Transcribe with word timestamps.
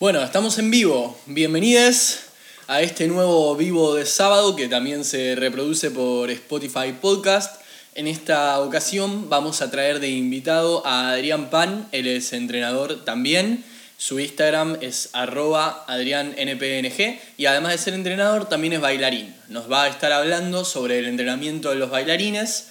Bueno, 0.00 0.22
estamos 0.22 0.58
en 0.58 0.70
vivo. 0.70 1.14
Bienvenidos 1.26 2.20
a 2.68 2.80
este 2.80 3.06
nuevo 3.06 3.54
vivo 3.54 3.96
de 3.96 4.06
sábado 4.06 4.56
que 4.56 4.66
también 4.66 5.04
se 5.04 5.34
reproduce 5.34 5.90
por 5.90 6.30
Spotify 6.30 6.94
Podcast. 6.98 7.60
En 7.94 8.06
esta 8.06 8.58
ocasión 8.60 9.28
vamos 9.28 9.60
a 9.60 9.70
traer 9.70 10.00
de 10.00 10.08
invitado 10.08 10.86
a 10.86 11.10
Adrián 11.10 11.50
Pan, 11.50 11.86
él 11.92 12.06
es 12.06 12.32
entrenador 12.32 13.04
también. 13.04 13.62
Su 13.98 14.18
Instagram 14.18 14.78
es 14.80 15.10
arroba 15.12 15.84
adriannpng 15.86 17.18
y 17.36 17.44
además 17.44 17.72
de 17.72 17.78
ser 17.78 17.92
entrenador 17.92 18.48
también 18.48 18.72
es 18.72 18.80
bailarín. 18.80 19.36
Nos 19.48 19.70
va 19.70 19.82
a 19.82 19.88
estar 19.88 20.12
hablando 20.12 20.64
sobre 20.64 20.98
el 20.98 21.08
entrenamiento 21.08 21.68
de 21.68 21.76
los 21.76 21.90
bailarines 21.90 22.68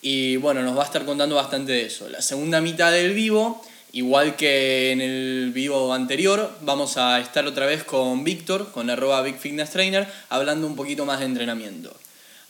y 0.00 0.36
bueno, 0.36 0.62
nos 0.62 0.78
va 0.78 0.82
a 0.82 0.86
estar 0.86 1.04
contando 1.04 1.34
bastante 1.34 1.72
de 1.72 1.86
eso. 1.86 2.08
La 2.08 2.22
segunda 2.22 2.60
mitad 2.60 2.92
del 2.92 3.14
vivo 3.14 3.64
Igual 3.92 4.36
que 4.36 4.92
en 4.92 5.00
el 5.00 5.50
vivo 5.54 5.94
anterior, 5.94 6.54
vamos 6.60 6.98
a 6.98 7.18
estar 7.20 7.46
otra 7.46 7.64
vez 7.64 7.84
con 7.84 8.22
Víctor, 8.22 8.70
con 8.70 8.90
arroba 8.90 9.22
Big 9.22 9.38
Fitness 9.38 9.70
Trainer, 9.70 10.06
hablando 10.28 10.66
un 10.66 10.76
poquito 10.76 11.06
más 11.06 11.20
de 11.20 11.26
entrenamiento. 11.26 11.96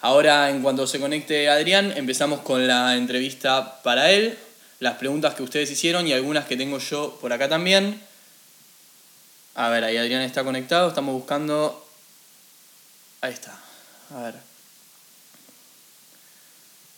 Ahora, 0.00 0.50
en 0.50 0.62
cuanto 0.62 0.86
se 0.86 0.98
conecte 0.98 1.48
Adrián, 1.48 1.92
empezamos 1.96 2.40
con 2.40 2.66
la 2.66 2.96
entrevista 2.96 3.80
para 3.82 4.10
él, 4.10 4.36
las 4.80 4.96
preguntas 4.96 5.34
que 5.34 5.42
ustedes 5.44 5.70
hicieron 5.70 6.06
y 6.06 6.12
algunas 6.12 6.46
que 6.46 6.56
tengo 6.56 6.78
yo 6.78 7.18
por 7.20 7.32
acá 7.32 7.48
también. 7.48 8.00
A 9.54 9.68
ver, 9.68 9.84
ahí 9.84 9.96
Adrián 9.96 10.22
está 10.22 10.44
conectado, 10.44 10.88
estamos 10.88 11.14
buscando... 11.14 11.84
Ahí 13.20 13.32
está. 13.32 13.58
A 14.14 14.22
ver. 14.22 14.34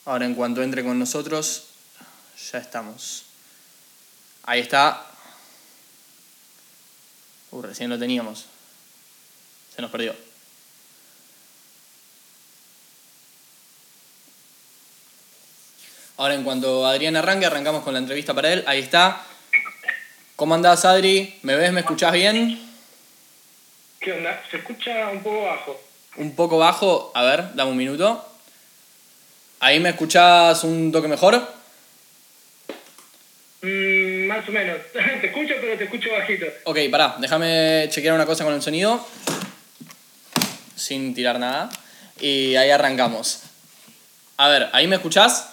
Ahora 0.05 0.27
en 0.27 0.35
cuanto 0.35 0.63
entre 0.63 0.83
con 0.83 0.99
nosotros, 0.99 1.65
ya 2.53 2.59
estamos. 2.59 3.30
Ahí 4.51 4.63
está. 4.63 5.07
Uh, 7.53 7.63
recién 7.63 7.89
lo 7.89 7.97
teníamos. 8.01 8.47
Se 9.73 9.81
nos 9.81 9.93
perdió. 9.93 10.13
Ahora, 16.17 16.35
en 16.35 16.43
cuanto 16.43 16.85
Adrián 16.85 17.15
arranque, 17.15 17.47
arrancamos 17.47 17.85
con 17.85 17.93
la 17.93 18.01
entrevista 18.01 18.35
para 18.35 18.53
él. 18.53 18.65
Ahí 18.67 18.81
está. 18.81 19.23
¿Cómo 20.35 20.57
andás, 20.57 20.85
Adri? 20.85 21.39
¿Me 21.43 21.55
ves? 21.55 21.71
¿Me 21.73 21.83
escuchás 21.83 22.13
bien? 22.13 22.61
¿Qué 24.01 24.15
onda? 24.15 24.43
Se 24.51 24.57
escucha 24.57 25.11
un 25.11 25.23
poco 25.23 25.43
bajo. 25.43 25.81
Un 26.17 26.35
poco 26.35 26.59
bajo. 26.59 27.13
A 27.15 27.23
ver, 27.23 27.55
dame 27.55 27.71
un 27.71 27.77
minuto. 27.77 28.29
¿Ahí 29.61 29.79
me 29.79 29.91
escuchás 29.91 30.65
un 30.65 30.91
toque 30.91 31.07
mejor? 31.07 31.61
Mm, 33.63 34.10
más 34.31 34.49
o 34.49 34.53
menos. 34.53 34.79
te 34.93 35.27
escucho, 35.27 35.55
pero 35.61 35.77
te 35.77 35.85
escucho 35.85 36.09
bajito. 36.13 36.47
Ok, 36.65 36.79
pará, 36.91 37.17
déjame 37.19 37.89
chequear 37.91 38.15
una 38.15 38.27
cosa 38.27 38.45
con 38.45 38.55
el 38.55 38.63
sonido. 38.63 39.05
Sin 40.77 41.15
tirar 41.15 41.39
nada. 41.39 41.69
Y 42.21 42.55
ahí 42.55 42.71
arrancamos. 42.71 43.43
A 44.37 44.49
ver, 44.49 44.71
¿ahí 44.73 44.87
me 44.87 44.97
escuchás? 44.97 45.51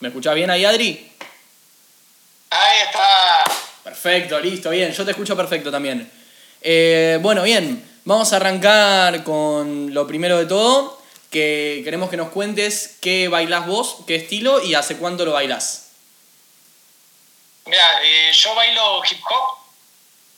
¿Me 0.00 0.08
escuchás 0.08 0.34
bien 0.34 0.50
ahí, 0.50 0.64
Adri? 0.64 1.12
Ahí 2.50 2.78
está. 2.86 3.44
Perfecto, 3.84 4.40
listo, 4.40 4.70
bien. 4.70 4.90
Yo 4.92 5.04
te 5.04 5.10
escucho 5.10 5.36
perfecto 5.36 5.70
también. 5.70 6.10
Eh, 6.62 7.18
bueno, 7.20 7.42
bien. 7.42 7.84
Vamos 8.04 8.32
a 8.32 8.36
arrancar 8.36 9.22
con 9.22 9.92
lo 9.92 10.06
primero 10.06 10.38
de 10.38 10.46
todo 10.46 11.01
que 11.32 11.80
queremos 11.82 12.10
que 12.10 12.18
nos 12.18 12.28
cuentes 12.28 12.98
qué 13.00 13.28
bailás 13.28 13.66
vos, 13.66 13.96
qué 14.06 14.16
estilo 14.16 14.62
y 14.62 14.74
hace 14.74 14.98
cuánto 14.98 15.24
lo 15.24 15.32
bailás. 15.32 15.88
Mira, 17.64 18.02
eh, 18.04 18.30
yo 18.32 18.54
bailo 18.54 19.02
hip 19.04 19.20
hop, 19.28 19.58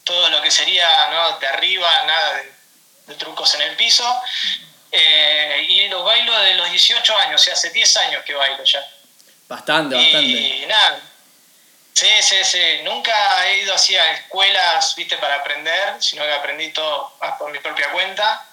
todo 0.04 0.30
lo 0.30 0.40
que 0.40 0.50
sería 0.50 1.10
¿no? 1.10 1.38
de 1.38 1.46
arriba, 1.48 1.90
nada 2.06 2.42
de, 3.06 3.14
trucos 3.16 3.54
en 3.56 3.62
el 3.62 3.76
piso. 3.76 4.04
Eh, 4.92 5.66
y 5.68 5.88
lo 5.88 6.04
bailo 6.04 6.38
de 6.40 6.54
los 6.54 6.70
18 6.70 7.16
años, 7.18 7.40
o 7.40 7.44
sea, 7.44 7.54
hace 7.54 7.70
10 7.70 7.96
años 7.96 8.24
que 8.24 8.34
bailo 8.34 8.62
ya. 8.62 8.86
Bastante, 9.48 9.96
bastante. 9.96 10.20
Y 10.20 10.66
nada, 10.66 11.00
sí, 11.92 12.06
sí, 12.20 12.36
sí. 12.44 12.82
Nunca 12.84 13.48
he 13.48 13.62
ido 13.62 13.74
así 13.74 13.96
a 13.96 14.12
escuelas, 14.12 14.94
viste, 14.94 15.16
para 15.16 15.36
aprender, 15.36 16.00
sino 16.00 16.22
que 16.22 16.32
aprendí 16.32 16.72
todo 16.72 17.12
por 17.38 17.50
mi 17.50 17.58
propia 17.58 17.90
cuenta. 17.90 18.46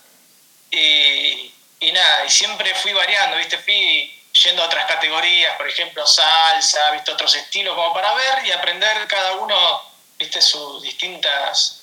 Y, 0.71 1.53
y 1.81 1.91
nada, 1.91 2.25
y 2.25 2.29
siempre 2.29 2.73
fui 2.75 2.93
variando, 2.93 3.37
¿viste? 3.37 3.57
Fui 3.57 4.17
yendo 4.43 4.63
a 4.63 4.67
otras 4.67 4.85
categorías, 4.85 5.55
por 5.57 5.67
ejemplo, 5.67 6.05
salsa, 6.07 6.91
¿viste? 6.91 7.11
Otros 7.11 7.35
estilos, 7.35 7.75
como 7.75 7.93
para 7.93 8.13
ver 8.13 8.45
y 8.45 8.51
aprender 8.51 9.07
cada 9.07 9.33
uno, 9.33 9.81
¿viste? 10.17 10.41
Sus 10.41 10.81
distintas 10.83 11.81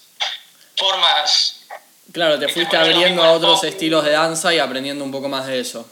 formas. 0.76 1.60
Claro, 2.12 2.38
te 2.38 2.48
fuiste 2.48 2.76
abriendo 2.76 3.22
a 3.22 3.32
otros 3.32 3.62
estilos 3.64 4.04
de 4.04 4.12
danza 4.12 4.54
y 4.54 4.58
aprendiendo 4.58 5.04
un 5.04 5.10
poco 5.10 5.28
más 5.28 5.46
de 5.46 5.60
eso. 5.60 5.86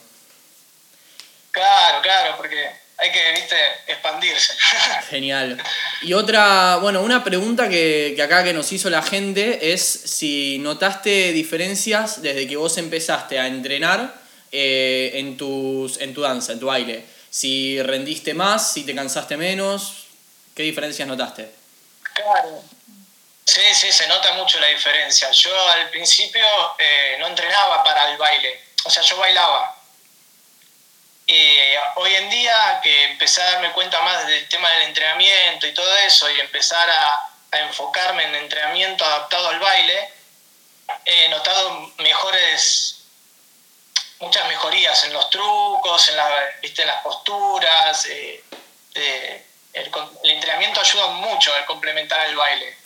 Claro, 1.51 2.01
claro, 2.01 2.37
porque 2.37 2.86
hay 2.99 3.13
que, 3.13 3.33
viste, 3.33 3.57
expandirse. 3.87 4.55
Genial. 5.11 5.63
Y 6.03 6.15
otra, 6.15 6.77
bueno, 6.77 7.03
una 7.03 7.23
pregunta 7.23 7.69
que, 7.69 8.15
que, 8.17 8.23
acá 8.23 8.43
que 8.43 8.53
nos 8.53 8.73
hizo 8.73 8.89
la 8.89 9.03
gente 9.03 9.73
es 9.73 9.83
si 9.83 10.59
notaste 10.59 11.33
diferencias 11.33 12.23
desde 12.23 12.47
que 12.47 12.57
vos 12.57 12.79
empezaste 12.79 13.39
a 13.39 13.47
entrenar 13.47 14.15
eh, 14.53 15.11
en, 15.15 15.37
tus, 15.37 16.01
en 16.01 16.15
tu 16.15 16.23
danza, 16.23 16.53
en 16.53 16.61
tu 16.61 16.67
baile. 16.67 17.05
Si 17.29 17.83
rendiste 17.83 18.33
más, 18.33 18.73
si 18.73 18.85
te 18.85 18.95
cansaste 18.95 19.37
menos, 19.37 20.07
¿qué 20.55 20.63
diferencias 20.63 21.07
notaste? 21.07 21.51
Claro. 22.15 22.63
Sí, 23.45 23.61
sí, 23.75 23.93
se 23.93 24.09
nota 24.09 24.33
mucho 24.35 24.59
la 24.59 24.69
diferencia. 24.69 25.31
Yo 25.31 25.69
al 25.69 25.91
principio 25.91 26.43
eh, 26.79 27.17
no 27.19 27.27
entrenaba 27.27 27.85
para 27.85 28.11
el 28.11 28.17
baile, 28.17 28.61
o 28.85 28.91
sea, 28.91 29.03
yo 29.03 29.17
bailaba, 29.19 29.76
eh, 31.27 31.77
hoy 31.97 32.15
en 32.15 32.31
día 32.31 32.81
que 32.83 33.05
empecé 33.05 33.43
a 33.43 33.53
darme 33.53 33.73
cuenta 33.73 34.01
más 34.03 34.27
del 34.27 34.49
tema 34.49 34.71
del 34.71 34.83
entrenamiento 34.83 35.67
y 35.67 35.75
todo 35.75 35.97
eso 36.07 36.31
y 36.31 36.41
empezar 36.41 36.89
a, 36.89 37.33
enfocarme 37.53 38.25
en 38.25 38.35
entrenamiento 38.35 39.03
adaptado 39.05 39.49
al 39.49 39.59
baile, 39.59 40.11
he 41.07 41.29
notado 41.31 41.91
mejores, 41.99 43.05
muchas 44.21 44.47
mejorías 44.49 45.05
en 45.07 45.15
los 45.15 45.31
trucos, 45.31 46.09
en, 46.11 46.17
la, 46.17 46.29
¿viste? 46.61 46.83
en 46.83 46.89
las 46.89 47.03
posturas. 47.03 48.05
Eh, 48.07 48.45
el, 49.73 49.91
el 50.25 50.31
entrenamiento 50.31 50.81
ayuda 50.81 51.07
mucho 51.09 51.55
a 51.55 51.65
complementar 51.65 52.27
el 52.27 52.37
baile. 52.37 52.77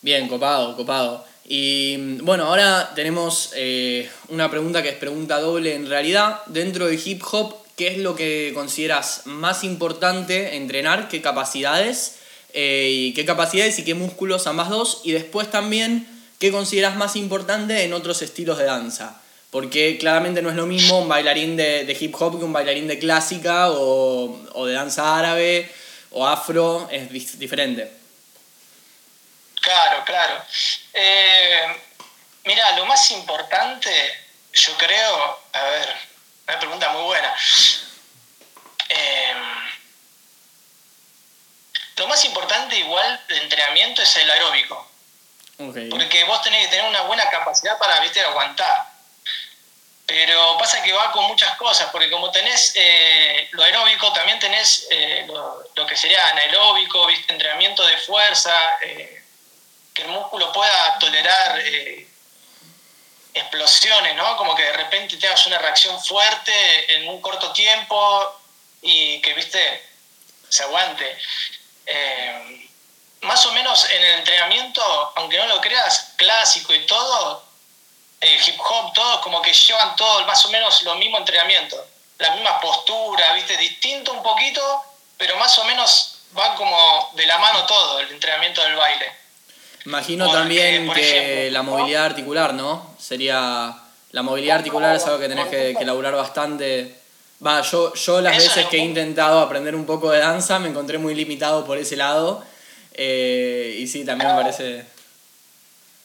Bien, 0.00 0.26
copado, 0.28 0.76
copado. 0.76 1.26
Y 1.48 2.18
bueno, 2.22 2.46
ahora 2.46 2.92
tenemos 2.96 3.52
eh, 3.54 4.10
una 4.28 4.50
pregunta 4.50 4.82
que 4.82 4.88
es 4.88 4.96
pregunta 4.96 5.40
doble 5.40 5.74
en 5.74 5.88
realidad. 5.88 6.40
Dentro 6.46 6.88
de 6.88 7.00
hip 7.02 7.22
hop, 7.30 7.54
¿qué 7.76 7.88
es 7.88 7.98
lo 7.98 8.16
que 8.16 8.50
consideras 8.52 9.22
más 9.26 9.62
importante 9.62 10.56
entrenar? 10.56 11.08
¿Qué 11.08 11.22
capacidades? 11.22 12.16
Eh, 12.52 12.90
y 12.90 13.14
¿Qué 13.14 13.24
capacidades 13.24 13.78
y 13.78 13.84
qué 13.84 13.94
músculos 13.94 14.48
ambas 14.48 14.70
dos? 14.70 15.02
Y 15.04 15.12
después 15.12 15.48
también, 15.48 16.08
¿qué 16.40 16.50
consideras 16.50 16.96
más 16.96 17.14
importante 17.14 17.84
en 17.84 17.92
otros 17.92 18.22
estilos 18.22 18.58
de 18.58 18.64
danza? 18.64 19.22
Porque 19.50 19.98
claramente 19.98 20.42
no 20.42 20.50
es 20.50 20.56
lo 20.56 20.66
mismo 20.66 21.00
un 21.00 21.08
bailarín 21.08 21.56
de, 21.56 21.96
hip 21.98 22.14
hop 22.18 22.40
que 22.40 22.44
un 22.44 22.52
bailarín 22.52 22.88
de 22.88 22.98
clásica 22.98 23.70
o, 23.70 24.36
o 24.52 24.66
de 24.66 24.74
danza 24.74 25.16
árabe 25.16 25.70
o 26.10 26.26
afro, 26.26 26.88
es 26.90 27.38
diferente. 27.38 28.05
Claro, 29.66 30.04
claro. 30.04 30.44
Eh, 30.92 31.76
mira, 32.44 32.70
lo 32.76 32.86
más 32.86 33.10
importante, 33.10 33.90
yo 34.52 34.76
creo, 34.76 35.40
a 35.52 35.62
ver, 35.64 35.96
una 36.46 36.58
pregunta 36.60 36.88
muy 36.90 37.02
buena. 37.02 37.34
Eh, 38.88 39.34
lo 41.96 42.06
más 42.06 42.24
importante 42.26 42.78
igual 42.78 43.24
de 43.26 43.38
entrenamiento 43.38 44.02
es 44.02 44.16
el 44.18 44.30
aeróbico. 44.30 44.88
Porque 45.90 46.22
vos 46.28 46.42
tenés 46.42 46.66
que 46.66 46.76
tener 46.76 46.88
una 46.88 47.00
buena 47.00 47.28
capacidad 47.28 47.76
para, 47.76 47.98
viste, 47.98 48.20
aguantar. 48.20 48.86
Pero 50.06 50.56
pasa 50.58 50.80
que 50.80 50.92
va 50.92 51.10
con 51.10 51.24
muchas 51.24 51.56
cosas, 51.56 51.88
porque 51.90 52.08
como 52.08 52.30
tenés 52.30 52.70
eh, 52.76 53.48
lo 53.50 53.64
aeróbico, 53.64 54.12
también 54.12 54.38
tenés 54.38 54.86
lo, 55.26 55.86
que 55.88 55.96
sería 55.96 56.28
anaeróbico, 56.28 57.04
¿viste? 57.06 57.32
entrenamiento 57.32 57.84
de 57.84 57.98
fuerza, 57.98 58.54
que 59.96 60.02
el 60.02 60.08
músculo 60.08 60.52
pueda 60.52 60.98
tolerar 60.98 61.58
eh, 61.58 62.06
explosiones, 63.32 64.14
¿no? 64.14 64.36
Como 64.36 64.54
que 64.54 64.62
de 64.62 64.74
repente 64.74 65.16
tengas 65.16 65.46
una 65.46 65.58
reacción 65.58 65.98
fuerte 66.04 66.94
en 66.94 67.08
un 67.08 67.20
corto 67.22 67.50
tiempo 67.52 68.40
y 68.82 69.22
que, 69.22 69.32
viste, 69.32 69.88
se 70.50 70.64
aguante. 70.64 71.18
Eh, 71.86 72.68
más 73.22 73.44
o 73.46 73.52
menos 73.52 73.88
en 73.90 74.04
el 74.04 74.18
entrenamiento, 74.18 75.12
aunque 75.16 75.38
no 75.38 75.46
lo 75.46 75.62
creas, 75.62 76.12
clásico 76.16 76.74
y 76.74 76.84
todo, 76.84 77.42
eh, 78.20 78.38
hip 78.46 78.60
hop, 78.60 78.92
todo, 78.92 79.22
como 79.22 79.40
que 79.40 79.54
llevan 79.54 79.96
todo 79.96 80.26
más 80.26 80.44
o 80.44 80.50
menos 80.50 80.82
lo 80.82 80.94
mismo 80.96 81.16
entrenamiento, 81.16 81.88
la 82.18 82.32
misma 82.32 82.60
postura, 82.60 83.32
viste, 83.32 83.56
distinto 83.56 84.12
un 84.12 84.22
poquito, 84.22 84.84
pero 85.16 85.36
más 85.38 85.58
o 85.58 85.64
menos 85.64 86.18
van 86.32 86.54
como 86.54 87.12
de 87.14 87.24
la 87.24 87.38
mano 87.38 87.64
todo, 87.64 88.00
el 88.00 88.10
entrenamiento 88.10 88.62
del 88.62 88.76
baile. 88.76 89.25
Imagino 89.86 90.30
también 90.30 90.92
que 90.92 91.48
la 91.50 91.62
movilidad 91.62 92.04
articular, 92.04 92.54
¿no? 92.54 92.94
Sería. 92.98 93.74
La 94.12 94.22
movilidad 94.22 94.58
articular 94.58 94.96
es 94.96 95.04
algo 95.04 95.18
que 95.18 95.28
tenés 95.28 95.46
que, 95.48 95.74
que 95.78 95.84
laburar 95.84 96.14
bastante. 96.14 96.94
Va, 97.44 97.60
yo, 97.60 97.92
yo 97.94 98.20
las 98.20 98.36
veces 98.36 98.66
que 98.66 98.78
he 98.78 98.80
intentado 98.80 99.40
aprender 99.40 99.74
un 99.74 99.84
poco 99.84 100.10
de 100.10 100.20
danza 100.20 100.58
me 100.58 100.68
encontré 100.68 100.96
muy 100.96 101.14
limitado 101.14 101.66
por 101.66 101.76
ese 101.76 101.96
lado. 101.96 102.44
Eh, 102.94 103.76
y 103.78 103.86
sí, 103.86 104.04
también 104.04 104.34
me 104.34 104.42
parece. 104.42 104.86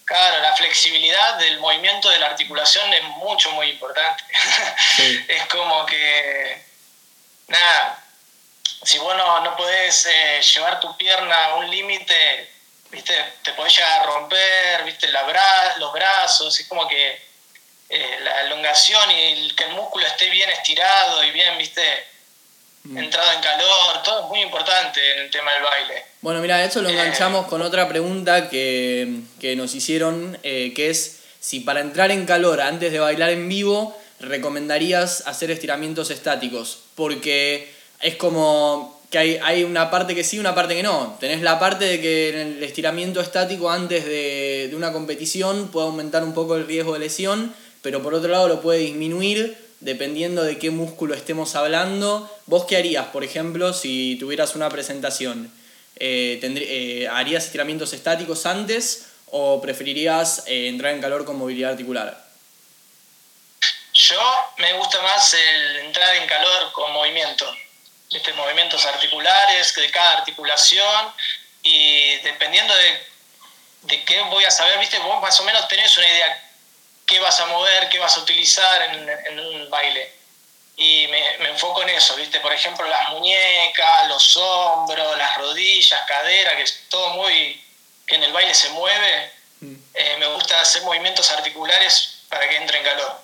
Claro, 0.03 0.41
la 0.41 0.53
flexibilidad 0.55 1.37
del 1.37 1.59
movimiento 1.59 2.09
de 2.09 2.19
la 2.19 2.27
articulación 2.27 2.91
es 2.93 3.03
mucho, 3.17 3.51
muy 3.51 3.69
importante. 3.69 4.23
es 5.27 5.45
como 5.45 5.85
que. 5.85 6.65
Nada, 7.47 8.03
si 8.83 8.97
vos 8.97 9.15
no, 9.15 9.55
podés 9.55 10.05
eh, 10.05 10.41
llevar 10.53 10.79
tu 10.79 10.95
pierna 10.97 11.45
a 11.45 11.55
un 11.55 11.69
límite, 11.69 12.51
¿viste? 12.91 13.13
Te 13.43 13.53
podés 13.53 13.75
llegar 13.75 14.01
a 14.01 14.05
romper, 14.05 14.83
¿viste? 14.85 15.07
La 15.07 15.23
bra 15.23 15.77
los 15.79 15.93
brazos, 15.93 16.59
es 16.59 16.67
como 16.67 16.87
que 16.87 17.21
eh, 17.89 18.19
la 18.23 18.41
elongación 18.41 19.09
y 19.11 19.55
que 19.55 19.63
el 19.63 19.71
músculo 19.71 20.05
esté 20.05 20.29
bien 20.29 20.49
estirado 20.49 21.23
y 21.23 21.31
bien, 21.31 21.57
¿viste? 21.57 21.81
Mm. 22.83 22.97
Entrado 22.97 23.31
en 23.33 23.41
calor, 23.41 24.03
todo 24.03 24.21
es 24.21 24.27
muy 24.27 24.41
importante 24.41 25.13
en 25.13 25.19
el 25.19 25.31
tema 25.31 25.53
del 25.53 25.63
baile. 25.63 26.05
Bueno, 26.21 26.39
mira, 26.39 26.63
eso 26.63 26.81
lo 26.81 26.89
eh, 26.89 26.93
enganchamos 26.93 27.47
con 27.47 27.61
otra 27.61 27.87
pregunta 27.87 28.49
que, 28.49 29.21
que 29.39 29.55
nos 29.55 29.73
hicieron, 29.75 30.37
que 30.41 30.89
es 30.89 31.21
si 31.39 31.61
para 31.61 31.81
entrar 31.81 32.11
en 32.11 32.25
calor 32.25 32.61
antes 32.61 32.91
de 32.91 32.99
bailar 32.99 33.31
en 33.31 33.49
vivo, 33.49 33.99
recomendarías 34.19 35.25
hacer 35.25 35.49
estiramientos 35.49 36.11
estáticos, 36.11 36.83
porque 36.95 37.73
es 37.99 38.15
como 38.15 39.00
que 39.11 39.17
hay, 39.19 39.39
hay, 39.43 39.63
una 39.65 39.91
parte 39.91 40.15
que 40.15 40.23
sí, 40.23 40.39
una 40.39 40.55
parte 40.55 40.73
que 40.73 40.83
no. 40.83 41.17
Tenés 41.19 41.41
la 41.41 41.59
parte 41.59 41.85
de 41.85 42.01
que 42.01 42.29
el 42.29 42.63
estiramiento 42.63 43.19
estático 43.19 43.69
antes 43.69 44.05
de, 44.05 44.69
de, 44.69 44.75
una 44.75 44.93
competición 44.93 45.67
puede 45.67 45.87
aumentar 45.87 46.23
un 46.23 46.33
poco 46.33 46.55
el 46.55 46.65
riesgo 46.65 46.93
de 46.93 46.99
lesión, 46.99 47.53
pero 47.81 48.01
por 48.01 48.13
otro 48.13 48.31
lado 48.31 48.47
lo 48.47 48.61
puede 48.61 48.79
disminuir 48.79 49.57
dependiendo 49.81 50.43
de 50.43 50.57
qué 50.57 50.71
músculo 50.71 51.13
estemos 51.13 51.55
hablando. 51.55 52.31
¿Vos 52.45 52.65
qué 52.65 52.77
harías, 52.77 53.07
por 53.07 53.25
ejemplo, 53.25 53.73
si 53.73 54.15
tuvieras 54.17 54.55
una 54.55 54.69
presentación? 54.69 55.51
Eh, 55.97 56.39
eh, 56.41 57.07
¿Harías 57.11 57.45
estiramientos 57.45 57.91
estáticos 57.93 58.45
antes 58.45 59.07
o 59.27 59.61
preferirías 59.61 60.43
eh, 60.47 60.67
entrar 60.67 60.93
en 60.93 61.01
calor 61.01 61.25
con 61.25 61.37
movilidad 61.37 61.71
articular? 61.71 62.25
Yo 63.93 64.19
me 64.57 64.73
gusta 64.77 65.01
más 65.01 65.33
el 65.33 65.85
entrar 65.85 66.15
en 66.15 66.27
calor 66.27 66.71
con 66.71 66.93
movimiento 66.93 67.45
¿viste? 68.11 68.33
movimientos 68.33 68.85
articulares 68.85 69.73
de 69.75 69.89
cada 69.89 70.19
articulación 70.19 71.13
y 71.63 72.17
dependiendo 72.17 72.75
de, 72.75 73.07
de 73.83 74.03
qué 74.03 74.21
voy 74.23 74.45
a 74.45 74.51
saber, 74.51 74.79
¿viste? 74.79 74.99
vos 74.99 75.21
más 75.21 75.39
o 75.39 75.43
menos 75.43 75.67
tenés 75.67 75.97
una 75.97 76.07
idea 76.07 76.47
qué 77.05 77.19
vas 77.19 77.39
a 77.41 77.45
mover, 77.47 77.89
qué 77.89 77.99
vas 77.99 78.17
a 78.17 78.21
utilizar 78.21 78.81
en, 78.83 79.09
en 79.09 79.39
un 79.39 79.69
baile. 79.69 80.13
Y 80.77 81.07
me, 81.09 81.37
me, 81.39 81.49
enfoco 81.49 81.83
en 81.83 81.89
eso, 81.89 82.15
¿viste? 82.15 82.39
Por 82.39 82.53
ejemplo, 82.53 82.87
las 82.87 83.09
muñecas, 83.09 84.07
los 84.07 84.37
hombros, 84.37 85.17
las 85.17 85.37
rodillas, 85.37 86.01
cadera, 86.07 86.55
que 86.55 86.63
es 86.63 86.87
todo 86.89 87.09
muy... 87.09 87.61
que 88.07 88.15
en 88.15 88.23
el 88.23 88.31
baile 88.31 88.55
se 88.55 88.69
mueve. 88.69 89.31
Mm. 89.59 89.75
Eh, 89.93 90.15
me 90.19 90.27
gusta 90.27 90.59
hacer 90.61 90.81
movimientos 90.83 91.29
articulares 91.31 92.21
para 92.29 92.49
que 92.49 92.55
entre 92.55 92.77
en 92.77 92.83
calor. 92.85 93.21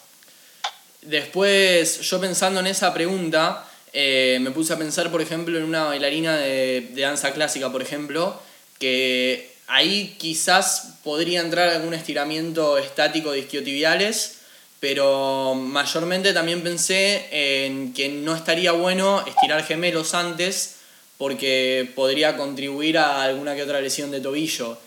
Después, 1.02 2.02
yo 2.02 2.20
pensando 2.20 2.60
en 2.60 2.68
esa 2.68 2.94
pregunta, 2.94 3.67
eh, 4.00 4.38
me 4.42 4.52
puse 4.52 4.74
a 4.74 4.78
pensar, 4.78 5.10
por 5.10 5.24
ejemplo, 5.24 5.58
en 5.58 5.64
una 5.64 5.86
bailarina 5.86 6.38
de, 6.38 6.92
danza 6.96 7.34
clásica, 7.34 7.72
por 7.72 7.82
ejemplo, 7.82 8.40
que 8.78 9.52
ahí 9.66 10.16
quizás 10.20 11.00
podría 11.04 11.42
entrar 11.42 11.68
algún 11.70 11.96
estiramiento 11.96 12.78
estático 12.78 13.32
de 13.32 13.40
isquiotibiales, 13.40 14.42
pero 14.80 15.56
mayormente 15.56 16.32
también 16.32 16.62
pensé 16.62 17.26
en 17.32 17.92
que 17.96 18.10
no 18.10 18.36
estaría 18.36 18.72
bueno 18.72 19.26
estirar 19.26 19.66
gemelos 19.66 20.14
antes 20.14 20.76
porque 21.18 21.92
podría 21.96 22.38
contribuir 22.38 23.00
a 23.00 23.24
alguna 23.24 23.56
que 23.56 23.64
otra 23.64 23.82
lesión 23.82 24.12
de 24.12 24.22
tobillo. 24.22 24.78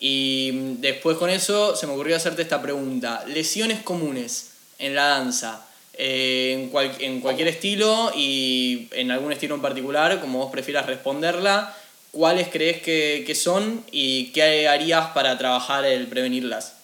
Y 0.00 0.74
después 0.80 1.16
con 1.16 1.30
eso 1.30 1.74
se 1.76 1.86
me 1.86 1.94
ocurrió 1.94 2.14
hacerte 2.14 2.42
esta 2.42 2.60
pregunta. 2.60 3.24
Lesiones 3.26 3.80
comunes 3.80 4.50
en 4.78 4.94
la 4.94 5.04
danza. 5.04 5.66
Eh, 5.94 6.52
en, 6.52 6.94
en, 7.00 7.20
cualquier 7.20 7.48
estilo 7.48 8.12
y 8.14 8.88
en 8.92 9.10
algún 9.10 9.32
estilo 9.32 9.54
en 9.54 9.62
particular, 9.62 10.20
como 10.20 10.38
vos 10.38 10.50
prefieras 10.50 10.86
responderla, 10.86 11.76
¿cuáles 12.12 12.48
crees 12.48 12.80
que, 12.80 13.24
que 13.26 13.34
son 13.34 13.84
y 13.90 14.32
qué 14.32 14.68
harías 14.68 15.08
para 15.08 15.36
trabajar 15.36 15.84
el 15.84 16.06
prevenirlas? 16.06 16.74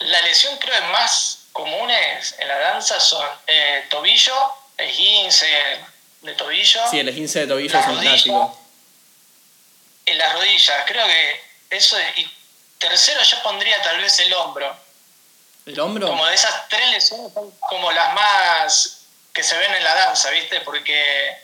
La 0.00 0.20
lesión 0.22 0.56
creo 0.58 0.74
que 0.74 0.86
más 0.88 1.46
comunes 1.52 2.34
en 2.38 2.48
la 2.48 2.58
danza 2.58 3.00
son 3.00 3.26
eh, 3.46 3.84
tobillo, 3.88 4.34
esguince 4.76 5.46
de 6.20 6.34
tobillo. 6.34 6.80
Sí, 6.90 6.98
el 6.98 7.08
esguince 7.08 7.40
de 7.40 7.46
tobillo 7.46 7.78
es 7.78 7.86
un 7.86 7.98
clásico. 8.00 8.60
En 10.04 10.18
las 10.18 10.32
rodillas, 10.34 10.84
creo 10.86 11.06
que 11.06 11.40
eso 11.70 11.96
es... 11.98 12.18
Y 12.18 12.30
tercero 12.76 13.22
yo 13.22 13.42
pondría 13.42 13.80
tal 13.82 13.98
vez 13.98 14.18
el 14.20 14.32
hombro 14.34 14.83
¿El 15.66 15.80
hombro? 15.80 16.08
Como 16.08 16.26
de 16.26 16.34
esas 16.34 16.68
tres 16.68 16.90
lesiones 16.90 17.32
son 17.32 17.50
como 17.60 17.90
las 17.92 18.14
más 18.14 19.04
que 19.32 19.42
se 19.42 19.56
ven 19.58 19.74
en 19.74 19.82
la 19.82 19.94
danza, 19.94 20.30
¿viste? 20.30 20.60
Porque, 20.60 21.36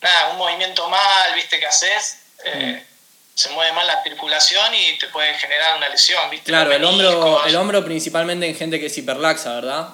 nada, 0.00 0.28
un 0.28 0.38
movimiento 0.38 0.88
mal, 0.88 1.34
¿viste? 1.34 1.58
Que 1.58 1.66
haces, 1.66 2.18
eh, 2.44 2.82
mm. 2.82 3.38
se 3.38 3.50
mueve 3.50 3.72
mal 3.72 3.86
la 3.86 4.02
circulación 4.02 4.74
y 4.74 4.96
te 4.98 5.08
puede 5.08 5.34
generar 5.34 5.76
una 5.76 5.88
lesión, 5.88 6.30
¿viste? 6.30 6.46
Claro, 6.50 6.72
el 6.72 6.84
hombro, 6.84 7.44
el 7.44 7.56
hombro 7.56 7.84
principalmente 7.84 8.46
en 8.48 8.56
gente 8.56 8.80
que 8.80 8.86
es 8.86 8.96
hiperlaxa, 8.96 9.54
¿verdad? 9.54 9.88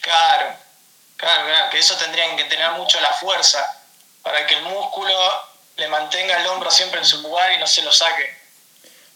Claro, 0.00 0.56
claro, 1.16 1.46
claro, 1.46 1.70
que 1.70 1.78
eso 1.78 1.96
tendrían 1.96 2.36
que 2.36 2.44
tener 2.44 2.72
mucho 2.72 3.00
la 3.00 3.12
fuerza 3.12 3.82
para 4.22 4.46
que 4.46 4.54
el 4.54 4.62
músculo 4.64 5.14
le 5.76 5.88
mantenga 5.88 6.40
el 6.40 6.46
hombro 6.48 6.70
siempre 6.70 6.98
en 6.98 7.06
su 7.06 7.22
lugar 7.22 7.52
y 7.52 7.58
no 7.58 7.66
se 7.66 7.82
lo 7.82 7.92
saque. 7.92 8.41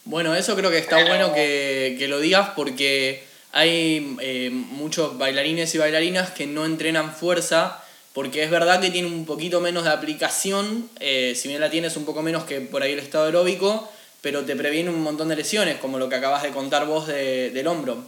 Bueno, 0.07 0.35
eso 0.35 0.55
creo 0.55 0.71
que 0.71 0.77
está 0.77 1.03
bueno 1.03 1.33
que, 1.33 2.05
lo 2.07 2.21
digas 2.21 2.51
porque 2.55 3.27
hay 3.51 4.15
eh, 4.21 4.49
muchos 4.51 5.17
bailarines 5.17 5.75
y 5.75 5.79
bailarinas 5.79 6.31
que 6.31 6.47
no 6.47 6.65
entrenan 6.65 7.13
fuerza 7.13 7.83
porque 8.13 8.41
es 8.41 8.49
verdad 8.49 8.79
que 8.79 8.89
tiene 8.89 9.09
un 9.09 9.25
poquito 9.25 9.59
menos 9.59 9.83
de 9.83 9.89
aplicación, 9.89 10.89
eh, 11.01 11.33
si 11.35 11.49
bien 11.49 11.59
la 11.59 11.69
tienes 11.69 11.97
un 11.97 12.05
poco 12.05 12.21
menos 12.21 12.45
que 12.45 12.61
por 12.61 12.83
ahí 12.83 12.93
el 12.93 12.99
estado 12.99 13.25
aeróbico, 13.25 13.91
pero 14.21 14.45
te 14.45 14.55
previene 14.55 14.91
un 14.91 15.03
montón 15.03 15.27
de 15.27 15.35
lesiones, 15.35 15.77
como 15.77 15.99
lo 15.99 16.07
que 16.07 16.15
acabas 16.15 16.41
de 16.41 16.51
contar 16.51 16.85
vos 16.85 17.05
del 17.07 17.67
hombro. 17.67 18.01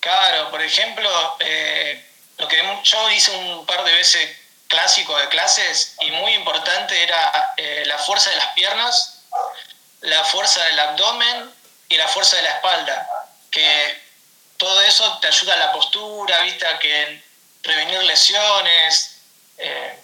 Claro, 0.00 0.50
por 0.50 0.62
ejemplo, 0.62 1.10
eh, 1.40 2.02
lo 2.38 2.48
que 2.48 2.56
yo 2.82 3.10
hice 3.10 3.30
un 3.32 3.66
par 3.66 3.84
de 3.84 3.92
veces 3.92 4.26
clásico 4.68 5.18
de 5.18 5.28
clases 5.28 5.96
y 6.00 6.10
muy 6.12 6.32
importante 6.32 7.02
era 7.02 7.52
la 7.84 7.98
fuerza 7.98 8.30
de 8.30 8.36
las 8.36 8.48
piernas 8.54 9.21
la 10.02 10.24
fuerza 10.24 10.64
del 10.64 10.78
abdomen 10.78 11.50
y 11.88 11.96
la 11.96 12.08
fuerza 12.08 12.36
de 12.36 12.42
la 12.42 12.50
espalda, 12.56 13.08
que 13.50 14.00
todo 14.56 14.80
eso 14.82 15.18
te 15.20 15.26
ayuda 15.26 15.54
a 15.54 15.58
la 15.58 15.72
postura, 15.72 16.42
¿viste? 16.42 16.66
a 16.66 16.78
que 16.78 17.22
prevenir 17.62 18.02
lesiones. 18.02 19.18
Eh, 19.58 19.98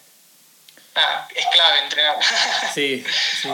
es 1.35 1.47
clave 1.53 1.79
entrenar. 1.81 2.17
Sí, 2.75 3.05
sí. 3.43 3.49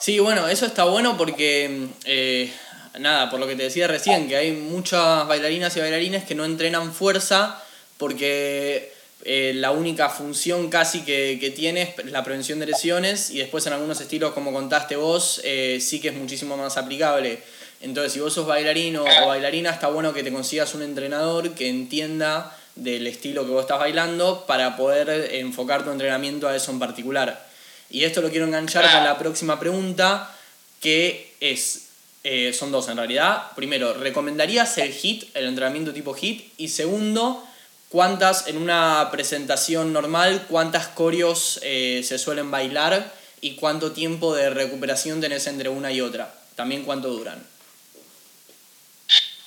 Sí, 0.00 0.18
bueno, 0.18 0.48
eso 0.48 0.66
está 0.66 0.84
bueno 0.84 1.16
porque, 1.16 1.88
eh, 2.04 2.52
nada, 2.98 3.30
por 3.30 3.40
lo 3.40 3.46
que 3.46 3.56
te 3.56 3.64
decía 3.64 3.86
recién, 3.86 4.28
que 4.28 4.36
hay 4.36 4.52
muchas 4.52 5.26
bailarinas 5.26 5.76
y 5.76 5.80
bailarines 5.80 6.24
que 6.24 6.34
no 6.34 6.44
entrenan 6.44 6.92
fuerza 6.92 7.62
porque 7.98 8.94
eh, 9.26 9.52
la 9.54 9.70
única 9.70 10.10
función 10.10 10.68
casi 10.68 11.00
que, 11.00 11.38
que, 11.40 11.50
tiene 11.50 11.94
es 11.96 12.10
la 12.10 12.22
prevención 12.22 12.58
de 12.58 12.66
lesiones 12.66 13.30
y 13.30 13.38
después 13.38 13.66
en 13.66 13.72
algunos 13.72 13.98
estilos, 14.00 14.34
como 14.34 14.52
contaste 14.52 14.96
vos, 14.96 15.40
eh, 15.44 15.78
sí 15.80 15.98
que 15.98 16.08
es 16.08 16.14
muchísimo 16.14 16.58
más 16.58 16.76
aplicable. 16.76 17.38
Entonces, 17.80 18.12
si 18.12 18.20
vos 18.20 18.34
sos 18.34 18.46
bailarino 18.46 19.02
o 19.02 19.28
bailarina, 19.28 19.70
está 19.70 19.88
bueno 19.88 20.12
que 20.12 20.22
te 20.22 20.30
consigas 20.30 20.74
un 20.74 20.82
entrenador 20.82 21.54
que 21.54 21.68
entienda 21.68 22.54
del 22.74 23.06
estilo 23.06 23.44
que 23.44 23.50
vos 23.50 23.62
estás 23.62 23.78
bailando 23.78 24.44
para 24.46 24.76
poder 24.76 25.34
enfocar 25.34 25.84
tu 25.84 25.90
entrenamiento 25.90 26.46
a 26.46 26.54
eso 26.54 26.70
en 26.70 26.78
particular. 26.78 27.46
Y 27.90 28.04
esto 28.04 28.20
lo 28.20 28.30
quiero 28.30 28.46
enganchar 28.46 28.90
con 28.90 29.04
la 29.04 29.18
próxima 29.18 29.58
pregunta, 29.58 30.34
que 30.80 31.32
es, 31.40 31.88
eh, 32.24 32.52
son 32.52 32.72
dos 32.72 32.88
en 32.88 32.96
realidad. 32.96 33.52
Primero, 33.54 33.94
¿recomendarías 33.94 34.76
el 34.78 34.92
HIT, 34.92 35.34
el 35.34 35.46
entrenamiento 35.46 35.92
tipo 35.92 36.14
HIT? 36.14 36.52
Y 36.58 36.68
segundo, 36.68 37.46
¿Cuántas, 37.94 38.48
en 38.48 38.56
una 38.56 39.08
presentación 39.12 39.92
normal, 39.92 40.46
cuántas 40.48 40.88
coreos 40.88 41.60
eh, 41.62 42.02
se 42.04 42.18
suelen 42.18 42.50
bailar 42.50 43.08
y 43.40 43.54
cuánto 43.54 43.92
tiempo 43.92 44.34
de 44.34 44.50
recuperación 44.50 45.20
tenés 45.20 45.46
entre 45.46 45.68
una 45.68 45.92
y 45.92 46.00
otra? 46.00 46.34
También 46.56 46.84
cuánto 46.84 47.06
duran. 47.06 47.48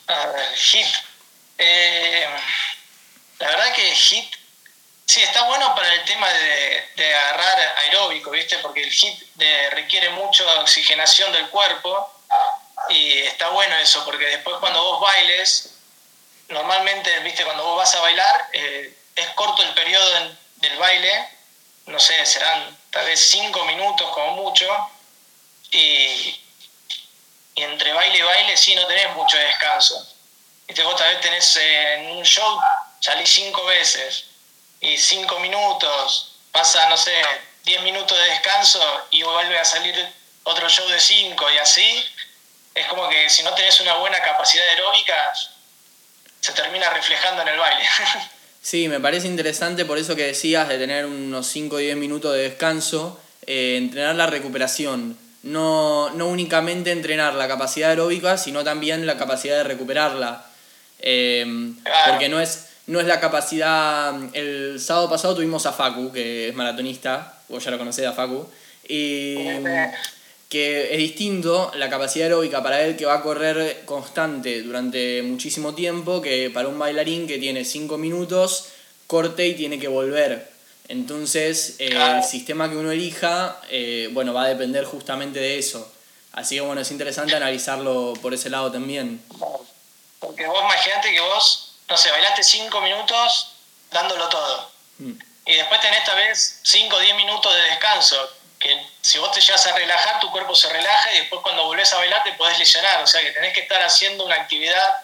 Ver, 0.08 0.56
hit. 0.56 0.88
Eh, 1.58 2.26
la 3.40 3.48
verdad 3.50 3.74
que 3.74 3.94
hit, 3.94 4.34
sí, 5.06 5.22
está 5.24 5.44
bueno 5.44 5.76
para 5.76 5.94
el 5.94 6.06
tema 6.06 6.30
de, 6.32 7.16
agarrar 7.16 7.76
aeróbico, 7.84 8.32
¿viste? 8.32 8.60
Porque 8.60 8.82
el 8.82 8.90
HIT 8.90 9.42
requiere 9.72 10.10
mucha 10.12 10.46
oxigenación 10.62 11.34
del 11.34 11.50
cuerpo 11.50 12.14
y 12.92 13.24
está 13.24 13.50
bueno 13.50 13.76
eso, 13.76 14.06
porque 14.06 14.24
después 14.24 14.56
cuando 14.62 14.82
vos 14.82 15.02
bailes, 15.02 15.77
normalmente, 16.50 17.20
¿viste? 17.20 17.44
Cuando 17.44 17.64
vos 17.64 17.78
vas 17.78 17.96
a 17.96 18.02
bailar, 18.02 18.50
eh, 18.54 18.98
es 19.16 19.28
corto 19.30 19.64
el 19.64 19.74
periodo 19.74 20.36
del 20.56 20.78
baile, 20.78 21.30
no 21.88 22.00
sé, 22.00 22.26
serán 22.26 22.78
tal 22.92 23.06
vez 23.06 23.20
cinco 23.20 23.66
minutos 23.66 24.10
como 24.12 24.44
mucho, 24.44 24.68
y, 25.72 26.44
entre 27.56 27.92
baile 27.94 28.20
y 28.20 28.22
baile 28.22 28.58
sí 28.58 28.76
no 28.76 28.86
tenés 28.86 29.14
mucho 29.16 29.38
descanso. 29.38 30.08
¿Viste? 30.68 30.84
Vos 30.84 30.96
tal 30.96 31.14
vez 31.14 31.22
tenés 31.22 31.56
eh, 31.56 31.96
en 31.96 32.12
un 32.18 32.24
show, 32.24 32.60
salís 33.00 33.30
cinco 33.30 33.66
veces, 33.66 34.26
y 34.80 34.98
cinco 34.98 35.40
minutos, 35.40 36.36
pasa, 36.52 36.88
no 36.90 36.98
sé, 36.98 37.24
diez 37.64 37.82
minutos 37.82 38.18
de 38.18 38.26
descanso 38.26 39.08
y 39.12 39.24
vuelve 39.24 39.58
a 39.60 39.66
salir 39.66 40.14
otro 40.44 40.70
show 40.70 40.88
de 40.88 41.00
cinco 41.00 41.50
y 41.52 41.58
así, 41.58 42.06
es 42.76 42.86
como 42.88 43.10
que 43.10 43.30
si 43.30 43.44
no 43.44 43.54
tenés 43.56 43.80
una 43.82 43.96
buena 43.96 44.22
capacidad 44.22 44.68
aeróbica, 44.68 45.34
se 46.40 46.54
termina 46.54 46.90
reflejando 46.92 47.42
en 47.42 47.48
el 47.50 47.60
baile. 47.60 47.84
Sí, 48.60 48.90
me 48.90 49.00
parece 49.00 49.28
interesante 49.28 49.86
por 49.86 49.98
eso 49.98 50.14
que 50.14 50.26
decías 50.26 50.68
de 50.68 50.78
tener 50.78 51.06
unos 51.06 51.48
5 51.48 51.78
o 51.78 51.80
10 51.80 51.96
minutos 51.96 52.34
de 52.34 52.40
descanso, 52.40 53.18
eh, 53.46 53.78
entrenar 53.78 54.16
la 54.16 54.28
recuperación. 54.28 55.18
No, 55.44 56.10
no 56.10 56.28
únicamente 56.28 56.92
entrenar 56.92 57.36
la 57.36 57.48
capacidad 57.48 57.92
aeróbica, 57.92 58.38
sino 58.38 58.66
también 58.66 59.06
la 59.06 59.18
capacidad 59.18 59.56
de 59.56 59.64
recuperarla. 59.64 60.46
Eh, 61.00 61.46
porque 62.10 62.28
no 62.28 62.42
es, 62.42 62.68
no 62.88 63.00
es 63.00 63.08
la 63.08 63.22
capacidad. 63.22 64.14
El 64.34 64.82
sábado 64.82 65.10
pasado 65.10 65.36
tuvimos 65.36 65.66
a 65.66 65.72
Facu, 65.72 66.12
que 66.12 66.50
es 66.50 66.54
maratonista, 66.54 67.40
vos 67.48 67.64
ya 67.64 67.72
lo 67.72 67.78
conocés 67.78 68.06
a 68.06 68.12
Facu, 68.12 68.50
y 68.86 69.46
que 70.50 70.94
es 70.94 70.98
distinto 70.98 71.72
la 71.76 71.90
capacidad 71.90 72.28
aeróbica 72.28 72.64
para 72.64 72.82
él 72.82 72.96
que 72.96 73.06
va 73.06 73.16
a 73.16 73.22
correr 73.22 73.84
constante 73.86 74.62
durante 74.62 75.22
muchísimo 75.24 75.76
tiempo 75.76 76.22
que 76.22 76.50
para 76.50 76.70
un 76.70 76.80
bailarín 76.80 77.28
que 77.28 77.38
tiene 77.38 77.66
5 77.66 77.98
minutos, 77.98 78.70
corte 79.08 79.46
y 79.48 79.56
tiene 79.56 79.80
que 79.80 79.88
volver. 79.88 80.50
Entonces, 80.88 81.76
eh, 81.80 81.90
el 81.92 82.24
sistema 82.24 82.70
que 82.70 82.78
uno 82.78 82.92
elija, 82.92 83.60
eh, 83.70 84.10
bueno, 84.14 84.34
va 84.34 84.44
a 84.44 84.48
depender 84.48 84.86
justamente 84.86 85.40
de 85.40 85.60
eso. 85.60 85.92
Así 86.32 86.56
que 86.56 86.62
bueno, 86.62 86.82
es 86.82 86.92
interesante 86.92 87.36
analizarlo 87.36 88.14
por 88.22 88.34
ese 88.34 88.50
lado 88.50 88.72
también. 88.72 89.22
Porque 90.20 90.46
vos 90.46 90.64
imaginate 90.64 91.12
que 91.12 91.20
vos 91.20 91.68
no 91.90 91.98
sé, 91.98 92.12
bailaste 92.12 92.44
5 92.44 92.82
minutos 92.82 93.54
dándolo 93.92 94.28
todo. 94.30 94.72
Mm. 95.00 95.14
Y 95.46 95.54
después 95.56 95.80
tenés 95.80 96.04
tal 96.04 96.18
vez 96.18 96.60
5 96.64 96.96
o 96.96 97.00
10 97.00 97.16
minutos 97.16 97.54
de 97.56 97.62
descanso. 97.62 98.37
Que 98.60 98.86
si 99.02 99.20
vos 99.20 99.32
te 99.32 99.42
llegas 99.42 99.66
a 99.68 99.76
relajar, 99.76 100.20
tu 100.20 100.32
cuerpo 100.32 100.56
se 100.56 100.70
relaja 100.70 101.14
y 101.14 101.20
después 101.20 101.42
cuando 101.42 101.66
volvés 101.66 101.94
a 101.94 101.98
bailar 101.98 102.24
te 102.24 102.34
podés 102.34 102.58
lesionar. 102.58 103.02
O 103.04 103.08
sea 103.08 103.22
que 103.22 103.32
tenés 103.32 103.54
que 103.54 103.62
estar 103.62 103.82
haciendo 103.82 104.26
una 104.26 104.36
actividad. 104.36 104.96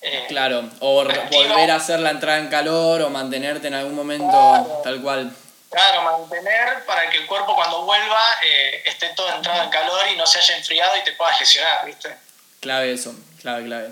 Eh, 0.00 0.26
claro, 0.28 0.70
o 0.80 1.04
volver 1.30 1.70
a 1.70 1.76
hacer 1.76 1.98
la 2.00 2.10
entrada 2.10 2.38
en 2.38 2.48
calor 2.48 3.02
o 3.02 3.10
mantenerte 3.10 3.68
en 3.68 3.74
algún 3.74 3.94
momento 3.94 4.80
tal 4.84 5.00
cual. 5.00 5.34
Claro, 5.70 6.02
mantener 6.02 6.84
para 6.86 7.10
que 7.10 7.18
el 7.18 7.26
cuerpo 7.26 7.54
cuando 7.56 7.84
vuelva 7.84 8.22
eh, 8.44 8.82
esté 8.84 9.08
todo 9.16 9.34
entrado 9.34 9.64
en 9.64 9.70
calor 9.70 10.02
y 10.12 10.16
no 10.16 10.24
se 10.24 10.38
haya 10.38 10.56
enfriado 10.56 10.96
y 10.96 11.02
te 11.02 11.12
puedas 11.12 11.40
lesionar, 11.40 11.84
¿viste? 11.84 12.16
Clave 12.60 12.92
eso, 12.92 13.14
clave, 13.40 13.64
clave. 13.64 13.90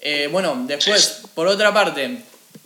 Eh, 0.00 0.28
bueno, 0.30 0.54
después, 0.58 1.22
por 1.34 1.46
otra 1.46 1.72
parte, 1.72 2.18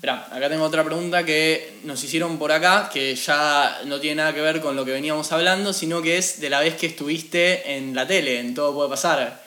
espera, 0.06 0.36
acá 0.36 0.48
tengo 0.48 0.64
otra 0.64 0.84
pregunta 0.84 1.24
que 1.24 1.80
nos 1.82 2.02
hicieron 2.04 2.38
por 2.38 2.52
acá, 2.52 2.88
que 2.92 3.14
ya 3.16 3.80
no 3.86 3.98
tiene 3.98 4.16
nada 4.16 4.32
que 4.32 4.40
ver 4.40 4.60
con 4.60 4.76
lo 4.76 4.84
que 4.84 4.92
veníamos 4.92 5.32
hablando, 5.32 5.72
sino 5.72 6.00
que 6.00 6.16
es 6.16 6.40
de 6.40 6.48
la 6.48 6.60
vez 6.60 6.76
que 6.76 6.86
estuviste 6.86 7.76
en 7.76 7.94
la 7.94 8.06
tele, 8.06 8.38
en 8.38 8.54
Todo 8.54 8.72
Puede 8.72 8.88
Pasar. 8.88 9.42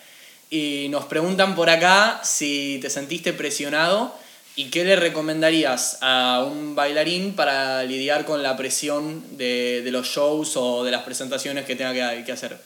Y 0.50 0.88
nos 0.90 1.06
preguntan 1.06 1.56
por 1.56 1.70
acá 1.70 2.20
si 2.24 2.78
te 2.82 2.90
sentiste 2.90 3.32
presionado 3.32 4.14
y 4.56 4.70
qué 4.70 4.84
le 4.84 4.98
recomendarías 4.98 6.00
a 6.02 6.44
un 6.46 6.76
bailarín 6.76 7.38
para 7.38 7.84
lidiar 7.84 8.26
con 8.26 8.44
la 8.44 8.58
presión 8.58 9.38
de, 9.38 9.82
los 9.86 10.08
shows 10.08 10.58
o 10.58 10.84
de 10.84 10.92
las 10.92 11.04
presentaciones 11.04 11.66
que 11.66 11.78
tenga 11.78 11.94
que, 11.94 12.26
que 12.26 12.32
hacer. 12.34 12.60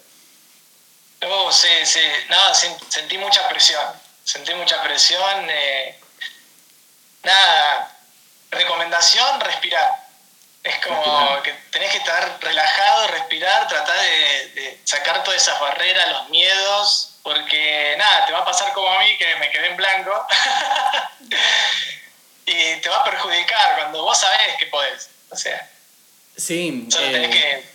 Oh, 1.30 1.52
sí, 1.52 1.68
sí, 1.84 2.00
nada, 2.30 2.54
sentí 2.56 3.18
mucha 3.20 3.48
presión 3.50 3.82
sentí 4.24 4.54
mucha 4.56 4.82
presión. 4.82 5.50
Eh, 5.50 6.00
nada, 7.24 7.98
recomendación, 8.52 9.40
respirar. 9.42 10.04
Es 10.64 10.78
como 10.78 11.42
que 11.44 11.54
tenés 11.72 11.92
que 11.92 11.98
estar 11.98 12.38
relajado, 12.40 13.08
respirar, 13.08 13.68
tratar 13.68 14.00
de, 14.00 14.80
sacar 14.86 15.24
todas 15.24 15.42
esas 15.42 15.60
barreras, 15.60 16.10
los 16.10 16.30
miedos, 16.30 17.16
porque 17.22 17.96
nada, 17.98 18.26
te 18.26 18.32
va 18.32 18.40
a 18.40 18.46
pasar 18.46 18.72
como 18.72 18.88
a 18.88 19.00
mí, 19.00 19.18
que 19.18 19.36
me 19.38 19.52
quedé 19.52 19.68
en 19.68 19.76
blanco, 19.76 20.26
y 22.46 22.76
te 22.78 22.90
va 22.90 22.98
a 22.98 23.04
perjudicar 23.04 23.76
cuando 23.78 24.04
vos 24.04 24.18
sabés 24.18 24.56
que 24.58 24.68
podés. 24.68 25.10
O 25.30 25.36
sea, 25.36 25.70
sí, 26.38 26.88
eh, 26.98 27.66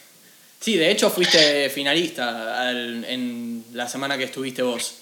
sí, 0.59 0.77
de 0.79 0.91
hecho 0.91 1.11
fuiste 1.11 1.69
finalista 1.69 2.71
en 2.71 3.67
la 3.73 3.87
semana 3.87 4.17
que 4.17 4.25
estuviste 4.25 4.63
vos. 4.63 4.95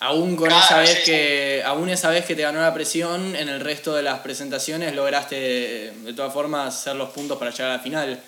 Aún 0.00 0.36
con 0.36 0.50
esa 0.50 0.78
vez 0.78 1.00
que. 1.04 1.62
Aún 1.64 1.88
esa 1.88 2.10
vez 2.10 2.24
que 2.24 2.36
te 2.36 2.42
ganó 2.42 2.60
la 2.60 2.72
presión, 2.72 3.34
en 3.34 3.48
el 3.48 3.60
resto 3.60 3.94
de 3.94 4.02
las 4.02 4.20
presentaciones 4.20 4.94
lograste 4.94 5.92
de 5.92 6.12
todas 6.14 6.32
formas 6.32 6.76
hacer 6.76 6.94
los 6.94 7.10
puntos 7.10 7.36
para 7.38 7.50
llegar 7.50 7.70
a 7.70 7.76
la 7.78 7.82
final. 7.82 8.20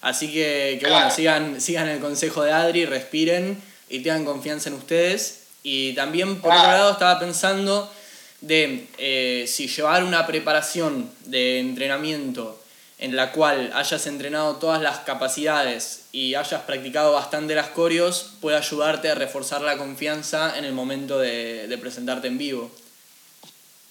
Así 0.00 0.32
que, 0.32 0.78
que 0.80 0.88
bueno, 0.88 1.10
sigan, 1.10 1.60
sigan 1.60 1.88
el 1.88 2.00
consejo 2.00 2.42
de 2.42 2.52
Adri, 2.52 2.86
respiren 2.86 3.60
y 3.90 4.00
tengan 4.00 4.24
confianza 4.24 4.70
en 4.70 4.76
ustedes. 4.76 5.42
Y 5.62 5.92
también 5.92 6.40
por 6.40 6.52
otro 6.52 6.70
lado 6.70 6.92
estaba 6.92 7.18
pensando 7.18 7.92
de 8.40 8.86
eh, 8.96 9.44
si 9.46 9.68
llevar 9.68 10.04
una 10.04 10.26
preparación 10.26 11.10
de 11.26 11.60
entrenamiento 11.60 12.59
en 13.00 13.16
la 13.16 13.32
cual 13.32 13.72
hayas 13.74 14.06
entrenado 14.06 14.56
todas 14.56 14.82
las 14.82 14.98
capacidades 14.98 16.02
y 16.12 16.34
hayas 16.34 16.60
practicado 16.62 17.12
bastante 17.12 17.54
las 17.54 17.68
coreos, 17.68 18.32
puede 18.42 18.58
ayudarte 18.58 19.10
a 19.10 19.14
reforzar 19.14 19.62
la 19.62 19.78
confianza 19.78 20.52
en 20.58 20.66
el 20.66 20.72
momento 20.72 21.18
de, 21.18 21.78
presentarte 21.80 22.28
en 22.28 22.36
vivo. 22.36 22.70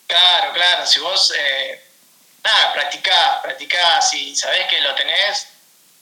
Claro, 0.06 0.54
claro, 0.54 0.86
si 0.86 1.00
vos, 1.00 1.34
eh, 1.39 1.84
nada, 2.44 2.72
practicás, 2.74 3.39
practicás 3.42 4.13
y 4.13 4.36
sabés 4.36 4.68
que 4.68 4.80
lo 4.82 4.94
tenés, 4.94 5.48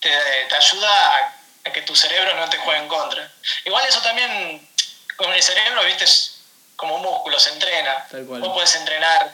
te, 0.02 0.10
ayuda 0.54 1.16
a, 1.16 1.72
que 1.72 1.82
tu 1.84 1.96
cerebro 1.96 2.36
no 2.36 2.50
te 2.50 2.58
juegue 2.58 2.82
en 2.82 2.90
contra. 2.90 3.32
Igual 3.64 3.86
eso 3.88 4.02
también, 4.02 4.68
con 5.16 5.32
el 5.32 5.42
cerebro, 5.42 5.82
viste, 5.86 6.04
es 6.04 6.42
como 6.76 6.96
un 6.96 7.04
músculo, 7.04 7.40
se 7.40 7.52
entrena. 7.52 8.06
Vos 8.12 8.50
podés 8.50 8.76
entrenar 8.76 9.34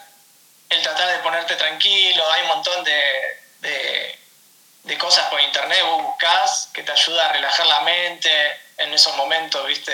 el 0.70 0.82
tratar 0.84 1.12
de 1.12 1.24
ponerte 1.24 1.56
tranquilo, 1.56 2.24
hay 2.32 2.42
un 2.44 2.48
montón 2.50 2.84
de 2.84 3.43
de, 3.64 4.98
cosas 4.98 5.28
por 5.30 5.42
internet, 5.42 5.80
vos 5.84 6.04
buscás 6.04 6.70
que 6.74 6.84
te 6.84 6.92
ayuda 6.92 7.30
a 7.30 7.34
relajar 7.34 7.66
la 7.66 7.82
mente 7.82 8.30
en 8.78 8.94
esos 8.94 9.16
momentos, 9.18 9.66
viste, 9.68 9.92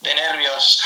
de 0.00 0.14
nervios. 0.14 0.82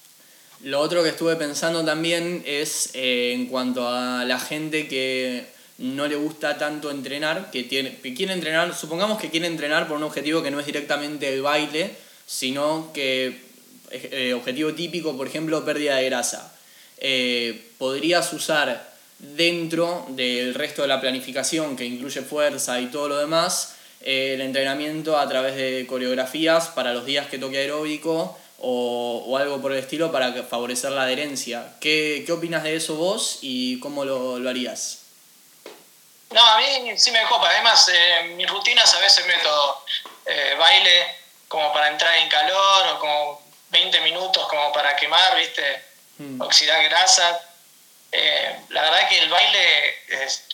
Lo 0.60 0.80
otro 0.80 1.02
que 1.02 1.10
estuve 1.10 1.36
pensando 1.36 1.84
también 1.84 2.42
es 2.46 2.90
eh, 2.94 3.32
en 3.34 3.46
cuanto 3.46 3.86
a 3.86 4.24
la 4.24 4.38
gente 4.38 4.88
que 4.88 5.52
no 5.78 6.06
le 6.06 6.16
gusta 6.16 6.56
tanto 6.56 6.90
entrenar, 6.90 7.50
que, 7.50 7.64
tiene, 7.64 7.98
que 7.98 8.14
quiere 8.14 8.32
entrenar, 8.32 8.74
supongamos 8.74 9.20
que 9.20 9.30
quiere 9.30 9.46
entrenar 9.46 9.86
por 9.86 9.96
un 9.96 10.04
objetivo 10.04 10.42
que 10.42 10.50
no 10.50 10.60
es 10.60 10.66
directamente 10.66 11.32
el 11.32 11.42
baile, 11.42 11.94
sino 12.26 12.92
que 12.94 13.42
eh, 13.90 14.32
objetivo 14.34 14.72
típico, 14.72 15.16
por 15.16 15.26
ejemplo, 15.26 15.64
pérdida 15.64 15.96
de 15.96 16.06
grasa. 16.06 16.56
Eh, 16.98 17.70
podrías 17.76 18.32
usar 18.32 18.93
dentro 19.18 20.06
del 20.08 20.54
resto 20.54 20.82
de 20.82 20.88
la 20.88 21.00
planificación 21.00 21.76
que 21.76 21.84
incluye 21.84 22.22
fuerza 22.22 22.80
y 22.80 22.86
todo 22.86 23.08
lo 23.08 23.18
demás, 23.18 23.76
el 24.00 24.40
entrenamiento 24.40 25.18
a 25.18 25.28
través 25.28 25.56
de 25.56 25.86
coreografías 25.88 26.68
para 26.68 26.92
los 26.92 27.06
días 27.06 27.26
que 27.26 27.38
toque 27.38 27.58
aeróbico 27.58 28.38
o, 28.58 29.36
algo 29.38 29.60
por 29.60 29.72
el 29.72 29.78
estilo 29.78 30.12
para 30.12 30.32
favorecer 30.44 30.92
la 30.92 31.02
adherencia. 31.02 31.74
¿Qué, 31.80 32.22
qué 32.26 32.32
opinas 32.32 32.62
de 32.62 32.76
eso 32.76 32.96
vos 32.96 33.38
y 33.42 33.80
cómo 33.80 34.04
lo, 34.04 34.38
lo 34.38 34.50
harías? 34.50 35.00
No, 36.30 36.44
a 36.44 36.58
mí 36.58 36.98
sí 36.98 37.10
me 37.10 37.22
copa. 37.24 37.48
Además, 37.48 37.88
eh, 37.92 38.34
mis 38.36 38.48
rutinas 38.48 38.92
a 38.94 39.00
veces 39.00 39.26
meto 39.26 39.84
eh, 40.26 40.54
baile 40.58 41.06
como 41.48 41.72
para 41.72 41.88
entrar 41.88 42.16
en 42.16 42.28
calor 42.28 42.86
o 42.94 42.98
como 42.98 43.42
20 43.70 44.00
minutos 44.00 44.46
como 44.48 44.72
para 44.72 44.96
quemar, 44.96 45.36
¿viste? 45.36 45.82
Mm. 46.18 46.40
Oxidar 46.40 46.82
grasa 46.84 47.40
eh, 48.16 48.60
la 48.68 48.82
verdad 48.82 49.08
que 49.08 49.18
el 49.18 49.28
baile 49.28 49.98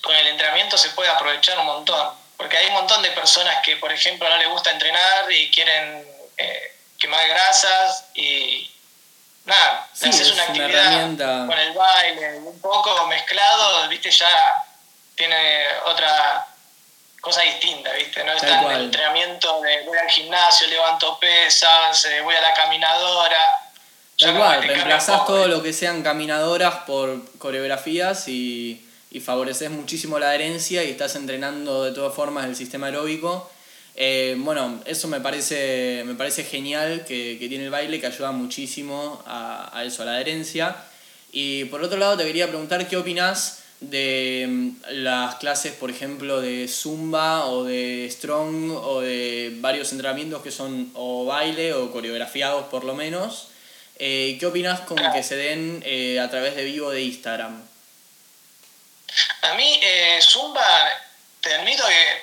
con 0.01 0.17
el 0.17 0.29
entrenamiento 0.29 0.79
se 0.79 0.89
puede 0.91 1.11
aprovechar 1.11 1.59
un 1.59 1.67
montón, 1.67 2.09
porque 2.39 2.57
hay 2.57 2.69
un 2.69 2.73
montón 2.73 3.03
de 3.03 3.11
personas 3.11 3.59
que, 3.63 3.77
por 3.77 3.93
ejemplo, 3.93 4.31
no 4.31 4.39
les 4.39 4.49
gusta 4.49 4.71
entrenar 4.71 5.31
y 5.31 5.51
quieren 5.51 6.07
eh, 6.39 6.75
quemar 6.99 7.29
grasas 7.29 8.07
y 8.15 8.71
nada, 9.45 9.91
haces 9.93 10.33
una 10.33 10.45
actividad 10.45 11.47
con 11.47 11.59
el 11.59 11.73
baile, 11.73 12.39
un 12.39 12.59
poco 12.63 13.07
mezclado, 13.09 13.89
viste, 13.89 14.11
ya 14.11 14.55
tiene 15.15 15.67
otra 15.85 16.47
cosa 17.21 17.43
distinta, 17.43 17.93
¿viste? 17.93 18.25
No 18.25 18.33
es 18.33 18.41
tan 18.41 18.65
el 18.71 18.85
entrenamiento 18.85 19.61
de 19.61 19.83
voy 19.83 19.99
al 19.99 20.09
gimnasio, 20.09 20.67
levanto 20.69 21.19
pesas, 21.19 22.07
eh, 22.07 22.23
voy 22.23 22.35
a 22.35 22.41
la 22.41 22.55
caminadora. 22.55 23.67
Tal 24.21 24.37
cual, 24.37 24.63
reemplazás 24.63 25.27
todo 25.27 25.49
lo 25.49 25.63
que 25.63 25.73
sean 25.73 26.03
caminadoras 26.03 26.75
por 26.87 27.23
coreografías 27.39 28.29
y, 28.29 28.85
y 29.11 29.21
favoreces 29.21 29.71
muchísimo 29.71 30.19
la 30.19 30.29
adherencia 30.29 30.85
y 30.85 30.91
estás 30.91 31.17
entrenando 31.17 31.85
de 31.85 31.93
todas 31.93 32.15
formas 32.15 32.47
el 32.47 32.55
sistema 32.55 32.87
aeróbico. 32.89 33.51
Eh, 33.97 34.37
bueno, 34.39 34.81
eso 34.85 35.09
me 35.09 35.21
parece, 35.21 36.03
me 36.07 36.15
parece 36.15 36.45
genial 36.45 37.05
que, 37.07 37.39
que 37.39 37.49
tiene 37.49 37.65
el 37.65 37.71
baile, 37.71 38.01
que 38.01 38.07
ayuda 38.07 38.31
muchísimo 38.31 39.23
a, 39.27 39.77
a, 39.77 39.85
eso, 39.85 40.03
a 40.03 40.07
la 40.07 40.13
adherencia. 40.13 40.77
Y 41.33 41.65
por 41.67 41.83
otro 41.83 41.99
lado, 41.99 42.17
te 42.17 42.25
quería 42.25 42.49
preguntar 42.49 42.89
qué 42.89 42.97
opinas 42.97 43.63
de 43.81 44.47
mm, 44.49 44.71
las 45.03 45.37
clases, 45.37 45.73
por 45.73 45.91
ejemplo, 45.91 46.41
de 46.41 46.69
zumba 46.69 47.47
o 47.47 47.65
de 47.65 48.07
strong 48.11 48.71
o 48.71 49.01
de 49.01 49.57
varios 49.61 49.93
entrenamientos 49.93 50.43
que 50.43 50.51
son 50.51 50.91
o 50.95 51.25
baile 51.25 51.73
o 51.75 51.91
coreografiados 51.91 52.67
por 52.67 52.85
lo 52.85 52.95
menos. 52.95 53.50
Eh, 54.03 54.39
¿Qué 54.41 54.47
opinas 54.47 54.81
con 54.81 54.97
que 55.13 55.23
se 55.23 55.37
den 55.37 55.83
eh, 55.85 56.19
a 56.19 56.31
través 56.31 56.57
de 56.57 56.65
vivo 56.65 56.91
de 56.91 57.03
Instagram? 57.03 57.69
A 59.43 59.53
mí, 59.53 59.79
eh, 59.83 60.19
zumba, 60.23 60.89
te 61.43 61.55
admito 61.55 61.87
que 61.87 62.23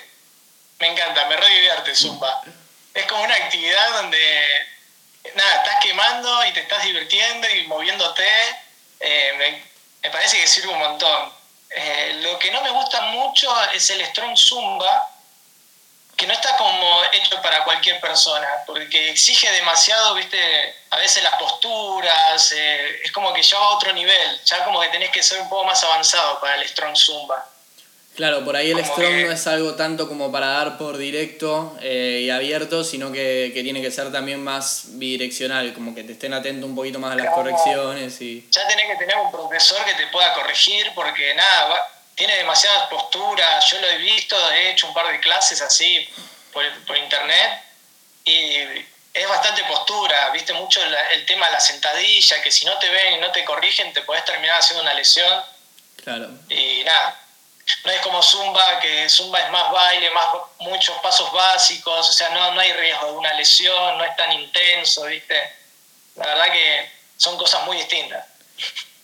me 0.80 0.88
encanta, 0.88 1.28
me 1.28 1.38
re 1.38 1.48
divierte 1.48 1.94
zumba. 1.94 2.42
Es 2.96 3.06
como 3.06 3.22
una 3.22 3.36
actividad 3.36 3.92
donde, 4.02 4.66
nada, 5.36 5.56
estás 5.58 5.76
quemando 5.84 6.48
y 6.48 6.54
te 6.54 6.62
estás 6.62 6.84
divirtiendo 6.84 7.48
y 7.48 7.68
moviéndote. 7.68 8.26
me, 9.38 9.64
me 10.02 10.10
parece 10.10 10.40
que 10.42 10.48
sirve 10.48 10.70
un 10.70 10.80
montón. 10.80 11.32
Lo 12.24 12.40
que 12.40 12.50
no 12.50 12.64
me 12.64 12.72
gusta 12.72 13.02
mucho 13.02 13.56
es 13.74 13.88
el 13.92 14.04
Strong 14.04 14.36
Zumba, 14.36 15.12
que 16.18 16.26
no 16.26 16.34
está 16.34 16.58
como 16.58 17.04
hecho 17.14 17.40
para 17.44 17.64
cualquier 17.64 18.02
persona, 18.02 18.48
porque 18.66 19.12
exige 19.12 19.52
demasiado, 19.52 20.16
viste, 20.16 20.40
a 20.90 20.98
veces 20.98 21.24
las 21.24 21.36
posturas, 21.36 22.52
eh, 22.54 23.02
es 23.04 23.12
como 23.12 23.32
que 23.34 23.44
ya 23.44 23.60
va 23.60 23.66
a 23.68 23.76
otro 23.76 23.94
nivel, 23.94 24.42
ya 24.44 24.66
como 24.66 24.82
que 24.82 24.88
tenés 24.88 25.12
que 25.12 25.22
ser 25.22 25.40
un 25.40 25.48
poco 25.48 25.66
más 25.66 25.82
avanzado 25.84 26.40
para 26.40 26.56
el 26.56 26.68
Strong 26.68 26.98
Zumba. 26.98 27.48
Claro, 28.16 28.44
por 28.44 28.56
ahí 28.56 28.72
el 28.72 28.84
strong 28.84 29.28
no 29.28 29.32
es 29.32 29.46
algo 29.46 29.76
tanto 29.76 30.08
como 30.08 30.32
para 30.32 30.48
dar 30.48 30.80
por 30.80 30.98
directo 30.98 31.78
eh, 31.84 32.22
y 32.24 32.32
abierto, 32.32 32.84
sino 32.84 33.12
que, 33.12 33.52
tiene 33.54 33.80
que 33.80 33.92
ser 33.92 34.12
también 34.12 34.44
más 34.44 34.86
bidireccional, 34.98 35.72
como 35.76 35.94
que 35.94 36.04
te 36.04 36.14
estén 36.14 36.34
atentos 36.34 36.68
un 36.68 36.76
poquito 36.76 36.98
más 36.98 37.12
a 37.12 37.16
las 37.16 37.32
correcciones. 37.32 38.20
y 38.20 38.48
Ya 38.50 38.68
tenés 38.68 38.88
que 38.88 38.96
tener 38.96 39.18
un 39.18 39.32
profesor 39.32 39.86
que 39.86 39.94
te 39.94 40.08
pueda 40.08 40.34
corregir, 40.34 40.92
porque 40.96 41.36
nada, 41.36 41.80
tiene 42.18 42.36
demasiadas 42.36 42.88
posturas, 42.88 43.64
yo 43.70 43.80
lo 43.80 43.88
he 43.88 43.98
visto, 44.00 44.52
he 44.52 44.72
hecho 44.72 44.88
un 44.88 44.94
par 44.94 45.08
de 45.08 45.20
clases 45.20 45.62
así 45.62 46.10
por, 46.52 46.66
por 46.86 46.98
internet, 46.98 47.62
y 48.26 48.58
es 49.14 49.30
bastante 49.30 49.64
postura, 49.66 50.32
viste 50.32 50.52
mucho 50.54 50.82
el 51.12 51.26
tema 51.28 51.46
de 51.46 51.52
la 51.54 51.60
sentadilla, 51.60 52.42
que 52.42 52.52
si 52.52 52.66
no 52.66 52.76
te 52.80 52.90
ven 52.90 53.14
y 53.14 53.18
no 53.20 53.32
te 53.32 53.46
corrigen, 53.46 53.94
te 53.94 54.02
podés 54.02 54.26
terminar 54.26 54.60
haciendo 54.60 54.82
una 54.82 54.96
lesión. 54.96 55.44
Claro. 56.04 56.28
Y 56.50 56.84
nada, 56.84 57.20
no 57.86 57.92
es 57.92 58.02
como 58.02 58.24
Zumba, 58.24 58.80
que 58.80 59.08
Zumba 59.10 59.40
es 59.40 59.52
más 59.52 59.72
baile, 59.72 60.10
más 60.10 60.28
muchos 60.60 60.98
pasos 61.02 61.32
básicos, 61.32 62.10
o 62.10 62.14
sea, 62.14 62.30
no, 62.30 62.52
no 62.52 62.60
hay 62.60 62.74
riesgo 62.74 63.12
de 63.12 63.12
una 63.14 63.34
lesión, 63.36 63.98
no 63.98 64.04
es 64.04 64.16
tan 64.16 64.32
intenso, 64.32 65.04
¿viste? 65.04 65.56
La 66.16 66.26
verdad 66.26 66.52
que 66.52 66.92
son 67.16 67.38
cosas 67.38 67.64
muy 67.66 67.78
distintas. 67.78 68.26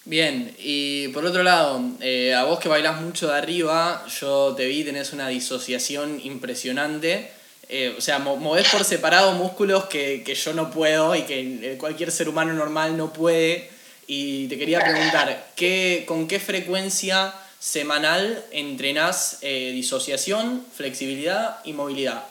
Bien, 0.05 0.53
y 0.59 1.07
por 1.09 1.25
otro 1.25 1.43
lado, 1.43 1.81
eh, 2.01 2.33
a 2.33 2.43
vos 2.43 2.59
que 2.59 2.67
bailás 2.67 2.99
mucho 3.01 3.29
de 3.29 3.37
arriba, 3.37 4.05
yo 4.19 4.53
te 4.55 4.65
vi, 4.65 4.83
tenés 4.83 5.13
una 5.13 5.29
disociación 5.29 6.19
impresionante. 6.23 7.31
Eh, 7.69 7.95
o 7.97 8.01
sea, 8.01 8.19
movés 8.19 8.67
por 8.69 8.83
separado 8.83 9.31
músculos 9.31 9.85
que, 9.85 10.21
que, 10.25 10.35
yo 10.35 10.53
no 10.53 10.69
puedo 10.69 11.15
y 11.15 11.21
que 11.21 11.77
cualquier 11.79 12.11
ser 12.11 12.27
humano 12.27 12.53
normal 12.53 12.97
no 12.97 13.13
puede. 13.13 13.69
Y 14.05 14.47
te 14.47 14.57
quería 14.57 14.81
preguntar, 14.81 15.51
¿qué, 15.55 16.03
¿con 16.05 16.27
qué 16.27 16.39
frecuencia 16.39 17.33
semanal 17.63 18.43
entrenás 18.51 19.37
eh, 19.41 19.71
disociación, 19.73 20.65
flexibilidad 20.75 21.59
y 21.63 21.71
movilidad. 21.71 22.25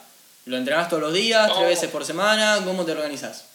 ¿Lo 0.45 0.57
entrenás 0.57 0.89
todos 0.89 1.01
los 1.01 1.13
días, 1.13 1.47
tres 1.47 1.57
oh. 1.63 1.67
veces 1.67 1.89
por 1.89 2.05
semana? 2.05 2.61
¿Cómo 2.63 2.85
te 2.85 2.91
organizas? 2.91 3.45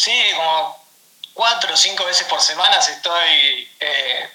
Sí, 0.00 0.32
como 0.34 0.82
cuatro 1.34 1.74
o 1.74 1.76
cinco 1.76 2.04
veces 2.06 2.26
por 2.26 2.40
semana 2.40 2.78
estoy 2.78 3.70
eh, 3.80 4.30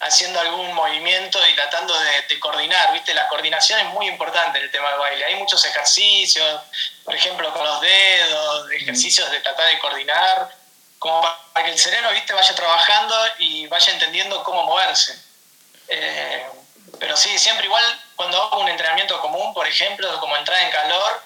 haciendo 0.00 0.40
algún 0.40 0.72
movimiento 0.72 1.38
y 1.46 1.54
tratando 1.54 1.94
de, 1.98 2.40
coordinar, 2.40 2.92
¿viste? 2.94 3.12
La 3.12 3.28
coordinación 3.28 3.80
es 3.80 3.86
muy 3.92 4.08
importante 4.08 4.58
en 4.58 4.64
el 4.64 4.70
tema 4.70 4.88
del 4.90 4.98
baile. 4.98 5.24
Hay 5.26 5.34
muchos 5.34 5.62
ejercicios, 5.66 6.62
por 7.04 7.14
ejemplo, 7.14 7.52
con 7.52 7.62
los 7.64 7.80
dedos, 7.82 8.70
ejercicios 8.72 9.30
de 9.30 9.40
tratar 9.40 9.68
de 9.68 9.78
coordinar 9.78 10.56
como 10.98 11.20
para 11.52 11.66
que 11.66 11.72
el 11.72 11.78
cerebro 11.78 12.12
¿viste? 12.12 12.32
vaya 12.32 12.54
trabajando 12.54 13.14
y 13.38 13.66
vaya 13.66 13.92
entendiendo 13.92 14.42
cómo 14.42 14.62
moverse. 14.62 15.18
Eh, 15.88 16.46
pero 16.98 17.14
sí, 17.16 17.38
siempre 17.38 17.66
igual 17.66 17.84
cuando 18.16 18.42
hago 18.42 18.60
un 18.60 18.68
entrenamiento 18.68 19.20
común, 19.20 19.52
por 19.52 19.66
ejemplo, 19.66 20.18
como 20.18 20.36
entrada 20.36 20.62
en 20.62 20.70
calor, 20.70 21.22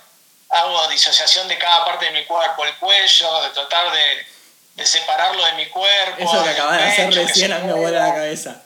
hago 0.55 0.89
disociación 0.89 1.49
de 1.49 1.59
cada 1.59 1.85
parte 1.85 2.07
de 2.07 2.13
mi 2.13 2.25
cuerpo, 2.25 2.65
el 2.65 2.75
cuello, 2.77 3.43
de 3.43 3.51
tratar 3.51 3.93
de, 3.93 4.85
separarlo 4.85 5.45
de 5.45 5.53
mi 5.55 5.67
cuerpo. 5.67 6.17
Eso 6.19 6.45
que 6.45 6.51
acabas 6.51 6.79
de 6.79 6.85
hacer 6.85 7.15
recién 7.15 7.53
a 7.53 7.59
mí 7.59 7.67
me 7.67 7.75
vuela 7.75 8.09
la 8.09 8.15
cabeza. 8.15 8.63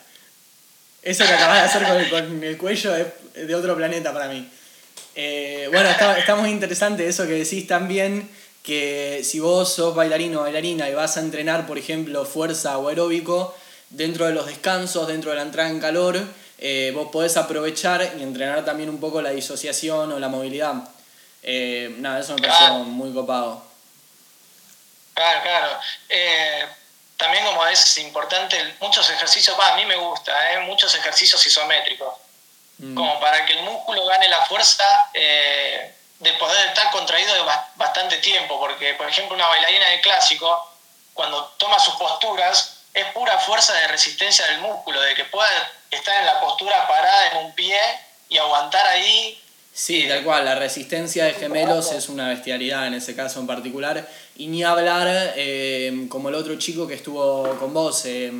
Eso 1.02 1.24
que 1.24 1.32
acabas 1.32 1.62
de 1.62 1.68
hacer 1.68 2.10
con 2.10 2.42
el, 2.42 2.58
cuello 2.58 2.94
es 2.96 3.06
de 3.34 3.54
otro 3.54 3.76
planeta 3.76 4.12
para 4.12 4.28
mí. 4.28 4.48
Eh, 5.14 5.68
bueno, 5.72 5.88
está, 5.88 6.18
está 6.18 6.34
muy 6.36 6.50
interesante 6.50 7.08
eso 7.08 7.26
que 7.26 7.32
decís 7.32 7.66
también 7.66 8.30
que 8.62 9.22
si 9.24 9.40
vos 9.40 9.72
sos 9.72 9.94
bailarino 9.94 10.40
o 10.40 10.42
bailarina 10.42 10.88
y 10.88 10.94
vas 10.94 11.16
a 11.16 11.20
entrenar, 11.20 11.66
por 11.66 11.78
ejemplo, 11.78 12.24
fuerza 12.26 12.76
o 12.78 12.88
aeróbico, 12.88 13.56
dentro 13.90 14.26
de 14.26 14.34
los 14.34 14.46
descansos, 14.46 15.08
dentro 15.08 15.30
de 15.30 15.36
la 15.36 15.42
entrada 15.42 15.70
en 15.70 15.80
calor, 15.80 16.20
eh, 16.58 16.92
vos 16.94 17.08
podés 17.10 17.36
aprovechar 17.36 18.14
y 18.18 18.22
entrenar 18.22 18.64
también 18.64 18.90
un 18.90 19.00
poco 19.00 19.22
la 19.22 19.30
disociación 19.30 20.12
o 20.12 20.18
la 20.18 20.28
movilidad. 20.28 20.74
Eh, 21.42 21.94
nada, 21.98 22.20
eso 22.20 22.34
me 22.34 22.46
pareció 22.46 22.74
muy 22.74 23.12
copado. 23.12 23.62
Claro, 25.14 25.42
claro. 25.42 25.80
Eh, 26.08 26.68
también 27.16 27.44
como 27.44 27.66
es 27.66 27.98
importante, 27.98 28.76
muchos 28.80 29.08
ejercicios, 29.10 29.56
a 29.58 29.74
mí 29.74 29.84
me 29.86 29.96
gusta, 29.96 30.32
muchos 30.62 30.94
ejercicios 30.94 31.44
isométricos, 31.46 32.14
mm. 32.78 32.94
como 32.94 33.18
para 33.20 33.44
que 33.44 33.54
el 33.54 33.62
músculo 33.64 34.06
gane 34.06 34.28
la 34.28 34.44
fuerza 34.46 34.84
de 36.18 36.32
poder 36.34 36.68
estar 36.68 36.90
contraído 36.90 37.34
de 37.34 37.42
bastante 37.76 38.18
tiempo, 38.18 38.58
porque 38.58 38.94
por 38.94 39.08
ejemplo 39.08 39.36
una 39.36 39.46
bailarina 39.46 39.88
de 39.90 40.00
clásico, 40.00 40.72
cuando 41.14 41.44
toma 41.58 41.78
sus 41.78 41.94
posturas, 41.94 42.78
es 42.94 43.06
pura 43.12 43.38
fuerza 43.38 43.74
de 43.74 43.88
resistencia 43.88 44.46
del 44.46 44.60
músculo, 44.60 45.00
de 45.00 45.14
que 45.14 45.24
pueda 45.24 45.48
estar 45.90 46.16
en 46.16 46.26
la 46.26 46.40
postura 46.40 46.86
parada 46.88 47.28
en 47.28 47.38
un 47.38 47.54
pie 47.54 47.78
y 48.28 48.38
aguantar 48.38 48.86
ahí. 48.86 49.42
Sí, 49.78 50.08
tal 50.08 50.24
cual, 50.24 50.44
la 50.44 50.56
resistencia 50.56 51.24
de 51.24 51.34
gemelos 51.34 51.92
es 51.92 52.08
una 52.08 52.28
bestialidad 52.30 52.88
en 52.88 52.94
ese 52.94 53.14
caso 53.14 53.38
en 53.38 53.46
particular. 53.46 54.08
Y 54.34 54.48
ni 54.48 54.64
hablar 54.64 55.06
eh, 55.36 56.06
como 56.08 56.30
el 56.30 56.34
otro 56.34 56.58
chico 56.58 56.88
que 56.88 56.94
estuvo 56.94 57.56
con 57.60 57.72
vos, 57.72 58.04
eh, 58.04 58.32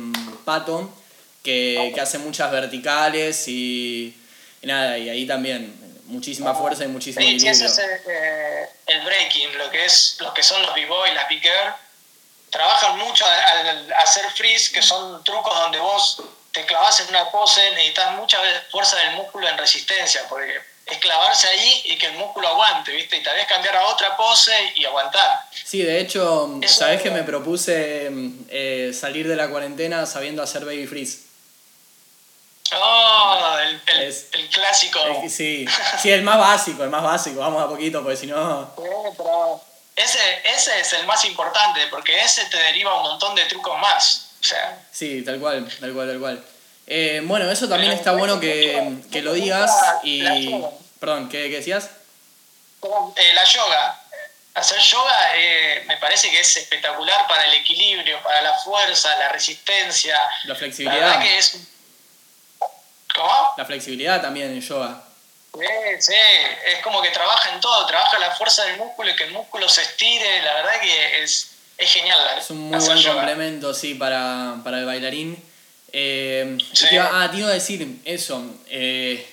Pato, 0.43 0.93
que, 1.41 1.93
que, 1.95 2.01
hace 2.01 2.17
muchas 2.17 2.51
verticales 2.51 3.47
y, 3.47 4.13
y 4.61 4.67
nada, 4.67 4.97
y 4.97 5.07
ahí 5.07 5.25
también 5.25 5.73
muchísima 6.07 6.53
fuerza 6.53 6.83
y 6.83 6.89
muchísimo 6.89 7.25
sí, 7.25 7.35
equilibrio. 7.35 7.67
es 7.67 7.79
eh, 7.79 8.69
el 8.87 9.05
breaking, 9.05 9.57
lo 9.57 9.71
que, 9.71 9.85
es, 9.85 10.17
lo 10.19 10.33
que 10.33 10.43
son 10.43 10.61
los 10.61 10.75
b-boy, 10.75 11.13
las 11.13 11.29
big 11.29 11.43
trabajan 12.49 12.97
mucho 12.97 13.25
al, 13.25 13.93
hacer 13.93 14.29
freeze, 14.31 14.73
que 14.73 14.81
son 14.81 15.23
trucos 15.23 15.57
donde 15.57 15.79
vos 15.79 16.21
te 16.51 16.65
clavas 16.65 16.99
en 16.99 17.07
una 17.07 17.31
pose, 17.31 17.61
necesitas 17.71 18.17
mucha 18.17 18.39
fuerza 18.69 18.97
del 18.97 19.11
músculo 19.11 19.47
en 19.47 19.57
resistencia, 19.57 20.23
porque 20.27 20.68
es 20.95 20.99
clavarse 20.99 21.47
ahí 21.47 21.81
y 21.85 21.97
que 21.97 22.07
el 22.07 22.17
músculo 22.17 22.47
aguante, 22.47 22.91
¿viste? 22.91 23.17
Y 23.17 23.23
tal 23.23 23.35
vez 23.35 23.47
cambiar 23.47 23.75
a 23.75 23.87
otra 23.87 24.15
pose 24.15 24.51
y 24.75 24.85
aguantar. 24.85 25.45
Sí, 25.51 25.81
de 25.81 25.99
hecho, 25.99 26.59
sabes 26.67 27.01
que 27.01 27.11
me 27.11 27.23
propuse 27.23 28.09
eh, 28.49 28.91
salir 28.93 29.27
de 29.27 29.35
la 29.35 29.49
cuarentena 29.49 30.05
sabiendo 30.05 30.43
hacer 30.43 30.65
baby 30.65 30.87
freeze? 30.87 31.29
Oh, 32.75 33.57
el, 33.63 33.81
el, 34.31 34.49
clásico. 34.49 34.99
sí, 35.27 35.65
sí, 35.99 36.11
el 36.11 36.21
más 36.21 36.37
básico, 36.37 36.83
el 36.83 36.89
más 36.89 37.03
básico, 37.03 37.39
vamos 37.39 37.63
a 37.63 37.67
poquito, 37.67 38.03
porque 38.03 38.17
si 38.17 38.27
no... 38.27 38.71
ese, 39.95 40.41
ese 40.43 40.79
es 40.79 40.93
el 40.93 41.07
más 41.07 41.25
importante, 41.25 41.87
porque 41.87 42.19
ese 42.19 42.45
te 42.45 42.57
deriva 42.57 42.93
un 42.95 43.03
montón 43.03 43.33
de 43.33 43.45
trucos 43.45 43.79
más. 43.79 44.29
O 44.39 44.43
sea. 44.43 44.79
Sí, 44.91 45.23
tal 45.23 45.39
cual, 45.39 45.67
tal 45.79 45.93
cual, 45.93 46.07
tal 46.07 46.19
cual. 46.19 46.45
Eh, 46.89 47.21
bueno, 47.23 47.49
eso 47.49 47.69
también 47.69 47.91
está 47.91 48.13
bueno 48.13 48.39
que, 48.39 48.97
que 49.11 49.21
lo 49.21 49.33
digas 49.33 49.71
y... 50.03 50.51
Perdón, 50.99 51.29
¿qué, 51.29 51.47
decías? 51.49 51.91
Eh, 53.15 53.33
la 53.33 53.43
yoga. 53.45 54.01
Hacer 54.55 54.79
yoga 54.79 55.31
eh, 55.35 55.83
me 55.87 55.95
parece 55.97 56.29
que 56.29 56.41
es 56.41 56.57
espectacular 56.57 57.25
para 57.27 57.45
el 57.45 57.53
equilibrio, 57.53 58.21
para 58.21 58.41
la 58.41 58.53
fuerza, 58.55 59.17
la 59.17 59.29
resistencia. 59.29 60.19
La 60.43 60.55
flexibilidad. 60.55 61.21
que 61.21 61.37
es 61.37 61.57
¿Cómo? 63.15 63.53
La 63.57 63.65
flexibilidad 63.65 64.21
también 64.21 64.51
en 64.51 64.61
yoga. 64.61 65.01
Sí, 65.53 65.65
sí, 65.99 66.13
es 66.65 66.81
como 66.83 67.01
que 67.01 67.09
trabaja 67.09 67.51
en 67.53 67.59
todo, 67.59 67.85
trabaja 67.87 68.19
la 68.19 68.31
fuerza 68.31 68.65
del 68.65 68.77
músculo 68.77 69.09
y 69.09 69.15
que 69.15 69.23
el 69.23 69.31
músculo 69.31 69.67
se 69.67 69.81
estire, 69.81 70.41
la 70.43 70.53
verdad 70.53 70.79
que 70.79 71.23
es, 71.23 71.51
es 71.77 71.91
genial. 71.91 72.19
es 72.37 72.49
un 72.51 72.69
muy 72.69 72.79
buen 72.79 73.03
complemento, 73.03 73.73
sí, 73.73 73.95
para, 73.95 74.53
el 74.63 74.85
bailarín. 74.85 75.48
Eh, 75.91 76.57
te 76.79 76.95
iba, 76.95 77.23
ah, 77.23 77.31
te 77.31 77.37
iba 77.37 77.49
a 77.49 77.53
decir 77.53 77.99
eso, 78.05 78.43
eh, 78.69 79.25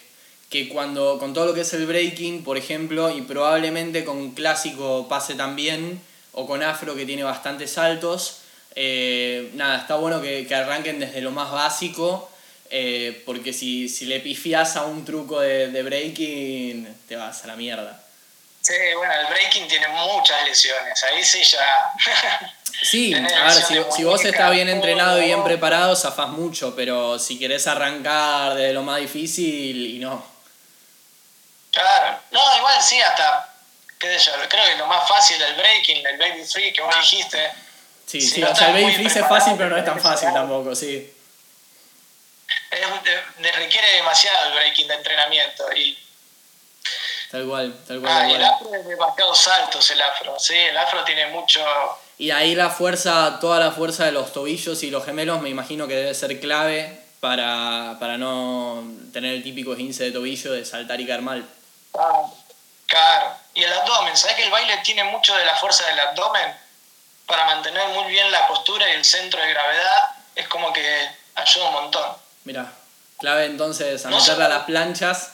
que 0.49 0.69
cuando 0.69 1.19
con 1.19 1.35
todo 1.35 1.47
lo 1.47 1.55
que 1.55 1.63
es 1.63 1.73
el 1.75 1.87
breaking, 1.87 2.45
por 2.45 2.57
ejemplo, 2.57 3.11
y 3.11 3.23
probablemente 3.23 4.05
con 4.05 4.33
clásico 4.33 5.09
pase 5.09 5.35
también, 5.35 6.01
o 6.33 6.47
con 6.47 6.63
afro 6.63 6.95
que 6.95 7.07
tiene 7.07 7.25
bastantes 7.25 7.73
saltos, 7.73 8.39
eh, 8.75 9.51
nada, 9.55 9.79
está 9.79 9.97
bueno 9.97 10.21
que, 10.21 10.47
que 10.47 10.55
arranquen 10.55 11.01
desde 11.01 11.21
lo 11.21 11.31
más 11.31 11.51
básico 11.51 12.31
eh, 12.71 13.23
porque 13.25 13.53
si, 13.53 13.89
si, 13.89 14.07
le 14.07 14.21
pifias 14.21 14.77
a 14.77 14.85
un 14.85 15.05
truco 15.05 15.41
de, 15.41 15.69
de, 15.69 15.83
breaking, 15.83 17.03
te 17.09 17.17
vas 17.17 17.45
a 17.45 17.47
la 17.49 17.57
mierda. 17.57 18.01
Sí, 18.61 18.75
bueno, 18.97 19.13
el 19.21 19.27
breaking 19.29 19.69
tiene 19.69 19.89
muchas 19.89 20.45
lesiones, 20.45 21.03
ahí 21.05 21.25
sí 21.25 21.43
ya... 21.45 22.53
Sí, 22.83 23.15
a 23.15 23.21
ver, 23.21 23.53
si, 23.53 23.75
si, 23.97 24.05
vos 24.05 24.25
estás 24.25 24.51
bien 24.51 24.69
entrenado 24.69 25.21
y 25.21 25.27
bien 25.27 25.43
preparado, 25.45 25.97
zafás 25.97 26.29
mucho, 26.29 26.75
pero 26.77 27.19
si 27.19 27.39
querés 27.39 27.67
arrancar 27.67 28.55
de 28.55 28.73
lo 28.73 28.83
más 28.83 29.01
difícil, 29.01 29.95
y 29.95 29.99
no. 29.99 30.25
Claro, 31.73 32.19
no, 32.31 32.57
igual 32.59 32.83
sí, 32.83 33.01
hasta, 33.01 33.55
qué 33.99 34.19
sé 34.19 34.27
yo, 34.27 34.33
creo 34.49 34.65
que 34.65 34.77
lo 34.77 34.87
más 34.87 35.09
fácil 35.09 35.39
del 35.39 35.55
breaking, 35.55 36.07
el 36.07 36.19
baby 36.19 36.45
free 36.45 36.73
que 36.73 36.83
vos 36.83 36.95
dijiste. 37.01 37.53
Sí, 38.07 38.21
sí, 38.21 38.43
o 38.43 38.55
sea, 38.55 38.69
el 38.69 38.75
baby 38.75 38.95
free 38.95 39.07
es 39.07 39.29
fácil, 39.29 39.55
pero 39.57 39.71
no 39.71 39.77
es 39.77 39.85
tan 39.85 40.01
fácil 40.01 40.33
tampoco, 40.33 40.75
sí 40.75 41.13
requiere 43.57 43.93
demasiado 43.93 44.49
el 44.49 44.55
breaking 44.55 44.89
de 44.89 44.95
entrenamiento 44.95 45.73
y 45.73 45.99
Tal 47.31 47.45
cual, 47.45 47.77
tal 47.89 48.01
cual. 48.01 48.13
Ah, 48.13 48.31
el 48.31 48.45
afro 48.45 48.73
es 48.73 48.87
demasiado 48.87 49.35
saltos 49.35 49.91
el 49.91 50.01
afro, 50.01 50.39
sí, 50.39 50.57
el 50.57 50.79
afro 50.79 51.03
tiene 51.03 51.27
mucho... 51.27 51.61
Y 52.19 52.31
ahí 52.31 52.55
la 52.55 52.71
fuerza, 52.71 53.39
toda 53.41 53.61
la 53.61 53.73
fuerza 53.73 54.05
de 54.05 54.13
los 54.13 54.33
tobillos 54.33 54.83
y 54.83 54.91
los 54.91 55.05
gemelos 55.05 55.43
me 55.43 55.51
imagino 55.51 55.87
que 55.87 55.97
debe 55.97 56.15
ser 56.15 56.41
clave 56.41 57.07
para, 57.21 58.17
no 58.19 58.85
tener 59.13 59.35
el 59.35 59.43
típico 59.43 59.73
esguince 59.73 60.05
de 60.05 60.13
tobillo 60.13 60.53
de 60.53 60.65
saltar 60.65 61.01
y 61.01 61.07
caer 61.07 61.23
mal. 61.23 61.47
Ah, 61.99 62.23
claro. 62.87 63.37
Y 63.55 63.63
el 63.63 63.73
abdomen, 63.73 64.17
¿sabes 64.17 64.37
que 64.37 64.45
el 64.45 64.51
baile 64.51 64.79
tiene 64.85 65.05
mucho 65.05 65.35
de 65.35 65.45
la 65.45 65.57
fuerza 65.57 65.87
del 65.87 65.99
abdomen? 66.01 66.55
Para 67.27 67.45
mantener 67.47 67.89
muy 67.89 68.11
bien 68.11 68.31
la 68.31 68.47
postura 68.47 68.89
y 68.91 68.95
el 68.95 69.05
centro 69.05 69.41
de 69.41 69.51
gravedad, 69.51 70.17
es 70.35 70.47
como 70.49 70.73
que 70.73 71.09
ayuda 71.35 71.67
un 71.67 71.73
montón. 71.73 72.17
Mira, 72.45 72.73
clave 73.19 73.47
entonces 73.47 74.07
a 74.07 74.11
meterle 74.11 74.45
a 74.45 74.49
las 74.49 74.65
planchas. 74.65 75.33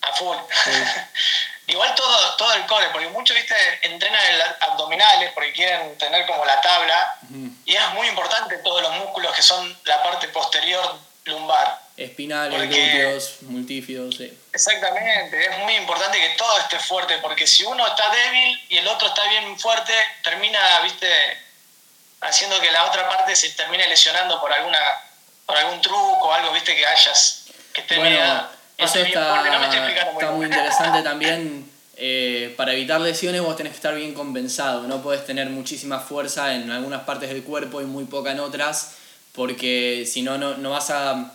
A 0.00 0.12
full. 0.14 0.36
Igual 1.66 1.94
todo, 1.94 2.36
todo 2.36 2.52
el 2.54 2.66
core, 2.66 2.88
porque 2.90 3.08
muchos, 3.08 3.36
viste, 3.36 3.54
entrenan 3.82 4.20
abdominales 4.60 5.32
porque 5.32 5.52
quieren 5.52 5.96
tener 5.96 6.26
como 6.26 6.44
la 6.44 6.60
tabla. 6.60 7.18
Y 7.64 7.74
es 7.74 7.90
muy 7.94 8.08
importante 8.08 8.58
todos 8.58 8.82
los 8.82 8.92
músculos 8.96 9.34
que 9.34 9.42
son 9.42 9.78
la 9.84 10.02
parte 10.02 10.28
posterior 10.28 10.98
lumbar. 11.24 11.80
Espinales, 11.96 12.60
glúteos, 12.68 13.42
multífidos, 13.42 14.16
sí. 14.16 14.38
Exactamente, 14.52 15.46
es 15.46 15.58
muy 15.58 15.76
importante 15.76 16.18
que 16.18 16.30
todo 16.30 16.58
esté 16.58 16.78
fuerte, 16.78 17.18
porque 17.18 17.46
si 17.46 17.64
uno 17.64 17.86
está 17.86 18.10
débil 18.10 18.66
y 18.70 18.78
el 18.78 18.88
otro 18.88 19.08
está 19.08 19.26
bien 19.28 19.58
fuerte, 19.58 19.92
termina, 20.22 20.80
viste, 20.80 21.08
haciendo 22.22 22.60
que 22.60 22.72
la 22.72 22.86
otra 22.86 23.08
parte 23.08 23.36
se 23.36 23.50
termine 23.50 23.86
lesionando 23.88 24.40
por 24.40 24.52
alguna 24.52 24.78
por 25.46 25.56
algún 25.56 25.80
truco 25.80 26.28
o 26.28 26.32
algo, 26.32 26.52
viste, 26.52 26.74
que 26.74 26.86
hayas, 26.86 27.44
que 27.72 27.82
esté 27.82 27.98
bueno, 27.98 28.48
eso 28.84 28.98
está, 28.98 30.32
muy 30.34 30.46
interesante 30.46 31.02
también. 31.04 31.70
Eh, 31.96 32.54
para 32.56 32.72
evitar 32.72 33.00
lesiones 33.00 33.42
vos 33.42 33.56
tenés 33.56 33.72
que 33.72 33.76
estar 33.76 33.94
bien 33.94 34.14
compensado, 34.14 34.88
no 34.88 35.02
podés 35.02 35.24
tener 35.24 35.50
muchísima 35.50 36.00
fuerza 36.00 36.54
en 36.54 36.70
algunas 36.70 37.02
partes 37.02 37.28
del 37.28 37.44
cuerpo 37.44 37.80
y 37.80 37.84
muy 37.84 38.04
poca 38.04 38.32
en 38.32 38.40
otras, 38.40 38.94
porque 39.32 40.04
si 40.06 40.22
no, 40.22 40.38
no 40.38 40.70
vas 40.70 40.90
a... 40.90 41.32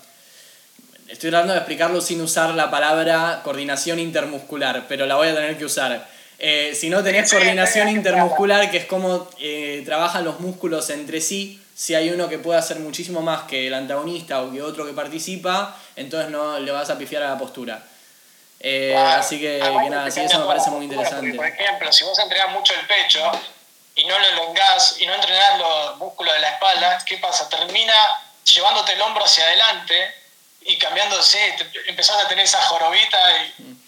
Estoy 1.07 1.29
tratando 1.29 1.53
de 1.53 1.59
explicarlo 1.59 2.01
sin 2.01 2.19
usar 2.19 2.53
la 2.53 2.69
palabra 2.69 3.41
coordinación 3.43 3.99
intermuscular, 3.99 4.87
pero 4.89 5.05
la 5.05 5.15
voy 5.15 5.29
a 5.29 5.35
tener 5.35 5.57
que 5.57 5.63
usar. 5.63 6.05
Eh, 6.39 6.73
si 6.75 6.89
no 6.89 7.01
tenés 7.01 7.31
coordinación 7.31 7.87
intermuscular, 7.89 8.69
que 8.69 8.77
es 8.77 8.85
como 8.85 9.29
eh, 9.39 9.83
trabajan 9.85 10.25
los 10.25 10.39
músculos 10.39 10.89
entre 10.89 11.21
sí, 11.21 11.61
si 11.77 11.93
hay 11.93 12.09
uno 12.09 12.27
que 12.27 12.39
puede 12.39 12.57
hacer 12.57 12.79
muchísimo 12.79 13.21
más 13.21 13.43
que 13.43 13.67
el 13.67 13.73
antagonista 13.75 14.41
o 14.41 14.51
que 14.51 14.63
otro 14.63 14.83
que 14.83 14.93
participa, 14.93 15.77
entonces 15.95 16.31
no 16.31 16.57
le 16.57 16.71
vas 16.71 16.89
a 16.89 16.97
pifiar 16.97 17.21
a 17.21 17.29
la 17.29 17.37
postura. 17.37 17.83
Eh, 18.59 18.97
así 18.97 19.39
que, 19.39 19.59
nada, 19.59 20.09
sí, 20.09 20.21
eso 20.21 20.39
me 20.39 20.47
parece 20.47 20.71
muy 20.71 20.85
interesante. 20.85 21.35
por 21.35 21.45
ejemplo, 21.45 21.91
si 21.91 22.03
vos 22.03 22.17
entrenás 22.17 22.49
mucho 22.49 22.73
el 22.73 22.87
pecho 22.87 23.31
y 23.93 24.05
no 24.07 24.17
lo 24.17 24.27
elongás 24.27 24.95
y 24.99 25.05
no 25.05 25.13
entrenás 25.13 25.59
los 25.59 25.97
músculos 25.97 26.33
de 26.33 26.39
la 26.39 26.49
espalda, 26.49 26.97
¿qué 27.05 27.19
pasa? 27.19 27.47
Termina 27.47 27.93
llevándote 28.43 28.93
el 28.93 29.01
hombro 29.03 29.23
hacia 29.23 29.45
adelante 29.45 30.15
y 30.61 30.79
cambiándose, 30.79 31.57
empezás 31.85 32.23
a 32.23 32.27
tener 32.27 32.43
esa 32.43 32.59
jorobita 32.63 33.19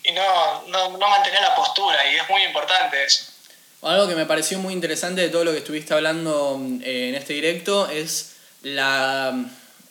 y, 0.03 0.11
no, 0.11 0.61
no, 0.67 0.89
no 0.95 1.09
mantener 1.09 1.41
la 1.41 1.55
postura, 1.55 2.05
y 2.05 2.17
es 2.17 2.29
muy 2.29 2.43
importante 2.43 3.03
eso. 3.03 3.23
Algo 3.81 4.09
que 4.09 4.15
me 4.15 4.25
pareció 4.25 4.59
muy 4.59 4.73
interesante 4.73 5.21
de 5.21 5.29
todo 5.29 5.45
lo 5.45 5.51
que 5.51 5.59
estuviste 5.59 5.93
hablando 5.93 6.61
eh, 6.83 7.09
en 7.09 7.15
este 7.15 7.31
directo 7.33 7.89
es 7.89 8.33
la, 8.61 9.45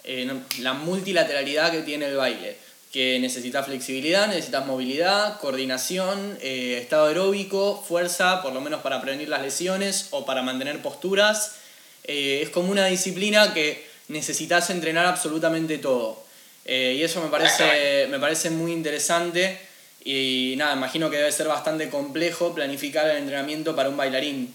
eh, 0.05 0.31
la 0.61 0.75
multilateralidad 0.75 1.73
que 1.73 1.81
tiene 1.83 2.07
el 2.07 2.17
baile. 2.17 2.59
Que 2.93 3.19
necesitas 3.19 3.65
flexibilidad, 3.65 4.29
necesitas 4.29 4.67
movilidad, 4.67 5.41
coordinación, 5.41 6.39
eh, 6.43 6.79
estado 6.83 7.07
aeróbico, 7.07 7.83
fuerza, 7.87 8.43
por 8.43 8.53
lo 8.53 8.61
menos 8.61 8.83
para 8.83 9.01
prevenir 9.01 9.31
las 9.31 9.41
lesiones 9.41 10.09
o 10.11 10.27
para 10.27 10.43
mantener 10.43 10.83
posturas. 10.83 11.57
es 12.05 12.51
como 12.51 12.71
una 12.71 12.87
disciplina 12.87 13.55
que 13.55 13.87
necesitas 14.09 14.69
entrenar 14.71 15.07
absolutamente 15.07 15.79
todo. 15.79 16.25
y 16.67 17.03
eso 17.03 17.23
me 17.23 17.29
parece, 17.29 18.07
me 18.11 18.19
parece 18.19 18.51
muy 18.51 18.73
interesante 18.73 19.68
y 20.05 20.55
nada, 20.57 20.75
imagino 20.75 21.11
que 21.11 21.17
debe 21.17 21.33
ser 21.33 21.49
bastante 21.49 21.91
complejo 21.91 22.55
planificar 22.55 23.09
el 23.09 23.19
entrenamiento 23.19 23.75
para 23.75 23.89
un 23.89 23.97
bailarín. 23.97 24.55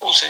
Uh, 0.00 0.12
se 0.12 0.28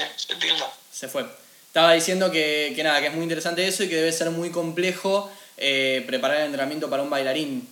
Se 0.92 1.08
fue. 1.08 1.24
Estaba 1.66 1.94
diciendo 1.94 2.30
que, 2.30 2.74
nada, 2.84 3.00
que 3.00 3.06
es 3.06 3.14
muy 3.14 3.22
interesante 3.22 3.66
eso 3.66 3.82
y 3.82 3.88
que 3.88 3.96
debe 3.96 4.12
ser 4.12 4.30
muy 4.30 4.50
complejo 4.50 5.32
eh, 5.56 6.04
preparar 6.06 6.38
el 6.38 6.46
entrenamiento 6.46 6.90
para 6.90 7.02
un 7.02 7.08
bailarín. 7.08 7.66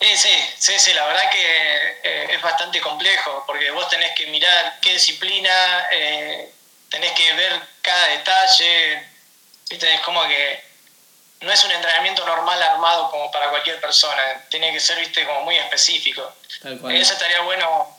Sí, 0.00 0.16
sí, 0.16 0.34
sí, 0.58 0.72
sí, 0.78 0.92
la 0.94 1.06
verdad 1.06 1.30
que 1.30 1.98
eh, 2.04 2.26
es 2.30 2.40
bastante 2.40 2.80
complejo, 2.80 3.44
porque 3.46 3.70
vos 3.70 3.88
tenés 3.88 4.14
que 4.16 4.26
mirar 4.28 4.78
qué 4.80 4.92
disciplina, 4.94 5.86
eh, 5.92 6.50
tenés 6.88 7.12
que 7.12 7.32
ver 7.34 7.60
cada 7.82 8.08
detalle, 8.08 9.02
¿viste? 9.68 9.94
es 9.94 10.00
como 10.00 10.22
que 10.28 10.65
no 11.40 11.52
es 11.52 11.64
un 11.64 11.70
entrenamiento 11.70 12.24
normal 12.24 12.62
armado 12.62 13.10
como 13.10 13.30
para 13.30 13.50
cualquier 13.50 13.80
persona, 13.80 14.22
tiene 14.48 14.72
que 14.72 14.80
ser, 14.80 14.98
viste, 14.98 15.26
como 15.26 15.42
muy 15.42 15.56
específico. 15.56 16.32
Tal 16.62 16.78
cual. 16.78 16.94
Eso 16.94 17.12
estaría 17.12 17.40
bueno 17.42 17.94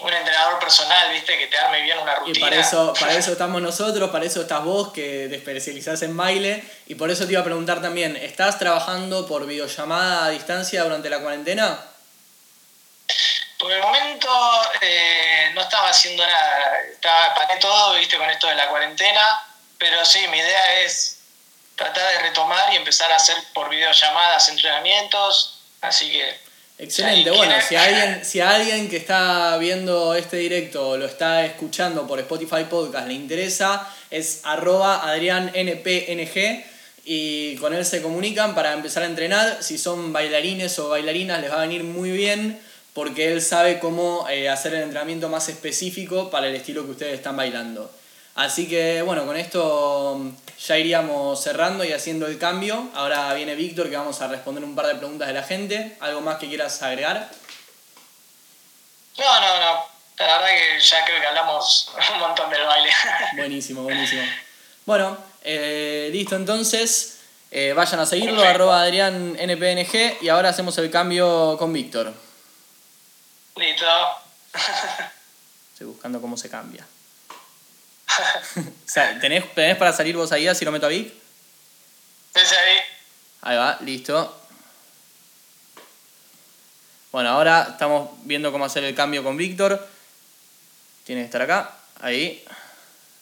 un 0.00 0.12
entrenador 0.12 0.58
personal, 0.58 1.10
viste, 1.12 1.38
que 1.38 1.46
te 1.46 1.56
arme 1.56 1.80
bien 1.82 1.98
una 1.98 2.16
rutina. 2.16 2.38
Y 2.38 2.40
para 2.40 2.56
eso, 2.56 2.92
para 2.98 3.12
eso 3.18 3.32
estamos 3.32 3.62
nosotros, 3.62 4.10
para 4.10 4.24
eso 4.24 4.42
estás 4.42 4.62
vos, 4.62 4.92
que 4.92 5.28
te 5.28 5.36
especializás 5.36 6.02
en 6.02 6.16
baile, 6.16 6.62
y 6.86 6.96
por 6.96 7.10
eso 7.10 7.24
te 7.24 7.32
iba 7.32 7.40
a 7.40 7.44
preguntar 7.44 7.80
también, 7.80 8.16
¿estás 8.16 8.58
trabajando 8.58 9.26
por 9.26 9.46
videollamada 9.46 10.26
a 10.26 10.30
distancia 10.30 10.82
durante 10.82 11.08
la 11.08 11.20
cuarentena? 11.20 11.80
Por 13.58 13.72
el 13.72 13.80
momento 13.80 14.28
eh, 14.82 15.50
no 15.54 15.62
estaba 15.62 15.88
haciendo 15.88 16.26
nada, 16.26 16.78
estaba, 16.92 17.34
paré 17.34 17.58
todo, 17.58 17.94
viste, 17.94 18.18
con 18.18 18.28
esto 18.28 18.48
de 18.48 18.54
la 18.54 18.68
cuarentena, 18.68 19.40
pero 19.78 20.04
sí, 20.04 20.26
mi 20.28 20.38
idea 20.38 20.80
es 20.80 21.15
tratar 21.76 22.12
de 22.14 22.28
retomar 22.28 22.72
y 22.72 22.76
empezar 22.76 23.12
a 23.12 23.16
hacer 23.16 23.36
por 23.54 23.70
videollamadas 23.70 24.48
entrenamientos, 24.48 25.60
así 25.80 26.10
que... 26.10 26.46
Excelente, 26.78 27.30
bueno, 27.30 27.54
si 27.66 27.74
alguien, 27.74 28.22
si 28.22 28.40
alguien 28.40 28.90
que 28.90 28.98
está 28.98 29.56
viendo 29.56 30.14
este 30.14 30.36
directo 30.36 30.90
o 30.90 30.96
lo 30.98 31.06
está 31.06 31.46
escuchando 31.46 32.06
por 32.06 32.18
Spotify 32.18 32.64
Podcast 32.68 33.08
le 33.08 33.14
interesa, 33.14 33.88
es 34.10 34.40
arroba 34.44 35.10
adriannpng 35.10 36.64
y 37.06 37.56
con 37.56 37.72
él 37.72 37.86
se 37.86 38.02
comunican 38.02 38.54
para 38.54 38.74
empezar 38.74 39.04
a 39.04 39.06
entrenar. 39.06 39.62
Si 39.62 39.78
son 39.78 40.12
bailarines 40.12 40.78
o 40.78 40.90
bailarinas 40.90 41.40
les 41.40 41.50
va 41.50 41.56
a 41.56 41.60
venir 41.60 41.82
muy 41.82 42.10
bien 42.10 42.60
porque 42.92 43.32
él 43.32 43.40
sabe 43.40 43.78
cómo 43.78 44.28
eh, 44.28 44.48
hacer 44.48 44.74
el 44.74 44.82
entrenamiento 44.82 45.28
más 45.28 45.48
específico 45.48 46.30
para 46.30 46.48
el 46.48 46.54
estilo 46.56 46.84
que 46.84 46.90
ustedes 46.90 47.14
están 47.14 47.36
bailando. 47.36 47.90
Así 48.36 48.68
que 48.68 49.00
bueno, 49.00 49.24
con 49.24 49.34
esto 49.36 50.16
mm, 50.18 50.30
ya 50.58 50.76
iríamos 50.76 51.42
cerrando 51.42 51.84
y 51.84 51.92
haciendo 51.92 52.26
el 52.26 52.38
cambio. 52.38 52.90
Ahora 52.94 53.32
viene 53.32 53.54
Víctor 53.54 53.88
que 53.88 53.96
vamos 53.96 54.20
a 54.20 54.28
responder 54.28 54.62
un 54.62 54.74
par 54.74 54.86
de 54.86 54.96
preguntas 54.96 55.26
de 55.26 55.34
la 55.34 55.42
gente. 55.42 55.96
¿Algo 56.00 56.20
más 56.20 56.36
que 56.36 56.46
quieras 56.46 56.82
agregar? 56.82 57.30
No, 59.18 59.40
no, 59.40 59.60
no. 59.60 59.84
La 60.18 60.38
verdad 60.38 60.48
que 60.48 60.80
ya 60.80 61.04
creo 61.06 61.20
que 61.20 61.26
hablamos 61.26 61.90
un 62.12 62.20
montón 62.20 62.50
del 62.50 62.62
baile. 62.64 62.90
Buenísimo, 63.36 63.82
buenísimo. 63.82 64.22
Bueno, 64.84 65.16
eh, 65.42 66.10
listo 66.12 66.36
entonces. 66.36 67.14
Eh, 67.50 67.72
vayan 67.74 68.00
a 68.00 68.06
seguirlo, 68.06 68.42
arroba 68.42 68.82
Adrián 68.82 69.34
NPNG 69.38 70.18
y 70.20 70.28
ahora 70.28 70.50
hacemos 70.50 70.76
el 70.76 70.90
cambio 70.90 71.56
con 71.58 71.72
Víctor. 71.72 72.12
Listo. 73.54 73.86
Estoy 75.72 75.86
buscando 75.86 76.20
cómo 76.20 76.36
se 76.36 76.50
cambia. 76.50 76.86
¿tenés, 79.20 79.54
¿tenés, 79.54 79.76
para 79.76 79.92
salir 79.92 80.16
vos 80.16 80.32
ahí 80.32 80.52
si 80.54 80.64
lo 80.64 80.72
meto 80.72 80.86
a 80.86 80.90
Vic? 80.90 81.12
Sí, 82.34 82.40
sí, 82.44 82.54
ahí. 82.54 82.76
Ahí 83.42 83.56
va, 83.56 83.78
listo. 83.80 84.40
Bueno, 87.12 87.30
ahora 87.30 87.68
estamos 87.70 88.10
viendo 88.24 88.52
cómo 88.52 88.64
hacer 88.64 88.84
el 88.84 88.94
cambio 88.94 89.24
con 89.24 89.36
Víctor. 89.36 89.86
Tiene 91.04 91.22
que 91.22 91.26
estar 91.26 91.42
acá, 91.42 91.70
ahí. 92.00 92.44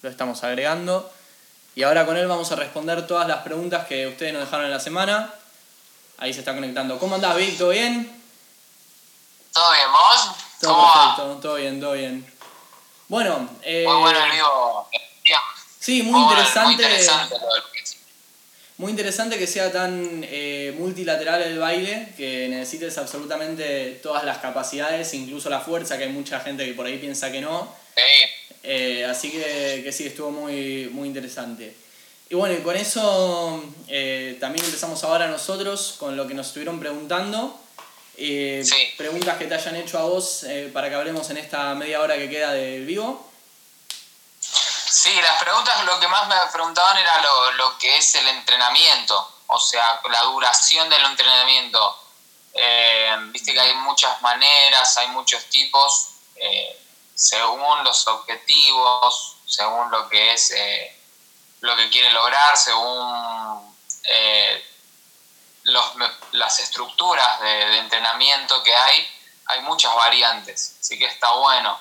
Lo 0.03 0.11
estamos 0.11 0.43
agregando. 0.43 1.13
Y 1.77 1.83
ahora 1.83 2.07
con 2.07 2.17
él 2.17 2.27
vamos 2.27 2.51
a 2.53 2.57
responder 2.57 3.07
todas 3.07 3.29
las 3.29 3.39
preguntas 3.43 3.87
que 3.87 4.07
ustedes 4.07 4.33
nos 4.33 4.43
dejaron 4.43 4.67
en 4.67 4.73
la 4.73 4.81
semana. 4.81 5.33
Ahí 6.19 6.33
se 6.33 6.41
está 6.41 6.55
conectando. 6.55 6.99
¿Cómo 6.99 7.17
andás, 7.17 7.37
Víctor? 7.37 7.73
bien? 7.73 8.23
¿Todo 9.53 9.73
bien, 9.73 9.93
vos? 9.93 10.37
Todo 10.61 10.75
¿Cómo 10.75 10.93
perfecto, 10.93 11.39
todo 11.41 11.55
bien, 11.57 11.81
todo 11.81 11.93
bien. 11.93 12.34
Bueno, 13.09 13.49
eh, 13.62 13.85
muy 13.87 14.01
bueno 14.01 14.19
vivo. 14.33 14.88
Sí, 15.79 16.03
muy, 16.03 16.23
interesante. 16.23 16.64
muy 16.64 16.73
interesante. 16.75 17.37
Muy 18.79 18.90
interesante 18.90 19.38
que 19.38 19.47
sea 19.47 19.71
tan 19.71 20.23
eh, 20.25 20.75
multilateral 20.79 21.43
el 21.43 21.59
baile, 21.59 22.09
que 22.17 22.49
necesites 22.49 22.97
absolutamente 22.97 24.01
todas 24.03 24.25
las 24.25 24.38
capacidades, 24.38 25.12
incluso 25.14 25.51
la 25.51 25.61
fuerza, 25.61 25.99
que 25.99 26.05
hay 26.05 26.11
mucha 26.11 26.40
gente 26.40 26.64
que 26.64 26.73
por 26.73 26.87
ahí 26.87 26.99
piensa 26.99 27.31
que 27.31 27.40
no. 27.43 27.73
Sí. 27.95 28.03
Eh, 28.62 29.05
así 29.05 29.31
que, 29.31 29.83
que, 29.85 29.93
sí, 29.93 30.07
estuvo 30.07 30.31
muy, 30.31 30.88
muy 30.90 31.07
interesante. 31.07 31.77
Y 32.31 32.35
bueno, 32.35 32.55
y 32.55 32.62
con 32.62 32.75
eso 32.75 33.62
también 34.40 34.64
empezamos 34.64 35.05
ahora 35.05 35.29
nosotros 35.29 35.97
con 35.99 36.17
lo 36.17 36.27
que 36.27 36.33
nos 36.33 36.47
estuvieron 36.47 36.81
preguntando. 36.81 37.61
Eh, 38.16 38.94
preguntas 38.96 39.37
que 39.38 39.46
te 39.46 39.55
hayan 39.55 39.74
hecho 39.77 39.98
a 39.98 40.03
vos 40.03 40.44
eh, 40.44 40.70
para 40.72 40.88
que 40.88 40.94
hablemos 40.94 41.29
en 41.31 41.37
esta 41.37 41.74
media 41.74 42.00
hora 42.00 42.16
que 42.16 42.31
queda 42.31 42.53
del 42.53 42.85
vivo. 42.87 43.31
Sí, 44.40 45.12
las 45.20 45.42
preguntas, 45.42 45.85
lo 45.85 45.98
que 45.98 46.07
más 46.07 46.29
me 46.29 46.37
preguntaban 46.53 46.96
era 46.96 47.12
lo, 47.57 47.77
que 47.79 47.96
es 47.96 48.14
el 48.14 48.29
entrenamiento, 48.29 49.42
o 49.48 49.59
sea, 49.59 50.00
la 50.09 50.22
duración 50.22 50.88
del 50.88 51.05
entrenamiento. 51.05 51.98
Eh, 52.55 53.16
viste 53.33 53.53
que 53.53 53.61
hay 53.61 53.74
muchas 53.74 54.22
maneras, 54.22 54.96
hay 54.98 55.09
muchos 55.09 55.44
tipos, 55.46 56.11
según 57.14 57.83
los 57.85 58.07
objetivos, 58.07 59.37
según 59.46 59.90
lo 59.90 60.09
que 60.09 60.33
es 60.33 60.53
lo 61.61 61.77
que 61.77 61.90
quiere 61.90 62.11
lograr, 62.12 62.57
según 62.57 63.74
los, 65.64 65.85
las 66.33 66.61
estructuras 66.61 67.40
de, 67.40 67.79
entrenamiento 67.79 68.62
que 68.62 68.74
hay, 68.74 69.09
hay 69.46 69.61
muchas 69.62 69.94
variantes, 69.94 70.77
así 70.81 70.98
que 70.98 71.07
está 71.07 71.31
bueno. 71.33 71.79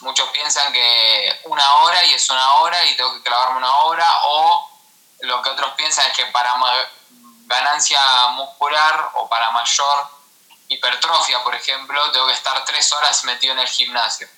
Muchos 0.00 0.28
piensan 0.30 0.72
que 0.72 1.40
una 1.44 1.76
hora 1.76 2.04
y 2.04 2.14
es 2.14 2.28
una 2.28 2.56
hora 2.56 2.84
y 2.86 2.96
tengo 2.96 3.14
que 3.14 3.22
clavarme 3.22 3.58
una 3.58 3.74
hora, 3.76 4.06
o 4.24 4.70
lo 5.20 5.42
que 5.42 5.50
otros 5.50 5.72
piensan 5.74 6.10
es 6.10 6.16
que 6.16 6.26
para 6.26 6.54
ganancia 7.44 8.00
muscular 8.28 9.12
o 9.14 9.28
para 9.28 9.50
mayor 9.52 10.08
hipertrofia, 10.68 11.42
por 11.44 11.54
ejemplo, 11.54 12.10
tengo 12.12 12.26
que 12.26 12.32
estar 12.32 12.64
tres 12.64 12.92
horas 12.92 13.24
metido 13.24 13.52
en 13.52 13.60
el 13.60 13.68
gimnasio. 13.68 14.28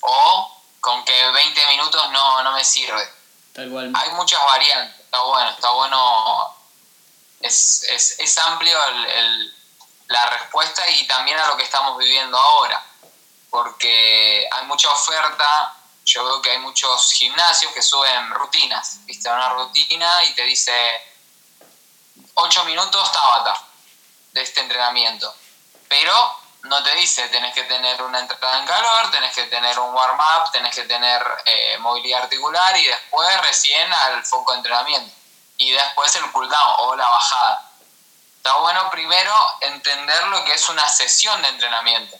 O 0.00 0.62
con 0.80 1.04
que 1.04 1.30
20 1.30 1.66
minutos 1.68 2.10
no, 2.10 2.42
no 2.42 2.52
me 2.52 2.64
sirve. 2.64 3.08
Hay 3.94 4.10
muchas 4.10 4.42
variantes, 4.44 5.00
está 5.00 5.20
bueno, 5.20 5.50
está 5.50 5.70
bueno 5.70 6.57
es, 7.40 7.84
es, 7.88 8.18
es 8.18 8.38
amplio 8.38 8.78
el, 8.86 9.54
la 10.08 10.30
respuesta 10.30 10.88
y 10.88 11.06
también 11.06 11.38
a 11.38 11.48
lo 11.48 11.56
que 11.56 11.64
estamos 11.64 11.98
viviendo 11.98 12.38
ahora, 12.38 12.84
porque 13.50 14.48
hay 14.50 14.66
mucha 14.66 14.90
oferta, 14.90 15.74
yo 16.04 16.24
veo 16.24 16.42
que 16.42 16.50
hay 16.50 16.58
muchos 16.58 17.12
gimnasios 17.12 17.72
que 17.72 17.82
suben 17.82 18.30
rutinas, 18.30 19.04
viste, 19.04 19.28
una 19.28 19.50
rutina 19.50 20.24
y 20.24 20.34
te 20.34 20.42
dice 20.42 20.72
8 22.34 22.64
minutos 22.64 23.12
Tabata 23.12 23.62
de 24.32 24.42
este 24.42 24.60
entrenamiento, 24.60 25.34
pero 25.88 26.36
no 26.62 26.82
te 26.82 26.94
dice, 26.96 27.28
tenés 27.28 27.54
que 27.54 27.64
tener 27.64 28.02
una 28.02 28.18
entrada 28.18 28.58
en 28.58 28.66
calor, 28.66 29.10
tenés 29.10 29.34
que 29.34 29.44
tener 29.44 29.78
un 29.78 29.94
warm-up, 29.94 30.50
tenés 30.50 30.74
que 30.74 30.82
tener 30.84 31.22
eh, 31.44 31.78
movilidad 31.78 32.22
articular 32.22 32.76
y 32.76 32.84
después 32.84 33.40
recién 33.42 33.92
al 33.92 34.24
foco 34.24 34.52
de 34.52 34.58
entrenamiento 34.58 35.17
y 35.58 35.72
después 35.72 36.14
el 36.16 36.30
cooldown 36.30 36.74
o 36.78 36.96
la 36.96 37.08
bajada. 37.08 37.70
Está 38.36 38.56
bueno 38.60 38.80
primero 38.90 39.32
entender 39.60 40.26
lo 40.28 40.44
que 40.44 40.52
es 40.52 40.68
una 40.70 40.88
sesión 40.88 41.42
de 41.42 41.48
entrenamiento. 41.48 42.16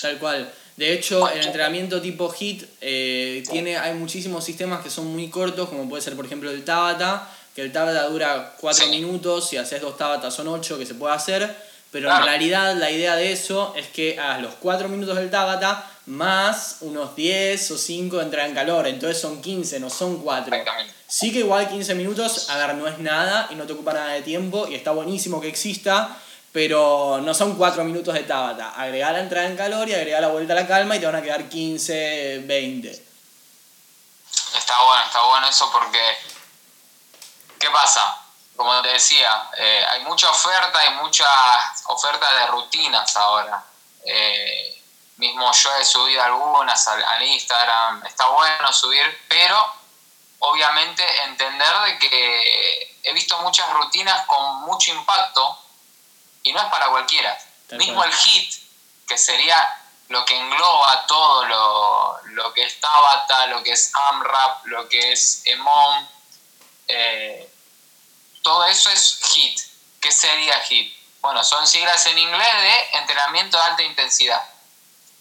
Tal 0.00 0.18
cual. 0.18 0.52
De 0.76 0.92
hecho, 0.92 1.28
el 1.30 1.40
entrenamiento 1.46 2.02
tipo 2.02 2.34
HIT 2.36 2.64
eh, 2.80 3.44
tiene, 3.48 3.78
hay 3.78 3.94
muchísimos 3.94 4.44
sistemas 4.44 4.82
que 4.82 4.90
son 4.90 5.06
muy 5.06 5.30
cortos, 5.30 5.68
como 5.68 5.88
puede 5.88 6.02
ser 6.02 6.16
por 6.16 6.26
ejemplo 6.26 6.50
el 6.50 6.64
Tabata, 6.64 7.30
que 7.54 7.62
el 7.62 7.72
Tabata 7.72 8.02
dura 8.08 8.56
4 8.60 8.88
minutos, 8.88 9.48
si 9.48 9.56
haces 9.56 9.80
dos 9.80 9.96
Tabata 9.96 10.32
son 10.32 10.48
8 10.48 10.76
que 10.76 10.84
se 10.84 10.94
puede 10.94 11.14
hacer, 11.14 11.56
pero 11.92 12.10
en 12.10 12.24
realidad 12.24 12.74
la 12.74 12.90
idea 12.90 13.14
de 13.14 13.30
eso 13.30 13.72
es 13.76 13.86
que 13.86 14.18
hagas 14.18 14.42
los 14.42 14.54
4 14.56 14.88
minutos 14.88 15.14
del 15.14 15.30
Tabata 15.30 15.88
más 16.06 16.78
unos 16.80 17.14
10 17.14 17.70
o 17.70 17.78
5 17.78 18.16
de 18.16 18.22
entrada 18.24 18.48
en 18.48 18.54
calor, 18.54 18.88
entonces 18.88 19.20
son 19.20 19.40
15, 19.40 19.78
no 19.78 19.88
son 19.88 20.20
4. 20.22 20.56
Sí 21.14 21.32
que 21.32 21.38
igual 21.38 21.68
15 21.68 21.94
minutos, 21.94 22.50
a 22.50 22.56
ver, 22.56 22.74
no 22.74 22.88
es 22.88 22.98
nada 22.98 23.46
y 23.48 23.54
no 23.54 23.68
te 23.68 23.72
ocupa 23.72 23.92
nada 23.92 24.08
de 24.08 24.22
tiempo 24.22 24.66
y 24.66 24.74
está 24.74 24.90
buenísimo 24.90 25.40
que 25.40 25.46
exista, 25.46 26.08
pero 26.52 27.20
no 27.22 27.32
son 27.34 27.54
4 27.54 27.84
minutos 27.84 28.14
de 28.14 28.24
Tabata. 28.24 28.70
Agregar 28.70 29.12
la 29.12 29.20
entrada 29.20 29.46
en 29.46 29.56
calor 29.56 29.88
y 29.88 29.94
agregar 29.94 30.22
la 30.22 30.26
vuelta 30.26 30.54
a 30.54 30.56
la 30.56 30.66
calma 30.66 30.96
y 30.96 30.98
te 30.98 31.06
van 31.06 31.14
a 31.14 31.22
quedar 31.22 31.48
15, 31.48 32.42
20. 32.46 32.90
Está 34.56 34.82
bueno, 34.82 35.04
está 35.06 35.22
bueno 35.22 35.48
eso 35.48 35.70
porque... 35.70 36.00
¿Qué 37.60 37.70
pasa? 37.70 38.20
Como 38.56 38.82
te 38.82 38.88
decía, 38.88 39.50
eh, 39.56 39.86
hay 39.90 40.02
mucha 40.02 40.28
oferta, 40.28 40.80
hay 40.80 40.94
mucha 40.94 41.26
oferta 41.86 42.26
de 42.40 42.46
rutinas 42.48 43.16
ahora. 43.16 43.62
Eh, 44.04 44.82
mismo 45.18 45.52
yo 45.52 45.76
he 45.76 45.84
subido 45.84 46.24
algunas 46.24 46.88
al, 46.88 47.22
Instagram, 47.22 48.04
está 48.04 48.26
bueno 48.26 48.72
subir, 48.72 49.16
pero 49.28 49.83
obviamente 50.38 51.04
entender 51.24 51.74
de 51.86 51.98
que 51.98 52.98
he 53.02 53.12
visto 53.12 53.38
muchas 53.40 53.68
rutinas 53.70 54.26
con 54.26 54.62
mucho 54.62 54.92
impacto 54.92 55.58
y 56.42 56.52
no 56.52 56.60
es 56.60 56.66
para 56.66 56.88
cualquiera. 56.88 57.38
mismo 57.72 58.04
el 58.04 58.12
HIT, 58.12 58.54
que 59.08 59.18
sería 59.18 59.80
lo 60.08 60.24
que 60.24 60.38
engloba 60.38 61.06
todo 61.06 61.44
lo, 61.46 62.20
lo, 62.24 62.52
que 62.52 62.64
es 62.64 62.80
Tabata, 62.80 63.46
lo 63.46 63.62
que 63.62 63.72
es 63.72 63.90
AMRAP, 63.94 64.66
lo 64.66 64.88
que 64.88 65.12
es 65.12 65.42
EMOM, 65.46 66.08
eh, 66.88 67.50
todo 68.42 68.64
eso 68.66 68.90
es 68.90 69.20
HIT. 69.22 69.60
¿Qué 70.00 70.12
sería 70.12 70.62
HIT? 70.68 70.94
Bueno, 71.20 71.42
son 71.42 71.66
siglas 71.66 72.06
en 72.06 72.18
inglés 72.18 72.54
de 72.54 72.98
entrenamiento 72.98 73.56
de 73.56 73.62
alta 73.64 73.82
intensidad 73.82 74.54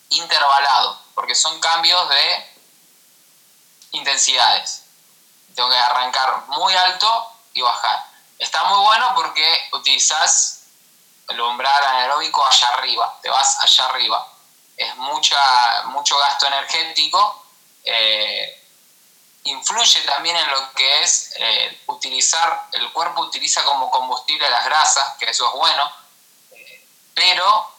intervalado, 0.10 0.99
porque 1.15 1.36
son 1.36 1.60
cambios 1.60 2.10
de 2.10 2.54
intensidades. 3.91 4.83
Tengo 5.55 5.69
que 5.69 5.77
arrancar 5.77 6.43
muy 6.47 6.73
alto 6.73 7.31
y 7.53 7.61
bajar. 7.61 8.05
Está 8.39 8.63
muy 8.65 8.79
bueno 8.79 9.13
porque 9.15 9.69
utilizas 9.73 10.63
el 11.29 11.39
umbral 11.39 11.85
anaeróbico 11.85 12.45
allá 12.45 12.67
arriba, 12.69 13.19
te 13.21 13.29
vas 13.29 13.57
allá 13.63 13.85
arriba. 13.85 14.27
Es 14.75 14.95
mucha, 14.97 15.83
mucho 15.85 16.17
gasto 16.17 16.47
energético. 16.47 17.45
Eh, 17.83 18.59
influye 19.43 20.01
también 20.01 20.35
en 20.35 20.49
lo 20.49 20.71
que 20.73 21.01
es 21.01 21.33
eh, 21.35 21.81
utilizar, 21.87 22.67
el 22.71 22.91
cuerpo 22.91 23.21
utiliza 23.21 23.63
como 23.63 23.89
combustible 23.89 24.49
las 24.49 24.65
grasas, 24.65 25.15
que 25.17 25.25
eso 25.29 25.47
es 25.47 25.53
bueno, 25.53 25.91
eh, 26.51 26.87
pero 27.13 27.71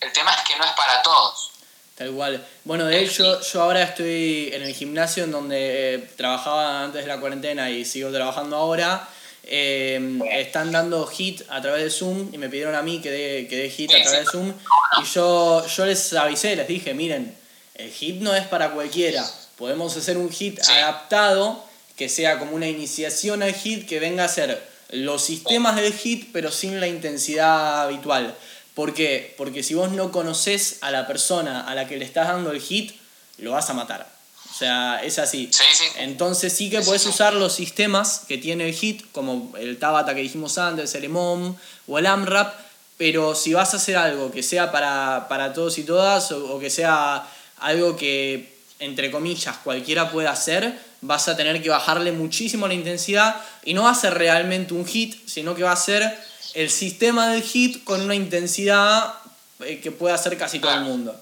el 0.00 0.12
tema 0.12 0.32
es 0.34 0.42
que 0.42 0.56
no 0.56 0.64
es 0.64 0.72
para 0.72 1.02
todos. 1.02 1.52
Tal 1.96 2.12
cual. 2.12 2.46
Bueno, 2.64 2.84
de 2.84 3.02
hecho, 3.02 3.40
yo 3.40 3.62
ahora 3.62 3.82
estoy 3.82 4.50
en 4.52 4.62
el 4.62 4.74
gimnasio 4.74 5.24
en 5.24 5.30
donde 5.30 5.94
eh, 5.94 6.08
trabajaba 6.16 6.84
antes 6.84 7.02
de 7.02 7.08
la 7.08 7.18
cuarentena 7.18 7.70
y 7.70 7.86
sigo 7.86 8.10
trabajando 8.10 8.56
ahora. 8.56 9.08
Eh, 9.44 10.18
están 10.32 10.72
dando 10.72 11.06
hit 11.06 11.42
a 11.48 11.62
través 11.62 11.84
de 11.84 11.90
Zoom 11.90 12.34
y 12.34 12.38
me 12.38 12.50
pidieron 12.50 12.74
a 12.74 12.82
mí 12.82 13.00
que 13.00 13.10
dé, 13.10 13.46
que 13.48 13.70
hit 13.70 13.90
a 13.94 14.02
través 14.02 14.26
de 14.26 14.26
Zoom. 14.26 14.52
Y 15.00 15.04
yo, 15.06 15.66
yo 15.66 15.86
les 15.86 16.12
avisé, 16.12 16.54
les 16.54 16.68
dije, 16.68 16.92
miren, 16.92 17.34
el 17.76 17.90
hit 17.90 18.20
no 18.20 18.34
es 18.34 18.46
para 18.46 18.72
cualquiera. 18.72 19.24
Podemos 19.56 19.96
hacer 19.96 20.18
un 20.18 20.30
hit 20.30 20.60
adaptado 20.68 21.64
que 21.96 22.10
sea 22.10 22.38
como 22.38 22.56
una 22.56 22.68
iniciación 22.68 23.42
al 23.42 23.54
hit 23.54 23.88
que 23.88 24.00
venga 24.00 24.24
a 24.24 24.28
ser 24.28 24.62
los 24.90 25.24
sistemas 25.24 25.76
del 25.76 25.92
hit 25.92 26.28
pero 26.32 26.52
sin 26.52 26.78
la 26.78 26.88
intensidad 26.88 27.84
habitual. 27.84 28.34
¿Por 28.76 28.92
qué? 28.92 29.34
Porque 29.38 29.62
si 29.62 29.72
vos 29.72 29.90
no 29.90 30.12
conoces 30.12 30.76
a 30.82 30.90
la 30.90 31.06
persona 31.06 31.62
a 31.62 31.74
la 31.74 31.88
que 31.88 31.96
le 31.96 32.04
estás 32.04 32.28
dando 32.28 32.50
el 32.50 32.60
hit, 32.60 32.94
lo 33.38 33.52
vas 33.52 33.70
a 33.70 33.72
matar. 33.72 34.06
O 34.44 34.50
O 34.50 34.54
sea, 34.54 35.00
es 35.02 35.18
así. 35.18 35.48
Sí, 35.50 35.64
sí. 35.72 35.84
Entonces 35.96 36.52
sí 36.52 36.68
que 36.68 36.82
puedes 36.82 37.06
usar 37.06 37.32
los 37.32 37.54
sistemas 37.54 38.24
que 38.28 38.36
tiene 38.36 38.68
el 38.68 38.74
HIT, 38.74 39.10
como 39.12 39.54
el 39.56 39.78
Tabata 39.78 40.14
que 40.14 40.20
dijimos 40.20 40.58
antes, 40.58 40.94
el 40.94 41.04
EMOM 41.04 41.56
o 41.86 41.98
el 41.98 42.04
AMRAP, 42.04 42.54
pero 42.98 43.34
si 43.34 43.54
vas 43.54 43.72
a 43.72 43.78
hacer 43.78 43.96
algo 43.96 44.30
que 44.30 44.42
sea 44.42 44.70
para, 44.70 45.52
todos 45.54 45.78
y 45.78 45.84
todas 45.84 46.30
o, 46.32 46.58
que 46.58 46.68
sea 46.68 47.26
algo 47.56 47.96
que, 47.96 48.58
entre 48.78 49.10
comillas, 49.10 49.56
cualquiera 49.64 50.10
pueda 50.10 50.32
hacer, 50.32 50.78
vas 51.00 51.28
a 51.28 51.36
tener 51.36 51.62
que 51.62 51.70
bajarle 51.70 52.12
muchísimo 52.12 52.68
la 52.68 52.74
intensidad 52.74 53.40
y 53.64 53.72
no 53.72 53.84
va 53.84 53.92
a 53.92 53.94
ser 53.94 54.12
realmente 54.12 54.74
un 54.74 54.84
hit, 54.84 55.16
sino 55.26 55.54
que 55.54 55.62
va 55.62 55.72
a 55.72 55.76
ser 55.76 56.14
el 56.56 56.70
sistema 56.70 57.28
del 57.28 57.42
hit 57.42 57.84
con 57.84 58.00
una 58.00 58.14
intensidad 58.14 59.14
eh, 59.60 59.78
que 59.82 59.90
pueda 59.90 60.14
hacer 60.14 60.38
casi 60.38 60.58
todo 60.58 60.72
el 60.72 60.80
mundo. 60.80 61.14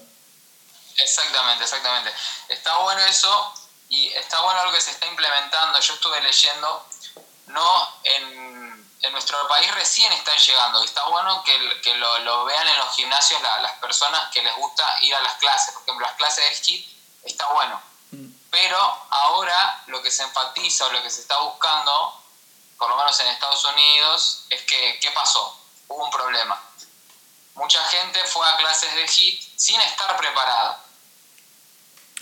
Exactamente, 0.97 1.65
exactamente. 1.65 2.09
Está 2.47 2.77
bueno 2.77 3.01
eso 3.01 3.53
y 3.89 4.07
está 4.13 4.39
bueno 4.41 4.63
lo 4.63 4.71
que 4.71 4.79
se 4.79 4.91
está 4.91 5.05
implementando. 5.07 5.77
Yo 5.81 5.93
estuve 5.93 6.21
leyendo, 6.21 6.85
no 7.47 7.99
en, 8.05 8.87
en 9.01 9.11
nuestro 9.11 9.45
país 9.49 9.69
recién 9.75 10.09
están 10.13 10.37
llegando. 10.37 10.81
Y 10.81 10.85
está 10.85 11.03
bueno 11.09 11.43
que, 11.43 11.81
que 11.81 11.95
lo, 11.95 12.19
lo, 12.19 12.45
vean 12.45 12.67
en 12.69 12.77
los 12.77 12.95
gimnasios 12.95 13.41
las 13.41 13.73
personas 13.79 14.31
que 14.31 14.41
les 14.41 14.55
gusta 14.55 14.85
ir 15.01 15.13
a 15.15 15.19
las 15.19 15.33
clases. 15.33 15.73
Por 15.73 15.83
ejemplo, 15.83 16.07
las 16.07 16.15
clases 16.15 16.45
de 16.49 16.73
HIT 16.73 16.87
está 17.23 17.45
bueno. 17.47 17.81
Mm. 18.11 18.29
Pero 18.51 18.79
ahora 19.09 19.83
lo 19.87 20.01
que 20.01 20.11
se 20.11 20.23
enfatiza 20.23 20.85
o 20.85 20.91
lo 20.93 21.03
que 21.03 21.11
se 21.11 21.19
está 21.19 21.37
buscando, 21.39 22.23
por 22.77 22.89
lo 22.89 22.97
menos 22.97 23.19
en 23.19 23.27
Estados 23.27 23.63
Unidos, 23.65 24.45
es 24.49 24.61
que, 24.63 24.99
¿qué 25.01 25.09
pasó? 25.11 25.59
Hubo 25.87 26.05
un 26.05 26.11
problema. 26.11 26.61
Mucha 27.55 27.81
gente 27.85 28.19
fue 28.25 28.45
a 28.45 28.57
clases 28.57 28.93
de 28.95 29.03
HIT 29.03 29.41
sin 29.55 29.79
estar 29.81 30.17
preparada. 30.17 30.83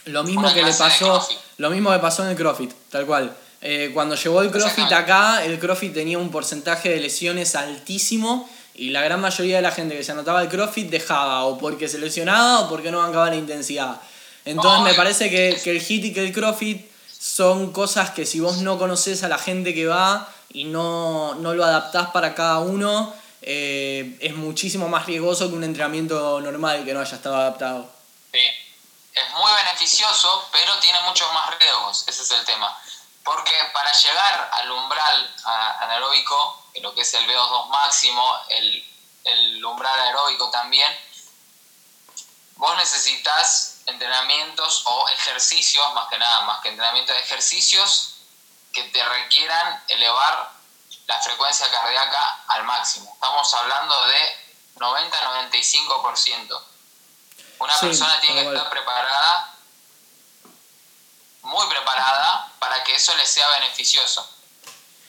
Lo 0.06 0.24
mismo 0.24 0.54
que 0.54 0.62
le 0.62 0.74
pasó, 0.74 1.28
lo 1.58 1.70
mismo 1.70 1.92
que 1.92 2.00
pasó 2.00 2.24
en 2.24 2.30
el 2.30 2.36
CrossFit, 2.36 2.72
tal 2.90 3.06
cual. 3.06 3.36
Eh, 3.62 3.92
cuando 3.94 4.16
llegó 4.16 4.42
el 4.42 4.52
CrossFit 4.52 4.92
acá, 4.92 5.44
el 5.46 5.58
CrossFit 5.60 5.94
tenía 5.94 6.18
un 6.18 6.30
porcentaje 6.30 6.90
de 6.90 7.00
lesiones 7.00 7.56
altísimo 7.56 8.50
y 8.76 8.90
la 8.90 9.02
gran 9.02 9.22
mayoría 9.22 9.56
de 9.56 9.62
la 9.62 9.72
gente 9.72 9.96
que 9.96 10.04
se 10.04 10.12
anotaba 10.12 10.40
al 10.40 10.50
CrossFit 10.50 10.90
dejaba 10.90 11.46
o 11.46 11.58
porque 11.58 11.88
se 11.88 11.98
lesionaba 11.98 12.62
o 12.62 12.70
porque 12.70 12.92
no 12.92 13.00
bancaba 13.00 13.30
la 13.30 13.38
intensidad. 13.38 14.02
Entonces 14.46 14.84
me 14.84 14.94
parece 14.94 15.30
que, 15.30 15.60
que, 15.64 15.72
el 15.72 15.82
HIT 15.82 16.06
y 16.06 16.14
que 16.14 16.26
el 16.26 16.34
CrossFit 16.34 16.92
son 17.18 17.72
cosas 17.72 18.10
que 18.10 18.26
si 18.26 18.42
vos 18.42 18.58
no 18.58 18.78
conoces 18.78 19.24
a 19.24 19.30
la 19.30 19.38
gente 19.38 19.74
que 19.74 19.88
va 19.88 20.30
y 20.54 20.66
no, 20.66 21.36
no 21.36 21.54
lo 21.54 21.64
adaptás 21.64 22.10
para 22.12 22.34
cada 22.36 22.60
uno, 22.60 23.14
eh, 23.42 24.18
es 24.22 24.36
muchísimo 24.36 24.88
más 24.88 25.06
riesgoso 25.06 25.50
que 25.50 25.56
un 25.56 25.64
entrenamiento 25.64 26.40
normal 26.40 26.86
que 26.86 26.94
no 26.94 27.02
haya 27.02 27.16
estado 27.16 27.36
adaptado. 27.36 27.92
Sí 28.32 28.40
es 29.14 29.30
muy 29.32 29.52
beneficioso, 29.54 30.50
pero 30.52 30.78
tiene 30.80 31.00
muchos 31.02 31.32
más 31.34 31.58
riesgos, 31.60 32.04
ese 32.08 32.24
es 32.24 32.32
el 32.32 32.46
tema. 32.46 32.76
Porque 33.24 33.54
para 33.74 33.92
llegar 33.92 34.50
al 34.54 34.72
umbral 34.72 35.36
anaeróbico, 35.80 36.68
lo 36.82 36.94
que 36.94 37.02
es 37.02 37.14
el 37.14 37.28
VO2 37.28 37.68
máximo, 37.70 38.40
el, 38.50 38.86
el 39.24 39.66
umbral 39.66 40.00
aeróbico 40.00 40.50
también, 40.50 40.92
vos 42.56 42.76
necesitas 42.78 43.82
entrenamientos 43.86 44.84
o 44.86 45.08
ejercicios, 45.10 45.94
más 45.94 46.10
que 46.10 46.18
nada, 46.18 46.42
más 46.42 46.62
que 46.62 46.70
entrenamientos, 46.70 47.16
ejercicios 47.18 48.13
que 48.74 48.84
te 48.86 49.04
requieran 49.04 49.84
elevar 49.88 50.52
la 51.08 51.22
frecuencia 51.22 51.70
cardíaca 51.70 52.44
al 52.48 52.64
máximo. 52.64 53.12
Estamos 53.14 53.54
hablando 53.54 53.96
de 54.08 54.18
90-95%. 54.78 56.62
Una 57.60 57.80
persona 57.80 58.20
tiene 58.20 58.42
que 58.42 58.48
estar 58.48 58.70
preparada, 58.70 59.56
muy 61.44 61.68
preparada, 61.68 62.52
para 62.60 62.84
que 62.84 62.96
eso 62.96 63.16
le 63.16 63.26
sea 63.26 63.48
beneficioso. 63.60 64.28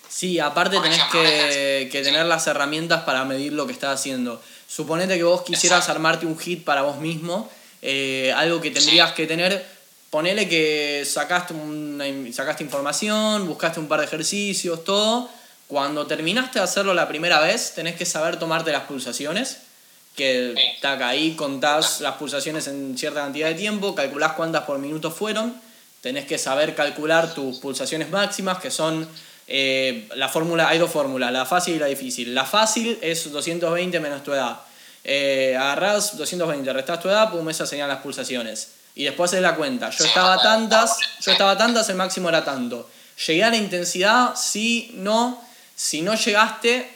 Sí, 0.09 0.39
aparte 0.39 0.79
tenés 0.79 1.03
que, 1.05 1.89
tener 1.91 2.27
las 2.27 2.47
herramientas 2.47 3.03
para 3.03 3.25
medir 3.25 3.53
lo 3.53 3.67
que 3.67 3.73
estás 3.73 3.99
haciendo. 3.99 4.41
Suponete 4.69 5.17
que 5.17 5.25
vos 5.25 5.43
quisieras 5.43 5.89
armarte 5.89 6.27
un 6.27 6.39
hit 6.39 6.65
para 6.65 6.83
vos 6.83 6.97
mismo, 6.97 7.51
eh, 7.83 8.33
algo 8.37 8.61
que 8.61 8.71
tendrías 8.71 9.13
que 9.13 9.27
tener, 9.27 9.74
ponele 10.15 10.49
que 10.49 11.03
sacaste, 11.05 11.55
una, 11.55 12.05
sacaste 12.33 12.63
información, 12.63 13.49
buscaste 13.49 13.81
un 13.81 13.89
par 13.89 13.99
de 13.99 14.07
ejercicios, 14.07 14.85
todo. 14.85 15.29
Cuando 15.67 16.07
terminaste 16.07 16.61
de 16.61 16.65
hacerlo 16.65 16.95
la 16.95 17.09
primera 17.09 17.41
vez, 17.41 17.73
tenés 17.75 17.97
que 17.97 18.07
saber 18.07 18.39
tomarte 18.39 18.71
las 18.71 18.85
pulsaciones 18.85 19.63
que 20.15 20.55
taca, 20.81 21.09
ahí 21.09 21.35
contás 21.35 22.01
las 22.01 22.15
pulsaciones 22.15 22.69
en 22.69 22.97
cierta 22.97 23.23
cantidad 23.23 23.49
de 23.49 23.55
tiempo, 23.55 23.97
calculás 23.97 24.35
cuántas 24.35 24.63
por 24.63 24.79
minuto 24.79 25.11
fueron, 25.11 25.53
tenés 26.01 26.27
que 26.27 26.39
saber 26.39 26.77
calcular 26.77 27.35
tus 27.35 27.59
pulsaciones 27.59 28.09
máximas, 28.09 28.59
que 28.59 28.71
son 28.71 29.09
eh, 29.49 30.09
la 30.15 30.29
fórmula, 30.29 30.69
hay 30.69 30.79
dos 30.79 30.93
fórmulas, 30.93 31.33
la 31.33 31.45
fácil 31.45 31.75
y 31.75 31.79
la 31.81 31.87
difícil. 31.87 32.33
La 32.33 32.45
fácil 32.45 33.01
es 33.03 33.33
220 33.33 33.99
menos 33.99 34.23
tu 34.23 34.33
edad. 34.33 34.61
Eh, 35.03 35.57
agarrás 35.59 36.17
220, 36.17 36.73
restás 36.73 37.01
tu 37.01 37.09
edad, 37.09 37.33
pum, 37.33 37.51
esas 37.51 37.69
serían 37.69 37.89
las 37.89 37.99
pulsaciones. 37.99 38.84
Y 38.95 39.05
después 39.05 39.33
es 39.33 39.43
la 39.43 39.57
cuenta. 39.57 39.91
Yo 39.91 40.05
estaba 40.05 40.41
tantas, 40.41 40.99
yo 41.21 41.33
estaba 41.33 41.59
tantas, 41.59 41.89
el 41.89 41.97
máximo 41.97 42.29
era 42.29 42.45
tanto. 42.45 42.89
Llegué 43.27 43.45
a 43.45 43.51
la 43.51 43.57
intensidad, 43.57 44.35
sí, 44.37 44.93
no. 44.95 45.43
Si 45.75 46.03
no 46.03 46.15
llegaste, 46.15 46.91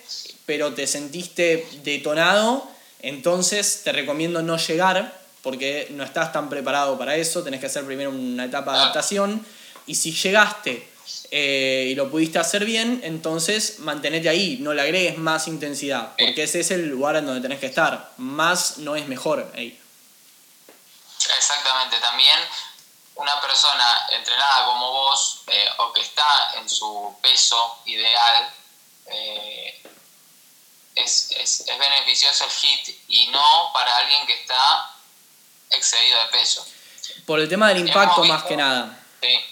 pero 0.46 0.72
te 0.72 0.86
sentiste 0.86 1.66
detonado, 1.82 2.68
entonces 3.00 3.82
te 3.84 3.92
recomiendo 3.92 4.42
no 4.42 4.56
llegar 4.56 5.18
porque 5.42 5.88
no 5.90 6.04
estás 6.04 6.32
tan 6.32 6.48
preparado 6.48 6.98
para 6.98 7.16
eso, 7.16 7.42
tenés 7.42 7.60
que 7.60 7.66
hacer 7.66 7.84
primero 7.84 8.10
una 8.10 8.44
etapa 8.44 8.72
de 8.72 8.78
adaptación 8.78 9.44
y 9.86 9.94
si 9.94 10.12
llegaste 10.12 10.86
eh, 11.30 11.88
y 11.90 11.94
lo 11.94 12.10
pudiste 12.10 12.38
hacer 12.38 12.64
bien, 12.64 13.00
entonces 13.04 13.80
mantenete 13.80 14.28
ahí, 14.28 14.58
no 14.60 14.74
le 14.74 14.82
agregues 14.82 15.18
más 15.18 15.48
intensidad, 15.48 16.12
porque 16.18 16.44
ese 16.44 16.60
es 16.60 16.70
el 16.70 16.88
lugar 16.88 17.16
en 17.16 17.26
donde 17.26 17.40
tenés 17.40 17.60
que 17.60 17.66
estar, 17.66 18.12
más 18.18 18.78
no 18.78 18.96
es 18.96 19.08
mejor. 19.08 19.50
Exactamente, 21.36 21.98
también 21.98 22.38
una 23.14 23.40
persona 23.40 24.06
entrenada 24.10 24.66
como 24.66 24.90
vos 24.92 25.42
eh, 25.48 25.68
o 25.78 25.92
que 25.92 26.02
está 26.02 26.52
en 26.54 26.68
su 26.68 27.18
peso 27.20 27.80
ideal, 27.86 28.54
eh, 29.06 29.82
es, 30.94 31.30
es, 31.32 31.60
es 31.60 31.78
beneficioso 31.78 32.44
el 32.44 32.50
HIT 32.50 33.04
y 33.08 33.26
no 33.28 33.70
para 33.72 33.96
alguien 33.96 34.26
que 34.26 34.34
está 34.34 34.94
excedido 35.70 36.18
de 36.20 36.26
peso. 36.26 36.66
Por 37.26 37.40
el 37.40 37.48
tema 37.48 37.68
del 37.68 37.78
impacto 37.78 38.24
más 38.24 38.44
que 38.44 38.56
nada. 38.56 38.98
Sí. 39.20 39.44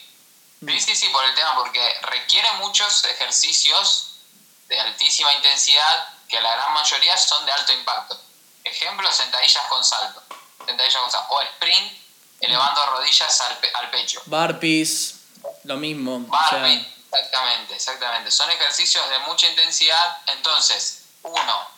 sí, 0.67 0.81
sí, 0.81 0.97
sí, 0.97 1.09
por 1.11 1.25
el 1.25 1.35
tema, 1.35 1.55
porque 1.57 1.95
requiere 2.03 2.51
muchos 2.55 3.05
ejercicios 3.05 4.21
de 4.69 4.81
altísima 4.81 5.33
intensidad 5.35 6.09
que 6.29 6.41
la 6.41 6.53
gran 6.55 6.73
mayoría 6.73 7.17
son 7.17 7.45
de 7.47 7.53
alto 7.53 7.73
impacto. 7.73 8.21
Ejemplo, 8.65 9.11
sentadillas 9.13 9.67
con 9.69 9.85
salto. 9.85 10.23
Sentadillas 10.67 11.01
con. 11.01 11.27
O 11.31 11.41
sprint 11.43 12.07
elevando 12.41 12.87
rodillas 12.87 13.41
al, 13.41 13.59
al 13.75 13.91
pecho. 13.91 14.23
Barpees, 14.27 15.21
lo 15.65 15.77
mismo. 15.77 16.21
Barpees, 16.21 16.87
exactamente, 17.11 17.75
exactamente. 17.75 18.31
Son 18.31 18.51
ejercicios 18.51 19.09
de 19.09 19.19
mucha 19.21 19.47
intensidad, 19.49 20.19
entonces 20.27 21.05
uno, 21.23 21.69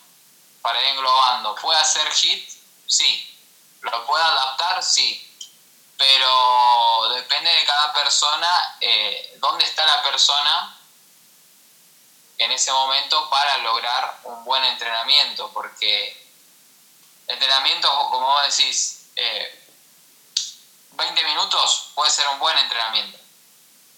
para 0.62 0.80
ir 0.80 0.88
englobando, 0.88 1.54
¿puede 1.56 1.78
hacer 1.78 2.10
hit? 2.12 2.48
Sí. 2.86 3.24
¿Lo 3.82 4.06
puede 4.06 4.24
adaptar? 4.24 4.82
Sí. 4.82 5.24
Pero 5.96 7.08
depende 7.14 7.50
de 7.50 7.64
cada 7.64 7.92
persona, 7.92 8.76
eh, 8.80 9.36
dónde 9.38 9.64
está 9.64 9.84
la 9.84 10.02
persona 10.02 10.76
en 12.38 12.52
ese 12.52 12.70
momento 12.72 13.28
para 13.30 13.58
lograr 13.58 14.20
un 14.24 14.44
buen 14.44 14.64
entrenamiento, 14.64 15.50
porque 15.52 16.27
entrenamiento, 17.28 17.88
como 18.10 18.26
vos 18.26 18.42
decís, 18.44 19.06
20 19.14 21.20
eh, 21.20 21.24
minutos 21.24 21.90
puede 21.94 22.10
ser 22.10 22.28
un 22.28 22.38
buen 22.38 22.56
entrenamiento. 22.58 23.18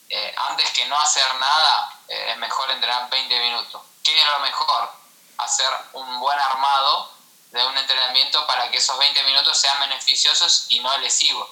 Eh, 0.09 0.35
antes 0.37 0.71
que 0.71 0.87
no 0.87 0.99
hacer 0.99 1.35
nada, 1.37 1.99
es 2.09 2.37
mejor 2.39 2.71
entrenar 2.71 3.09
20 3.09 3.41
minutos. 3.41 3.83
¿Qué 4.03 4.21
es 4.21 4.27
lo 4.27 4.41
mejor? 4.41 5.01
hacer 5.41 5.69
un 5.93 6.21
buen 6.21 6.39
armado 6.39 7.11
de 7.51 7.65
un 7.65 7.77
entrenamiento 7.77 8.47
para 8.47 8.71
que 8.71 8.79
esos 8.79 8.97
20 8.99 9.23
minutos 9.25 9.59
sean 9.59 9.79
beneficiosos 9.81 10.67
y 10.69 10.81
no 10.81 10.97
lesivos 10.99 11.49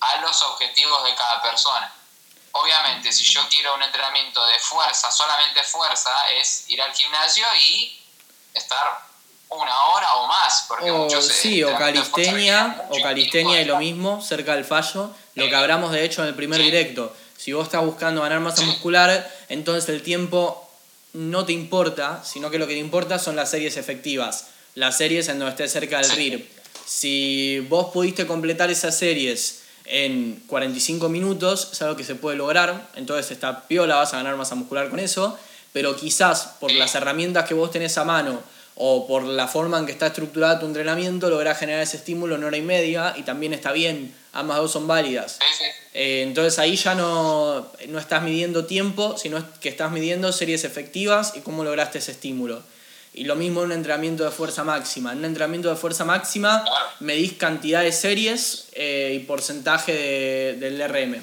a 0.00 0.16
los 0.16 0.42
objetivos 0.42 1.04
de 1.04 1.14
cada 1.14 1.42
persona. 1.42 1.92
Obviamente, 2.52 3.12
si 3.12 3.24
yo 3.24 3.46
quiero 3.48 3.74
un 3.74 3.82
entrenamiento 3.82 4.44
de 4.46 4.58
fuerza, 4.58 5.10
solamente 5.10 5.62
fuerza, 5.62 6.30
es 6.30 6.68
ir 6.68 6.82
al 6.82 6.94
gimnasio 6.94 7.46
y 7.54 8.02
estar 8.54 9.06
una 9.54 9.84
hora 9.86 10.14
o 10.16 10.26
más. 10.26 10.64
Porque 10.68 10.90
o, 10.90 11.08
sí, 11.22 11.62
o 11.62 11.76
calistenia, 11.76 12.86
o 12.90 13.00
calistenia 13.02 13.60
y 13.60 13.64
lo 13.64 13.78
mismo, 13.78 14.22
cerca 14.22 14.54
del 14.54 14.64
fallo, 14.64 15.10
lo 15.34 15.48
que 15.48 15.54
hablamos 15.54 15.92
de 15.92 16.04
hecho 16.04 16.22
en 16.22 16.28
el 16.28 16.34
primer 16.34 16.60
directo. 16.60 17.14
Si 17.36 17.52
vos 17.52 17.64
estás 17.64 17.84
buscando 17.84 18.22
ganar 18.22 18.40
masa 18.40 18.62
muscular, 18.62 19.28
entonces 19.48 19.88
el 19.88 20.02
tiempo 20.02 20.68
no 21.12 21.44
te 21.44 21.52
importa, 21.52 22.22
sino 22.24 22.50
que 22.50 22.58
lo 22.58 22.66
que 22.66 22.74
te 22.74 22.80
importa 22.80 23.18
son 23.18 23.36
las 23.36 23.50
series 23.50 23.76
efectivas, 23.76 24.48
las 24.74 24.96
series 24.96 25.28
en 25.28 25.38
donde 25.38 25.50
estés 25.50 25.72
cerca 25.72 26.00
del 26.00 26.10
RIR. 26.10 26.48
Si 26.86 27.60
vos 27.68 27.92
pudiste 27.92 28.26
completar 28.26 28.70
esas 28.70 28.96
series 28.96 29.62
en 29.84 30.42
45 30.46 31.08
minutos, 31.08 31.70
es 31.72 31.82
algo 31.82 31.96
que 31.96 32.04
se 32.04 32.14
puede 32.14 32.36
lograr, 32.36 32.88
entonces 32.94 33.30
está 33.30 33.66
piola, 33.66 33.96
vas 33.96 34.14
a 34.14 34.18
ganar 34.18 34.36
masa 34.36 34.54
muscular 34.54 34.88
con 34.88 35.00
eso, 35.00 35.38
pero 35.72 35.96
quizás 35.96 36.54
por 36.60 36.70
las 36.72 36.94
herramientas 36.94 37.46
que 37.46 37.54
vos 37.54 37.70
tenés 37.70 37.98
a 37.98 38.04
mano 38.04 38.40
o 38.74 39.06
por 39.06 39.24
la 39.24 39.48
forma 39.48 39.78
en 39.78 39.86
que 39.86 39.92
está 39.92 40.08
estructurado 40.08 40.60
tu 40.60 40.66
entrenamiento, 40.66 41.28
lográs 41.28 41.58
generar 41.58 41.82
ese 41.82 41.98
estímulo 41.98 42.36
en 42.36 42.44
hora 42.44 42.56
y 42.56 42.62
media 42.62 43.14
y 43.16 43.22
también 43.22 43.52
está 43.52 43.72
bien, 43.72 44.14
ambas 44.32 44.58
dos 44.58 44.72
son 44.72 44.86
válidas. 44.86 45.38
Eh, 45.94 46.22
entonces 46.22 46.58
ahí 46.58 46.76
ya 46.76 46.94
no, 46.94 47.70
no 47.88 47.98
estás 47.98 48.22
midiendo 48.22 48.64
tiempo, 48.64 49.16
sino 49.18 49.44
que 49.60 49.68
estás 49.68 49.90
midiendo 49.90 50.32
series 50.32 50.64
efectivas 50.64 51.32
y 51.36 51.40
cómo 51.40 51.64
lograste 51.64 51.98
ese 51.98 52.12
estímulo. 52.12 52.62
Y 53.14 53.24
lo 53.24 53.36
mismo 53.36 53.60
en 53.60 53.66
un 53.66 53.72
entrenamiento 53.72 54.24
de 54.24 54.30
fuerza 54.30 54.64
máxima. 54.64 55.12
En 55.12 55.18
un 55.18 55.26
entrenamiento 55.26 55.68
de 55.68 55.76
fuerza 55.76 56.06
máxima 56.06 56.64
medís 57.00 57.34
cantidad 57.34 57.82
de 57.82 57.92
series 57.92 58.68
eh, 58.72 59.12
y 59.14 59.18
porcentaje 59.26 59.92
de, 59.92 60.54
del 60.54 60.88
RM, 60.88 61.22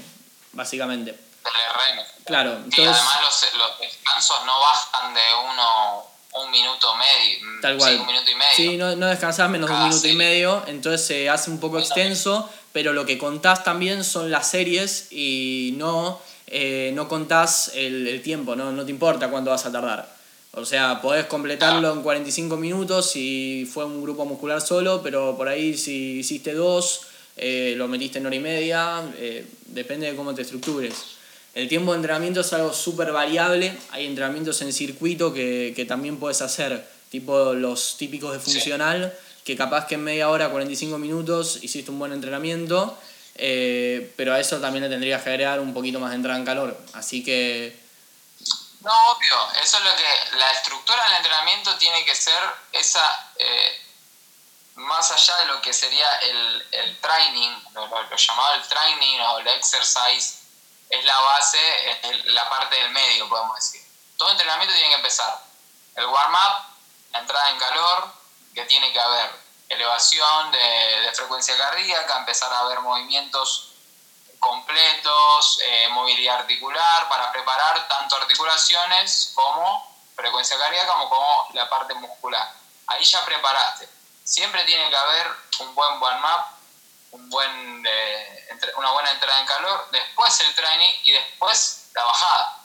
básicamente. 0.51 1.13
Del 1.13 1.17
RM. 1.17 2.05
Claro. 2.25 2.51
Entonces, 2.57 2.89
además 2.89 3.21
los, 3.21 3.53
los, 3.55 3.79
descansos 3.79 4.37
no 4.45 4.53
bajan 4.59 5.15
de 5.15 5.21
uno, 5.51 6.05
un 6.33 6.51
minuto 6.51 6.87
medio. 6.95 7.61
Tal 7.61 7.77
cual. 7.77 7.93
Sí, 7.93 7.99
un 7.99 8.07
minuto 8.07 8.31
y 8.31 8.35
medio. 8.35 8.55
Sí, 8.55 8.77
no, 8.77 8.95
no 8.95 9.07
descansás 9.07 9.49
menos 9.49 9.69
de 9.69 9.75
un 9.75 9.83
minuto 9.89 10.07
y 10.07 10.15
medio, 10.15 10.63
entonces 10.67 11.05
se 11.05 11.29
hace 11.29 11.49
un 11.49 11.59
poco 11.59 11.79
extenso, 11.79 12.49
pero 12.71 12.93
lo 12.93 13.05
que 13.05 13.17
contás 13.17 13.63
también 13.63 14.03
son 14.03 14.31
las 14.31 14.49
series 14.49 15.11
y 15.11 15.73
no, 15.77 16.21
eh, 16.47 16.91
no 16.93 17.07
contás 17.07 17.71
el, 17.73 18.07
el 18.07 18.21
tiempo, 18.21 18.55
no, 18.55 18.71
no 18.71 18.85
te 18.85 18.91
importa 18.91 19.29
cuánto 19.29 19.51
vas 19.51 19.65
a 19.65 19.71
tardar. 19.71 20.19
O 20.53 20.65
sea, 20.65 20.99
podés 21.01 21.25
completarlo 21.25 21.93
en 21.93 22.01
45 22.01 22.57
minutos 22.57 23.11
si 23.11 23.69
fue 23.71 23.85
un 23.85 24.01
grupo 24.01 24.25
muscular 24.25 24.61
solo, 24.61 25.01
pero 25.03 25.37
por 25.37 25.47
ahí 25.47 25.77
si 25.77 26.19
hiciste 26.19 26.53
dos, 26.53 27.01
eh, 27.37 27.75
lo 27.77 27.87
metiste 27.87 28.17
en 28.17 28.25
hora 28.25 28.35
y 28.35 28.39
media, 28.39 29.03
eh, 29.17 29.45
depende 29.67 30.09
de 30.09 30.15
cómo 30.15 30.33
te 30.33 30.41
estructures. 30.41 31.18
El 31.59 31.67
tiempo 31.67 31.91
de 31.91 31.97
entrenamiento 31.97 32.39
es 32.39 32.53
algo 32.53 32.71
súper 32.71 33.11
variable, 33.11 33.77
hay 33.91 34.05
entrenamientos 34.05 34.61
en 34.61 34.71
circuito 34.71 35.33
que, 35.33 35.73
que, 35.75 35.83
también 35.83 36.17
puedes 36.17 36.41
hacer, 36.41 36.89
tipo 37.11 37.53
los 37.53 37.97
típicos 37.97 38.31
de 38.31 38.39
funcional, 38.39 39.13
que 39.43 39.57
capaz 39.57 39.85
que 39.85 39.95
en 39.95 40.05
media 40.05 40.29
hora, 40.29 40.51
45 40.51 40.97
minutos 40.97 41.59
hiciste 41.61 41.91
un 41.91 41.99
buen 41.99 42.13
entrenamiento, 42.13 42.97
eh, 43.35 44.13
pero 44.15 44.33
a 44.33 44.39
eso 44.39 44.61
también 44.61 44.83
le 44.83 44.89
tendrías 44.89 45.21
que 45.21 45.31
agregar 45.31 45.59
un 45.59 45.73
poquito 45.73 45.99
más 45.99 46.11
de 46.11 46.15
entrada 46.15 46.39
en 46.39 46.45
calor. 46.45 46.77
Así 46.93 47.25
que 47.25 47.77
no, 48.79 48.91
obvio, 49.11 49.61
eso 49.61 49.79
es 49.79 49.83
lo 49.83 49.95
que 49.97 50.37
la 50.37 50.51
estructura 50.53 51.03
del 51.07 51.17
entrenamiento 51.17 51.75
tiene 51.77 52.05
que 52.05 52.15
ser 52.15 52.41
esa, 52.71 53.33
eh, 53.37 53.81
más 54.75 55.11
allá 55.11 55.35
de 55.41 55.45
lo 55.47 55.61
que 55.61 55.73
sería 55.73 56.07
el, 56.21 56.65
el 56.71 56.97
training, 56.99 57.51
lo, 57.73 57.89
llamado 58.15 58.55
el 58.55 58.63
training 58.63 59.19
o 59.19 59.39
el 59.39 59.47
exercise, 59.47 60.38
es 60.89 61.05
la 61.05 61.19
base, 61.19 61.91
es 61.91 62.25
la 62.27 62.49
parte 62.49 62.75
del 62.75 62.91
medio, 62.91 63.29
podemos 63.29 63.55
decir. 63.55 63.81
Todo 64.17 64.31
entrenamiento 64.31 64.73
tiene 64.73 64.89
que 64.89 64.95
empezar. 64.95 65.43
El 65.95 66.05
warm-up, 66.05 66.65
la 67.11 67.19
entrada 67.19 67.49
en 67.49 67.59
calor, 67.59 68.13
que 68.53 68.65
tiene 68.65 68.91
que 68.91 68.99
haber 68.99 69.31
elevación 69.69 70.51
de, 70.51 70.57
de 71.01 71.13
frecuencia 71.13 71.55
cardíaca, 71.57 72.17
empezar 72.17 72.51
a 72.51 72.63
ver 72.63 72.79
movimientos 72.79 73.69
completos, 74.39 75.59
eh, 75.61 75.89
movilidad 75.91 76.37
articular, 76.39 77.07
para 77.09 77.31
preparar 77.31 77.87
tanto 77.87 78.15
articulaciones 78.15 79.31
como 79.35 79.87
frecuencia 80.15 80.57
cardíaca 80.57 80.91
como, 80.93 81.09
como 81.09 81.47
la 81.53 81.69
parte 81.69 81.93
muscular. 81.93 82.51
Ahí 82.87 83.03
ya 83.03 83.23
preparaste. 83.25 83.87
Siempre 84.23 84.63
tiene 84.63 84.89
que 84.89 84.95
haber 84.95 85.27
un 85.59 85.75
buen 85.75 86.01
warm-up, 86.01 86.45
un 87.11 87.29
buen, 87.29 87.85
eh, 87.85 88.49
una 88.77 88.91
buena 88.91 89.11
entrada 89.11 89.39
en 89.41 89.47
calor, 89.47 89.87
después 89.91 90.39
el 90.41 90.53
training 90.53 90.93
y 91.03 91.11
después 91.11 91.89
la 91.95 92.03
bajada. 92.03 92.61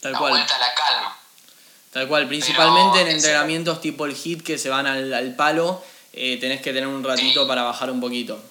Tal 0.00 0.12
la 0.12 0.18
vuelta 0.18 0.56
a 0.56 0.58
la 0.58 0.74
calma. 0.74 1.18
Tal 1.92 2.08
cual, 2.08 2.26
principalmente 2.26 3.02
en 3.02 3.08
entrenamientos 3.08 3.80
tipo 3.80 4.04
el 4.04 4.16
hit 4.16 4.44
que 4.44 4.58
se 4.58 4.68
van 4.68 4.86
al, 4.86 5.34
palo, 5.36 5.84
eh, 6.12 6.38
tenés 6.40 6.60
que 6.60 6.72
tener 6.72 6.88
un 6.88 7.04
ratito 7.04 7.46
para 7.46 7.62
bajar 7.62 7.90
un 7.90 8.00
poquito. 8.00 8.42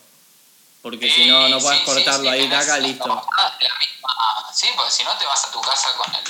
Porque 0.82 1.09
si 1.09 1.26
no, 1.28 1.47
no 1.49 1.59
puedes 1.59 1.82
cortarlo 1.82 2.30
ahí, 2.30 2.49
taca, 2.49 2.78
listo. 2.78 3.28
sí, 4.53 4.67
porque 4.76 4.91
si 4.91 5.03
no 5.03 5.15
te 5.17 5.26
vas 5.26 5.45
a 5.45 5.51
tu 5.51 5.61
casa 5.61 5.93
con 5.95 6.13
el, 6.15 6.24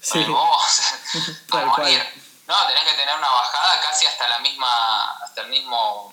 sí. 0.00 0.24
Tal 1.50 1.70
cual. 1.72 2.08
No, 2.46 2.66
tenés 2.66 2.84
que 2.84 2.94
tener 2.94 3.16
una 3.16 3.28
bajada 3.28 3.80
casi 3.80 4.06
hasta 4.06 4.28
la 4.28 4.38
misma, 4.40 5.10
hasta 5.22 5.42
el 5.42 5.48
mismo, 5.48 6.12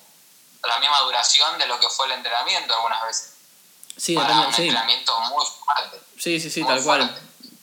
la 0.63 0.79
misma 0.79 0.99
duración 1.05 1.57
de 1.57 1.67
lo 1.67 1.79
que 1.79 1.87
fue 1.89 2.05
el 2.07 2.13
entrenamiento 2.13 2.73
algunas 2.73 3.03
veces. 3.05 3.33
Sí, 3.95 4.15
Para 4.15 4.39
un 4.39 4.45
entrenamiento 4.45 5.19
muy 5.21 5.45
fuerte. 5.45 5.99
Sí, 6.17 6.39
sí, 6.39 6.49
sí, 6.49 6.63
tal 6.63 6.81
cual. 6.83 7.15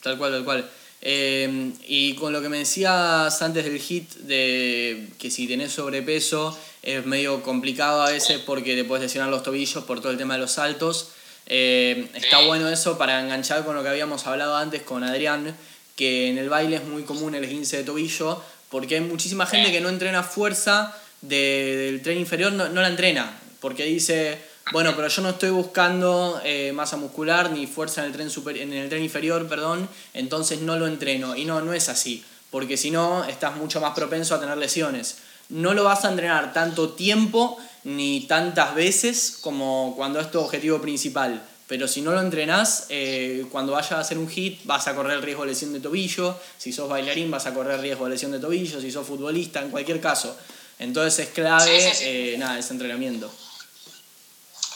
Tal 0.03 0.19
cual, 0.19 0.33
tal 0.33 0.45
cual. 0.45 0.71
Eh, 1.03 1.73
y 1.87 2.15
con 2.17 2.33
lo 2.33 2.43
que 2.43 2.49
me 2.49 2.59
decías 2.59 3.41
antes 3.43 3.65
del 3.65 3.81
hit, 3.81 4.13
de 4.15 5.09
que 5.19 5.31
si 5.31 5.47
tenés 5.47 5.73
sobrepeso 5.73 6.59
es 6.83 7.05
medio 7.05 7.43
complicado 7.43 8.03
a 8.03 8.11
veces 8.11 8.39
porque 8.39 8.75
te 8.75 8.85
puedes 8.85 9.03
lesionar 9.03 9.31
los 9.31 9.43
tobillos 9.43 9.85
por 9.85 10.01
todo 10.01 10.13
el 10.13 10.19
tema 10.19 10.35
de 10.35 10.41
los 10.41 10.53
saltos. 10.53 11.11
Eh, 11.47 12.11
está 12.15 12.41
bueno 12.47 12.69
eso 12.69 12.99
para 12.99 13.21
enganchar 13.21 13.65
con 13.65 13.77
lo 13.77 13.83
que 13.83 13.89
habíamos 13.89 14.27
hablado 14.27 14.57
antes 14.57 14.83
con 14.83 15.05
Adrián, 15.05 15.57
que 15.97 16.29
en 16.29 16.39
el 16.39 16.49
baile 16.49 16.77
es 16.77 16.85
muy 16.85 17.05
común 17.05 17.35
el 17.35 17.45
esguince 17.45 17.79
de 17.79 17.85
tobillo, 17.85 18.43
porque 18.69 18.97
hay 18.97 19.01
muchísima 19.01 19.47
gente 19.47 19.71
que 19.71 19.81
no 19.81 19.89
entrena 19.89 20.23
fuerza 20.23 20.97
del 21.21 22.03
tren 22.03 22.19
inferior, 22.19 22.53
no, 22.53 22.69
no 22.69 22.81
la 22.81 22.89
entrena, 22.89 23.39
porque 23.61 23.85
dice, 23.85 24.39
bueno, 24.73 24.95
pero 24.97 25.07
yo 25.07 25.23
no 25.23 25.31
estoy 25.31 25.51
buscando 25.51 26.41
eh, 26.45 26.73
masa 26.73 26.97
muscular 26.97 27.51
ni 27.51 27.69
fuerza 27.69 28.01
en 28.01 28.09
el, 28.09 28.13
tren 28.13 28.31
super, 28.31 28.57
en 28.57 28.73
el 28.73 28.89
tren 28.89 29.03
inferior, 29.03 29.47
perdón, 29.47 29.89
entonces 30.13 30.61
no 30.61 30.77
lo 30.77 30.89
entreno. 30.89 31.37
Y 31.37 31.45
no, 31.45 31.61
no 31.61 31.73
es 31.73 31.89
así, 31.89 32.25
porque 32.51 32.77
si 32.77 32.91
no, 32.91 33.25
estás 33.25 33.57
mucho 33.57 33.81
más 33.81 33.95
propenso 33.95 34.35
a 34.35 34.41
tener 34.41 34.59
lesiones. 34.59 35.19
No 35.49 35.73
lo 35.73 35.85
vas 35.85 36.05
a 36.05 36.11
entrenar 36.11 36.53
tanto 36.53 36.91
tiempo 36.91 37.57
ni 37.85 38.27
tantas 38.27 38.75
veces 38.75 39.39
como 39.41 39.95
cuando 39.97 40.19
es 40.19 40.33
tu 40.33 40.41
objetivo 40.41 40.81
principal. 40.81 41.47
Pero 41.69 41.87
si 41.87 42.01
no 42.01 42.11
lo 42.11 42.21
entrenás, 42.21 42.87
eh, 42.89 43.47
cuando 43.51 43.73
vayas 43.73 43.93
a 43.93 44.01
hacer 44.01 44.19
un 44.19 44.29
hit 44.29 44.65
vas 44.65 44.89
a 44.89 44.97
correr 44.97 45.21
riesgo 45.21 45.43
de 45.43 45.51
lesión 45.51 45.73
de 45.73 45.81
tobillo. 45.81 46.37
Si 46.59 46.73
sos 46.73 46.89
bailarín 46.89 47.31
vas 47.31 47.47
a 47.47 47.55
correr 47.55 47.81
riesgo 47.81 48.05
de 48.05 48.11
lesión 48.11 48.33
de 48.33 48.41
tobillo. 48.41 48.81
Si 48.81 48.91
sos 48.91 49.07
futbolista, 49.07 49.63
en 49.63 49.71
cualquier 49.71 50.01
caso. 50.01 50.37
Entonces 50.79 51.27
es 51.27 51.35
clave 51.35 51.93
eh, 52.01 52.37
nada, 52.39 52.59
ese 52.59 52.73
entrenamiento. 52.73 53.33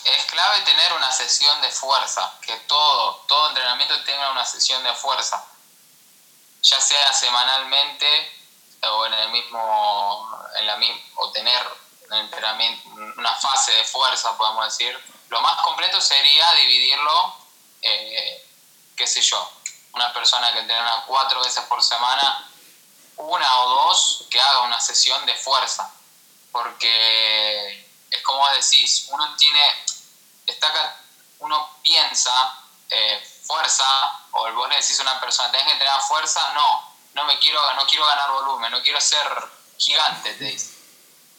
Es 0.05 0.24
clave 0.26 0.61
tener 0.62 0.92
una 0.94 1.12
sesión 1.12 1.61
de 1.61 1.70
fuerza, 1.70 2.38
que 2.40 2.57
todo, 2.66 3.16
todo 3.28 3.48
entrenamiento 3.48 4.03
tenga 4.05 4.30
una 4.30 4.46
sesión 4.46 4.82
de 4.82 4.94
fuerza, 4.94 5.44
ya 6.62 6.80
sea 6.80 7.12
semanalmente 7.12 8.07
o 8.82 9.07
en 9.07 9.12
el 9.12 9.28
mismo, 9.30 10.46
en 10.57 10.66
la 10.66 10.78
o 11.16 11.30
tener 11.32 11.62
una 13.16 13.34
fase 13.34 13.72
de 13.72 13.84
fuerza, 13.84 14.36
podemos 14.36 14.64
decir. 14.64 14.98
Lo 15.28 15.40
más 15.42 15.61
completo 15.62 16.01
sería 16.01 16.53
dividirlo, 16.55 17.36
eh, 17.82 18.48
qué 18.96 19.07
sé 19.07 19.20
yo, 19.20 19.48
una 19.92 20.12
persona 20.12 20.53
que 20.53 20.61
entrena 20.61 21.05
cuatro 21.07 21.40
veces 21.40 21.62
por 21.64 21.82
semana, 21.82 22.49
una 23.21 23.61
o 23.61 23.68
dos 23.71 24.25
que 24.31 24.41
haga 24.41 24.62
una 24.62 24.81
sesión 24.81 25.25
de 25.27 25.35
fuerza, 25.35 25.93
porque 26.53 27.87
es 28.11 28.23
como 28.23 28.49
decís, 28.51 29.07
uno 29.11 29.37
tiene, 29.37 29.62
uno 31.39 31.77
piensa 31.83 32.64
eh, 32.89 33.23
fuerza, 33.45 33.85
o 34.33 34.53
vos 34.53 34.68
le 34.68 34.77
decís 34.77 34.99
a 34.99 35.03
una 35.03 35.21
persona, 35.21 35.51
tenés 35.51 35.73
que 35.73 35.79
tener 35.79 36.01
fuerza, 36.09 36.53
no, 36.55 36.95
no 37.14 37.25
me 37.25 37.39
quiero, 37.39 37.75
no 37.75 37.87
quiero 37.87 38.07
ganar 38.07 38.31
volumen, 38.33 38.71
no 38.71 38.83
quiero 38.83 39.01
ser 39.01 39.27
gigante, 39.79 40.35
te 40.35 40.45
dice. 40.45 40.75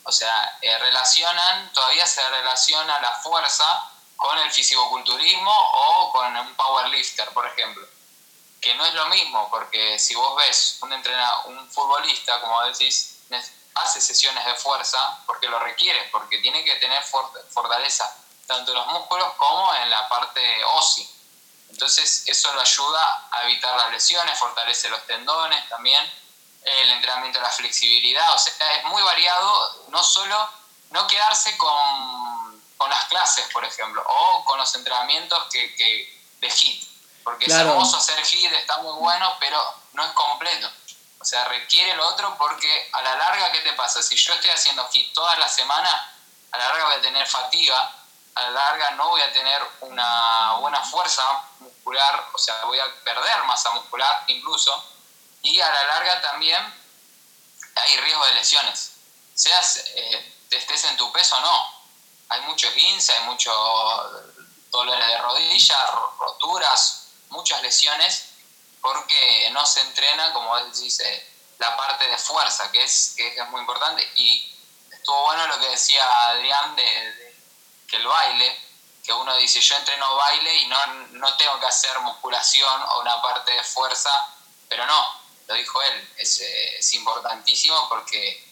O 0.03 0.11
sea, 0.11 0.57
eh, 0.61 0.77
relacionan, 0.79 1.71
todavía 1.73 2.07
se 2.07 2.27
relaciona 2.29 2.99
la 2.99 3.11
fuerza 3.19 3.91
con 4.15 4.37
el 4.39 4.51
fisicoculturismo 4.51 5.51
o 5.51 6.11
con 6.11 6.35
un 6.35 6.55
powerlifter, 6.55 7.29
por 7.29 7.45
ejemplo. 7.47 7.87
Que 8.61 8.75
no 8.75 8.85
es 8.85 8.93
lo 8.93 9.07
mismo, 9.07 9.49
porque 9.49 9.97
si 9.99 10.15
vos 10.15 10.35
ves 10.37 10.77
un, 10.81 10.93
entrena, 10.93 11.41
un 11.45 11.69
futbolista, 11.71 12.39
como 12.41 12.63
decís, 12.65 13.17
hace 13.75 13.99
sesiones 13.99 14.45
de 14.45 14.55
fuerza 14.55 15.19
porque 15.25 15.47
lo 15.47 15.59
requiere, 15.59 16.07
porque 16.11 16.37
tiene 16.37 16.63
que 16.63 16.75
tener 16.75 17.03
fortaleza 17.03 18.15
tanto 18.47 18.71
en 18.71 18.77
los 18.77 18.87
músculos 18.87 19.33
como 19.37 19.73
en 19.75 19.89
la 19.89 20.07
parte 20.09 20.63
ósea. 20.65 21.05
Entonces 21.69 22.23
eso 22.27 22.53
lo 22.53 22.61
ayuda 22.61 23.27
a 23.31 23.43
evitar 23.43 23.75
las 23.77 23.91
lesiones, 23.91 24.37
fortalece 24.37 24.89
los 24.89 25.05
tendones 25.07 25.67
también, 25.69 26.01
el 26.63 26.91
entrenamiento 26.91 27.39
de 27.39 27.45
la 27.45 27.51
flexibilidad, 27.51 28.35
o 28.35 28.37
sea, 28.37 28.53
es 28.73 28.83
muy 28.85 29.01
variado, 29.01 29.85
no 29.87 30.03
solo 30.03 30.49
no 30.89 31.07
quedarse 31.07 31.57
con, 31.57 32.61
con 32.77 32.89
las 32.89 33.05
clases, 33.05 33.47
por 33.53 33.63
ejemplo, 33.63 34.03
o 34.05 34.43
con 34.45 34.59
los 34.59 34.75
entrenamientos 34.75 35.45
que, 35.51 35.73
que 35.75 36.21
de 36.39 36.47
HIT, 36.49 36.90
porque 37.23 37.45
es 37.45 37.53
hermoso 37.53 37.97
hacer 37.97 38.19
HIT, 38.25 38.51
está 38.53 38.77
muy 38.79 38.93
bueno, 38.99 39.35
pero 39.39 39.61
no 39.93 40.03
es 40.03 40.11
completo. 40.11 40.69
O 41.19 41.25
sea, 41.25 41.45
requiere 41.45 41.95
lo 41.95 42.07
otro 42.07 42.35
porque 42.37 42.89
a 42.93 43.01
la 43.01 43.15
larga, 43.15 43.51
¿qué 43.51 43.59
te 43.59 43.73
pasa? 43.73 44.01
Si 44.01 44.15
yo 44.15 44.33
estoy 44.33 44.49
haciendo 44.49 44.87
HIT 44.91 45.13
toda 45.13 45.35
la 45.35 45.47
semana, 45.47 46.15
a 46.51 46.57
la 46.57 46.67
larga 46.67 46.85
voy 46.85 46.95
a 46.95 47.01
tener 47.01 47.27
fatiga 47.27 47.95
a 48.35 48.41
la 48.43 48.49
larga 48.51 48.91
no 48.91 49.09
voy 49.09 49.21
a 49.21 49.33
tener 49.33 49.61
una 49.81 50.53
buena 50.59 50.81
fuerza 50.83 51.23
muscular, 51.59 52.29
o 52.33 52.37
sea, 52.37 52.63
voy 52.65 52.79
a 52.79 53.03
perder 53.03 53.43
masa 53.43 53.71
muscular 53.71 54.23
incluso, 54.27 54.83
y 55.41 55.59
a 55.59 55.69
la 55.69 55.83
larga 55.83 56.21
también 56.21 56.61
hay 57.75 57.97
riesgo 57.97 58.25
de 58.27 58.33
lesiones. 58.33 58.91
Seas, 59.33 59.83
eh, 59.95 60.35
estés 60.49 60.85
en 60.85 60.97
tu 60.97 61.11
peso 61.11 61.35
o 61.37 61.41
no. 61.41 61.81
Hay 62.29 62.41
mucho 62.41 62.67
esguince, 62.67 63.11
hay 63.13 63.23
muchos 63.25 63.53
dolores 64.69 65.07
de 65.07 65.17
rodilla, 65.17 65.91
roturas, 66.19 67.00
muchas 67.31 67.61
lesiones, 67.61 68.29
porque 68.81 69.49
no 69.51 69.65
se 69.65 69.81
entrena, 69.81 70.31
como 70.33 70.55
decís, 70.65 70.99
eh, 70.99 71.27
la 71.57 71.75
parte 71.75 72.07
de 72.07 72.17
fuerza, 72.17 72.71
que 72.71 72.83
es, 72.83 73.13
que 73.17 73.35
es 73.35 73.49
muy 73.49 73.61
importante. 73.61 74.07
Y 74.15 74.55
estuvo 74.91 75.21
bueno 75.23 75.47
lo 75.47 75.59
que 75.59 75.69
decía 75.69 76.29
Adrián 76.29 76.75
de, 76.75 77.35
que 77.87 77.97
el 77.97 78.07
baile, 78.07 78.59
que 79.03 79.13
uno 79.13 79.35
dice, 79.37 79.59
yo 79.59 79.75
entreno 79.75 80.15
baile 80.15 80.55
y 80.57 80.67
no, 80.67 80.85
no 81.11 81.37
tengo 81.37 81.59
que 81.59 81.65
hacer 81.65 81.99
musculación 81.99 82.81
o 82.81 83.01
una 83.01 83.21
parte 83.21 83.51
de 83.51 83.63
fuerza, 83.63 84.09
pero 84.69 84.85
no, 84.85 85.21
lo 85.47 85.55
dijo 85.55 85.81
él, 85.81 86.13
es, 86.17 86.39
eh, 86.41 86.77
es 86.77 86.93
importantísimo 86.93 87.89
porque 87.89 88.51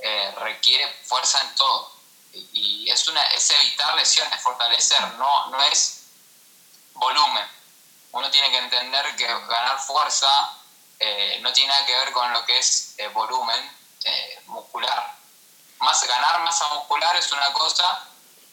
eh, 0.00 0.34
requiere 0.38 0.92
fuerza 1.04 1.40
en 1.40 1.54
todo. 1.54 1.92
Y, 2.32 2.90
es, 2.90 3.06
una, 3.08 3.22
es 3.28 3.50
evitar 3.50 3.94
lesiones, 3.94 4.42
fortalecer, 4.42 5.00
no, 5.14 5.46
no 5.48 5.62
es 5.64 6.02
volumen. 6.94 7.46
Uno 8.12 8.30
tiene 8.30 8.50
que 8.50 8.58
entender 8.58 9.16
que 9.16 9.26
ganar 9.26 9.78
fuerza 9.80 10.28
eh, 10.98 11.38
no 11.42 11.52
tiene 11.52 11.68
nada 11.68 11.86
que 11.86 11.96
ver 11.96 12.12
con 12.12 12.32
lo 12.32 12.44
que 12.44 12.58
es 12.58 12.96
volumen 13.12 13.60
muscular. 14.46 15.16
Más, 15.80 16.06
ganar 16.06 16.40
masa 16.44 16.72
muscular 16.74 17.16
es 17.16 17.30
una 17.32 17.52
cosa, 17.52 18.08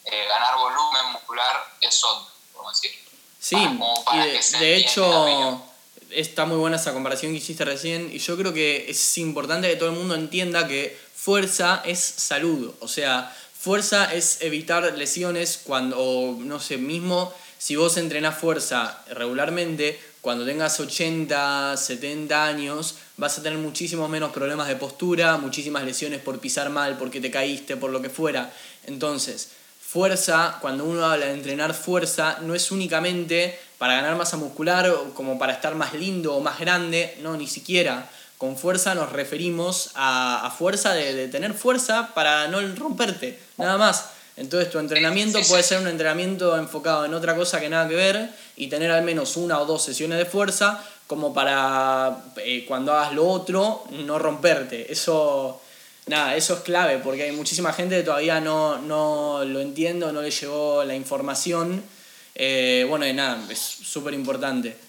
ganar 0.06 0.56
volumen 0.56 1.12
muscular 1.12 1.76
es 1.82 2.04
otra, 2.04 2.28
podemos 2.54 2.82
decir. 2.82 3.10
Sí, 3.40 3.56
y 3.56 4.58
de 4.58 4.76
hecho 4.76 5.64
está 6.12 6.46
muy 6.46 6.58
buena 6.58 6.78
esa 6.78 6.94
comparación 6.94 7.32
que 7.32 7.38
hiciste 7.38 7.66
recién 7.66 8.10
y 8.12 8.20
yo 8.20 8.38
creo 8.38 8.54
que 8.54 8.90
es 8.90 9.18
importante 9.18 9.70
que 9.70 9.76
todo 9.76 9.90
el 9.90 9.96
mundo 9.96 10.16
entienda 10.16 10.68
que 10.68 11.00
fuerza 11.16 11.82
es 11.86 12.00
salud, 12.00 12.74
o 12.80 12.88
sea, 12.88 13.36
fuerza 13.58 14.14
es 14.14 14.42
evitar 14.42 14.84
lesiones 14.98 15.60
cuando, 15.64 16.36
no 16.38 16.60
sé, 16.60 16.78
mismo 16.78 17.34
si 17.60 17.76
vos 17.76 17.98
entrenás 17.98 18.38
fuerza 18.38 19.04
regularmente, 19.12 20.00
cuando 20.22 20.46
tengas 20.46 20.80
80, 20.80 21.76
70 21.76 22.46
años, 22.46 22.96
vas 23.18 23.38
a 23.38 23.44
tener 23.44 23.60
muchísimos 23.60 24.10
menos 24.10 24.32
problemas 24.32 24.70
de 24.70 24.78
postura, 24.78 25.38
muchísimas 25.38 25.84
lesiones 25.84 26.22
por 26.22 26.40
pisar 26.40 26.70
mal, 26.70 26.98
porque 26.98 27.20
te 27.20 27.30
caíste, 27.30 27.76
por 27.76 27.92
lo 27.92 28.02
que 28.02 28.10
fuera. 28.10 28.52
Entonces, 28.86 29.50
fuerza, 29.82 30.58
cuando 30.62 30.86
uno 30.86 31.06
habla 31.06 31.26
de 31.26 31.34
entrenar 31.34 31.74
fuerza, 31.74 32.40
no 32.44 32.56
es 32.56 32.72
únicamente 32.72 33.60
para 33.78 33.96
ganar 33.96 34.16
masa 34.16 34.38
muscular 34.38 34.90
o 34.90 35.14
como 35.14 35.38
para 35.38 35.52
estar 35.52 35.76
más 35.76 35.94
lindo 35.94 36.36
o 36.36 36.40
más 36.40 36.60
grande, 36.60 37.18
no, 37.22 37.36
ni 37.36 37.48
siquiera. 37.48 38.10
Con 38.38 38.56
fuerza 38.56 38.96
nos 38.96 39.12
referimos 39.12 39.92
a, 39.96 40.56
fuerza 40.58 40.94
de, 40.94 41.28
tener 41.28 41.54
fuerza 41.54 42.14
para 42.14 42.48
no 42.48 42.62
romperte, 42.76 43.38
nada 43.58 43.78
más. 43.78 44.12
Entonces 44.40 44.72
tu 44.72 44.80
entrenamiento 44.80 45.38
puede 45.50 45.64
ser 45.64 45.80
un 45.80 45.88
entrenamiento 45.90 46.58
enfocado 46.58 47.04
en 47.04 47.14
otra 47.14 47.36
cosa 47.36 47.60
que 47.60 47.68
nada 47.68 47.90
que 47.90 47.96
ver 47.96 48.30
y 48.56 48.68
tener 48.68 48.90
al 48.90 49.04
menos 49.04 49.36
una 49.36 49.60
o 49.60 49.66
dos 49.66 49.84
sesiones 49.84 50.18
de 50.18 50.26
fuerza 50.26 50.82
como 51.08 51.34
para 51.34 52.24
eh, 52.38 52.64
cuando 52.66 52.94
hagas 52.94 53.12
lo 53.14 53.28
otro 53.28 53.84
no 53.90 54.18
romperte. 54.18 54.92
Eso, 54.92 55.62
nada, 56.06 56.38
eso 56.38 56.54
es 56.54 56.60
clave 56.62 57.00
porque 57.00 57.24
hay 57.24 57.34
muchísima 57.34 57.74
gente 57.74 57.98
que 57.98 58.04
todavía 58.04 58.40
no, 58.40 58.78
no 58.78 59.44
lo 59.44 59.60
entiende 59.60 60.12
no 60.14 60.22
le 60.22 60.32
llegó 60.32 60.86
la 60.86 60.96
información 60.96 61.84
eh, 62.42 62.86
bueno, 62.88 63.06
y 63.06 63.12
nada, 63.12 63.38
es 63.50 63.60
súper 63.60 64.14
importante. 64.14 64.80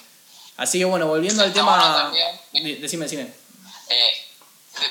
Así 0.59 0.79
que 0.79 0.85
bueno, 0.85 1.09
volviendo 1.09 1.43
al 1.43 1.53
tema... 1.53 2.13
decime, 2.53 3.07
decime. 3.07 3.23
Eh, 3.89 4.13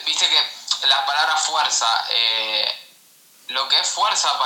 viste 0.05 0.25
que 0.27 0.87
la 0.87 1.05
palabra 1.05 1.37
fuerza, 1.37 1.87
lo 3.49 3.67
que 3.67 3.79
es 3.79 3.89
fuerza 3.89 4.37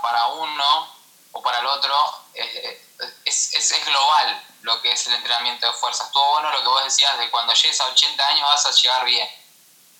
para, 0.00 0.26
uno 0.26 0.88
o 1.32 1.42
para 1.42 1.58
el 1.58 1.66
otro 1.66 1.94
es, 2.34 3.54
es, 3.54 3.84
global 3.84 4.42
lo 4.62 4.80
que 4.80 4.92
es 4.92 5.06
el 5.06 5.14
entrenamiento 5.14 5.66
de 5.66 5.72
fuerza. 5.72 6.04
Estuvo 6.04 6.30
bueno 6.32 6.50
lo 6.52 6.60
que 6.60 6.68
vos 6.68 6.84
decías 6.84 7.18
de 7.18 7.30
cuando 7.30 7.52
llegues 7.54 7.80
a 7.80 7.86
80 7.86 8.28
años 8.28 8.48
vas 8.48 8.66
a 8.66 8.70
llegar 8.70 9.04
bien. 9.04 9.28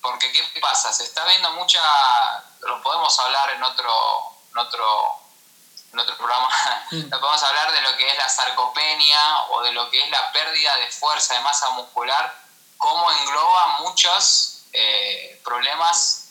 Porque 0.00 0.32
¿qué 0.32 0.60
pasa? 0.60 0.92
Se 0.92 1.04
está 1.04 1.24
viendo 1.26 1.50
mucha, 1.52 1.80
lo 2.60 2.82
podemos 2.82 3.18
hablar 3.20 3.50
en 3.50 3.62
otro, 3.62 3.92
en 4.50 4.58
otro 4.58 5.18
en 5.92 5.98
otro 5.98 6.16
programa, 6.16 6.48
mm. 6.90 7.10
podemos 7.10 7.42
hablar 7.42 7.70
de 7.70 7.82
lo 7.82 7.94
que 7.98 8.08
es 8.08 8.16
la 8.16 8.26
sarcopenia 8.26 9.42
o 9.50 9.62
de 9.62 9.72
lo 9.72 9.90
que 9.90 10.02
es 10.02 10.10
la 10.10 10.32
pérdida 10.32 10.74
de 10.76 10.90
fuerza, 10.90 11.34
de 11.34 11.40
masa 11.40 11.68
muscular, 11.70 12.34
cómo 12.78 13.12
engloba 13.12 13.78
muchos 13.80 14.62
eh, 14.72 15.38
problemas 15.44 16.30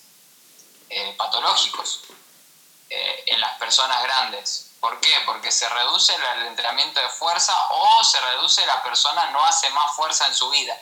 eh, 0.89 1.13
patológicos 1.15 2.01
eh, 2.93 3.23
en 3.27 3.39
las 3.39 3.57
personas 3.57 4.03
grandes. 4.03 4.71
¿Por 4.81 4.99
qué? 4.99 5.13
Porque 5.25 5.49
se 5.49 5.69
reduce 5.69 6.13
el 6.13 6.47
entrenamiento 6.47 6.99
de 6.99 7.07
fuerza 7.07 7.55
o 7.69 8.03
se 8.03 8.19
reduce 8.19 8.65
la 8.65 8.83
persona 8.83 9.29
no 9.31 9.41
hace 9.45 9.69
más 9.69 9.95
fuerza 9.95 10.27
en 10.27 10.35
su 10.35 10.49
vida. 10.49 10.77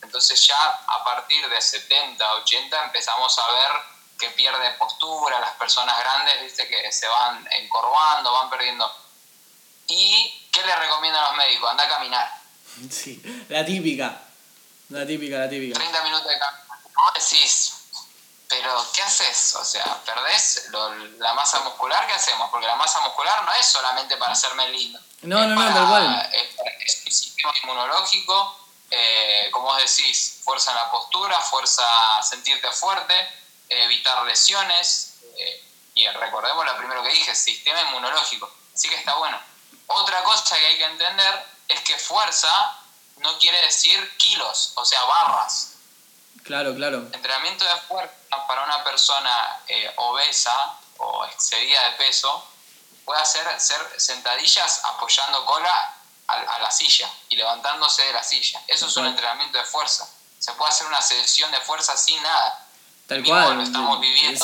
Entonces 0.00 0.46
ya 0.46 0.56
a 0.86 1.02
partir 1.02 1.48
de 1.48 1.60
70, 1.60 2.34
80 2.34 2.84
empezamos 2.84 3.36
a 3.36 3.52
ver 3.52 3.70
que 4.16 4.30
pierde 4.30 4.70
postura, 4.78 5.40
las 5.40 5.56
personas 5.56 5.98
grandes, 5.98 6.40
viste, 6.40 6.68
que 6.68 6.92
se 6.92 7.08
van 7.08 7.48
encorvando, 7.50 8.32
van 8.32 8.48
perdiendo. 8.48 8.88
¿Y 9.88 10.48
qué 10.52 10.64
le 10.64 10.76
recomiendan 10.76 11.24
los 11.24 11.36
médicos? 11.36 11.68
Anda 11.68 11.84
a 11.84 11.88
caminar. 11.88 12.32
Sí, 12.92 13.20
la 13.48 13.66
típica. 13.66 14.22
La 14.90 15.04
típica, 15.04 15.38
la 15.38 15.48
típica. 15.48 15.80
30 15.80 16.02
minutos 16.04 16.28
de 16.28 16.38
caminar. 16.38 16.66
¿Cómo 16.94 17.10
decís? 17.12 17.77
Pero, 18.48 18.86
¿qué 18.94 19.02
haces? 19.02 19.54
O 19.56 19.64
sea, 19.64 20.02
¿perdés 20.04 20.68
la 21.18 21.34
masa 21.34 21.60
muscular? 21.60 22.06
¿Qué 22.06 22.14
hacemos? 22.14 22.50
Porque 22.50 22.66
la 22.66 22.76
masa 22.76 23.00
muscular 23.00 23.44
no 23.44 23.52
es 23.52 23.66
solamente 23.66 24.16
para 24.16 24.32
hacerme 24.32 24.68
lindo. 24.70 24.98
No, 25.22 25.46
no, 25.46 25.54
no, 25.54 25.74
tal 25.74 25.88
cual. 25.88 26.30
Es, 26.32 27.02
un 27.04 27.12
sistema 27.12 27.52
inmunológico, 27.62 28.58
eh, 28.90 29.50
como 29.52 29.66
vos 29.66 29.78
decís, 29.78 30.40
fuerza 30.42 30.70
en 30.70 30.78
la 30.78 30.90
postura, 30.90 31.38
fuerza 31.40 31.84
sentirte 32.22 32.70
fuerte 32.72 33.14
evitar 33.68 34.22
lesiones, 34.24 35.14
eh, 35.36 35.64
y 35.94 36.08
recordemos 36.08 36.64
lo 36.64 36.76
primero 36.76 37.02
que 37.02 37.10
dije, 37.10 37.34
sistema 37.34 37.80
inmunológico. 37.82 38.50
Así 38.74 38.88
que 38.88 38.96
está 38.96 39.14
bueno. 39.16 39.38
Otra 39.86 40.22
cosa 40.22 40.56
que 40.58 40.66
hay 40.66 40.78
que 40.78 40.84
entender 40.84 41.46
es 41.68 41.80
que 41.80 41.98
fuerza 41.98 42.78
no 43.16 43.38
quiere 43.38 43.60
decir 43.62 44.16
kilos, 44.16 44.72
o 44.76 44.84
sea, 44.84 45.02
barras. 45.04 45.74
Claro, 46.44 46.74
claro. 46.74 46.98
Entrenamiento 47.12 47.64
de 47.64 47.80
fuerza 47.88 48.14
para 48.46 48.64
una 48.64 48.82
persona 48.84 49.30
eh, 49.66 49.90
obesa 49.96 50.78
o 50.98 51.24
excedida 51.26 51.90
de 51.90 51.96
peso 51.96 52.46
puede 53.04 53.20
hacer 53.20 53.42
ser 53.58 53.78
sentadillas 53.96 54.82
apoyando 54.84 55.44
cola 55.44 55.94
a, 56.26 56.34
a, 56.34 56.58
la 56.60 56.70
silla 56.70 57.08
y 57.28 57.36
levantándose 57.36 58.02
de 58.02 58.12
la 58.12 58.22
silla. 58.22 58.60
Eso 58.66 58.86
es 58.86 58.96
un 58.96 59.06
entrenamiento 59.06 59.58
de 59.58 59.64
fuerza. 59.64 60.08
Se 60.38 60.52
puede 60.52 60.70
hacer 60.70 60.86
una 60.86 61.02
sesión 61.02 61.50
de 61.50 61.58
fuerza 61.58 61.96
sin 61.96 62.22
nada. 62.22 62.66
Tal 63.06 63.24
cual. 63.24 63.66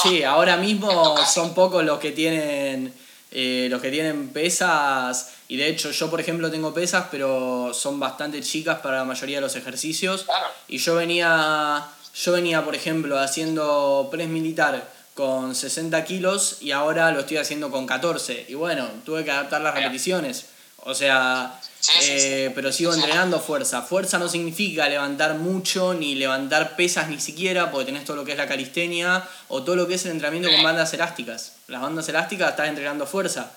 Sí, 0.02 0.24
ahora 0.24 0.56
mismo 0.56 1.16
son 1.26 1.54
pocos 1.54 1.84
los 1.84 2.00
que 2.00 2.12
tienen 2.12 2.98
eh, 3.30 3.66
los 3.68 3.82
que 3.82 3.90
tienen 3.90 4.32
pesas 4.32 5.33
y 5.48 5.56
de 5.56 5.68
hecho 5.68 5.90
yo 5.90 6.10
por 6.10 6.20
ejemplo 6.20 6.50
tengo 6.50 6.72
pesas 6.72 7.06
pero 7.10 7.72
son 7.74 8.00
bastante 8.00 8.40
chicas 8.40 8.80
para 8.80 8.98
la 8.98 9.04
mayoría 9.04 9.38
de 9.38 9.42
los 9.42 9.56
ejercicios. 9.56 10.26
Y 10.68 10.78
yo 10.78 10.94
venía 10.94 11.86
yo 12.14 12.32
venía 12.32 12.64
por 12.64 12.74
ejemplo 12.74 13.18
haciendo 13.18 14.08
press 14.10 14.28
militar 14.28 14.88
con 15.14 15.54
60 15.54 16.04
kilos 16.04 16.58
y 16.60 16.72
ahora 16.72 17.10
lo 17.12 17.20
estoy 17.20 17.36
haciendo 17.36 17.70
con 17.70 17.86
14 17.86 18.46
y 18.48 18.54
bueno 18.54 18.88
tuve 19.04 19.24
que 19.24 19.30
adaptar 19.30 19.60
las 19.60 19.74
repeticiones. 19.74 20.46
O 20.86 20.94
sea 20.94 21.60
eh, 22.02 22.50
pero 22.54 22.72
sigo 22.72 22.94
entrenando 22.94 23.38
fuerza. 23.40 23.82
Fuerza 23.82 24.18
no 24.18 24.28
significa 24.28 24.88
levantar 24.88 25.34
mucho, 25.34 25.92
ni 25.92 26.14
levantar 26.14 26.76
pesas 26.76 27.08
ni 27.08 27.20
siquiera, 27.20 27.70
porque 27.70 27.86
tenés 27.86 28.04
todo 28.04 28.16
lo 28.16 28.24
que 28.24 28.32
es 28.32 28.38
la 28.38 28.46
calistenia 28.46 29.26
o 29.48 29.62
todo 29.62 29.76
lo 29.76 29.86
que 29.86 29.94
es 29.94 30.04
el 30.06 30.12
entrenamiento 30.12 30.50
con 30.50 30.62
bandas 30.62 30.94
elásticas. 30.94 31.56
Las 31.68 31.82
bandas 31.82 32.08
elásticas 32.08 32.50
estás 32.50 32.68
entrenando 32.68 33.06
fuerza. 33.06 33.50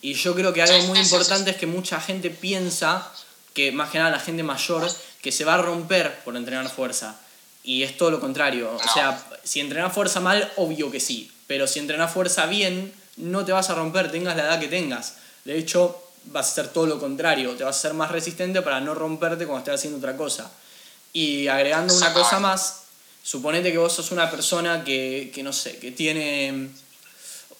Y 0.00 0.14
yo 0.14 0.34
creo 0.34 0.52
que 0.52 0.62
algo 0.62 0.86
muy 0.86 0.98
importante 0.98 1.50
es 1.50 1.56
que 1.56 1.66
mucha 1.66 2.00
gente 2.00 2.30
piensa, 2.30 3.12
que 3.52 3.72
más 3.72 3.90
que 3.90 3.98
nada 3.98 4.10
la 4.10 4.20
gente 4.20 4.42
mayor, 4.42 4.88
que 5.20 5.32
se 5.32 5.44
va 5.44 5.54
a 5.54 5.58
romper 5.58 6.20
por 6.24 6.36
entrenar 6.36 6.68
fuerza. 6.70 7.16
Y 7.64 7.82
es 7.82 7.96
todo 7.96 8.10
lo 8.10 8.20
contrario. 8.20 8.70
O 8.72 8.92
sea, 8.92 9.22
si 9.42 9.60
entrenas 9.60 9.92
fuerza 9.92 10.20
mal, 10.20 10.50
obvio 10.56 10.90
que 10.90 11.00
sí. 11.00 11.30
Pero 11.46 11.66
si 11.66 11.80
entrenas 11.80 12.12
fuerza 12.12 12.46
bien, 12.46 12.92
no 13.16 13.44
te 13.44 13.52
vas 13.52 13.70
a 13.70 13.74
romper, 13.74 14.10
tengas 14.10 14.36
la 14.36 14.44
edad 14.44 14.60
que 14.60 14.68
tengas. 14.68 15.14
De 15.44 15.58
hecho, 15.58 16.00
vas 16.26 16.46
a 16.46 16.50
hacer 16.52 16.68
todo 16.68 16.86
lo 16.86 17.00
contrario, 17.00 17.56
te 17.56 17.64
vas 17.64 17.76
a 17.76 17.80
ser 17.80 17.94
más 17.94 18.10
resistente 18.10 18.62
para 18.62 18.80
no 18.80 18.94
romperte 18.94 19.46
cuando 19.46 19.60
estés 19.60 19.74
haciendo 19.74 19.98
otra 19.98 20.16
cosa. 20.16 20.50
Y 21.12 21.48
agregando 21.48 21.94
una 21.94 22.12
cosa 22.12 22.38
más, 22.38 22.82
suponete 23.22 23.72
que 23.72 23.78
vos 23.78 23.92
sos 23.92 24.12
una 24.12 24.30
persona 24.30 24.84
que, 24.84 25.32
no 25.42 25.52
sé, 25.52 25.78
que 25.78 25.90
tiene 25.90 26.68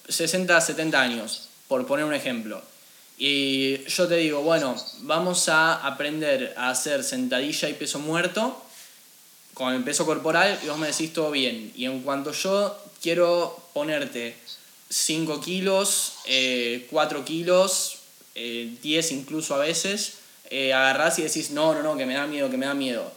60, 0.09 0.61
70 0.61 1.01
años 1.01 1.48
por 1.69 1.87
poner 1.87 2.05
un 2.05 2.15
ejemplo. 2.15 2.63
Y 3.19 3.85
yo 3.85 4.07
te 4.07 4.17
digo, 4.17 4.43
bueno, 4.43 4.77
vamos 5.01 5.49
a 5.49 5.75
aprender 5.87 6.55
a 6.57 6.71
hacer 6.71 7.05
sentadilla 7.05 7.69
y 7.69 7.75
peso 7.75 7.99
muerto 7.99 8.63
con 9.55 9.75
el 9.75 9.83
peso 9.83 10.07
corporal 10.07 10.59
y 10.63 10.69
vos 10.69 10.79
me 10.79 10.87
decís 10.87 11.13
todo 11.13 11.33
bien. 11.33 11.73
Y 11.77 11.85
en 11.85 12.03
cuanto 12.03 12.33
yo 12.33 12.79
quiero 13.03 13.61
ponerte 13.75 14.37
5 14.89 15.41
kilos, 15.41 16.15
4 16.23 16.29
eh, 16.29 17.25
kilos, 17.25 17.99
10 18.35 18.37
eh, 18.37 19.15
incluso 19.15 19.55
a 19.57 19.59
veces, 19.59 20.19
eh, 20.51 20.73
agarrás 20.73 21.19
y 21.19 21.23
decís, 21.23 21.51
no, 21.51 21.75
no, 21.75 21.83
no, 21.83 21.97
que 21.97 22.07
me 22.07 22.15
da 22.15 22.27
miedo, 22.27 22.49
que 22.51 22.57
me 22.57 22.67
da 22.67 22.75
miedo. 22.75 23.13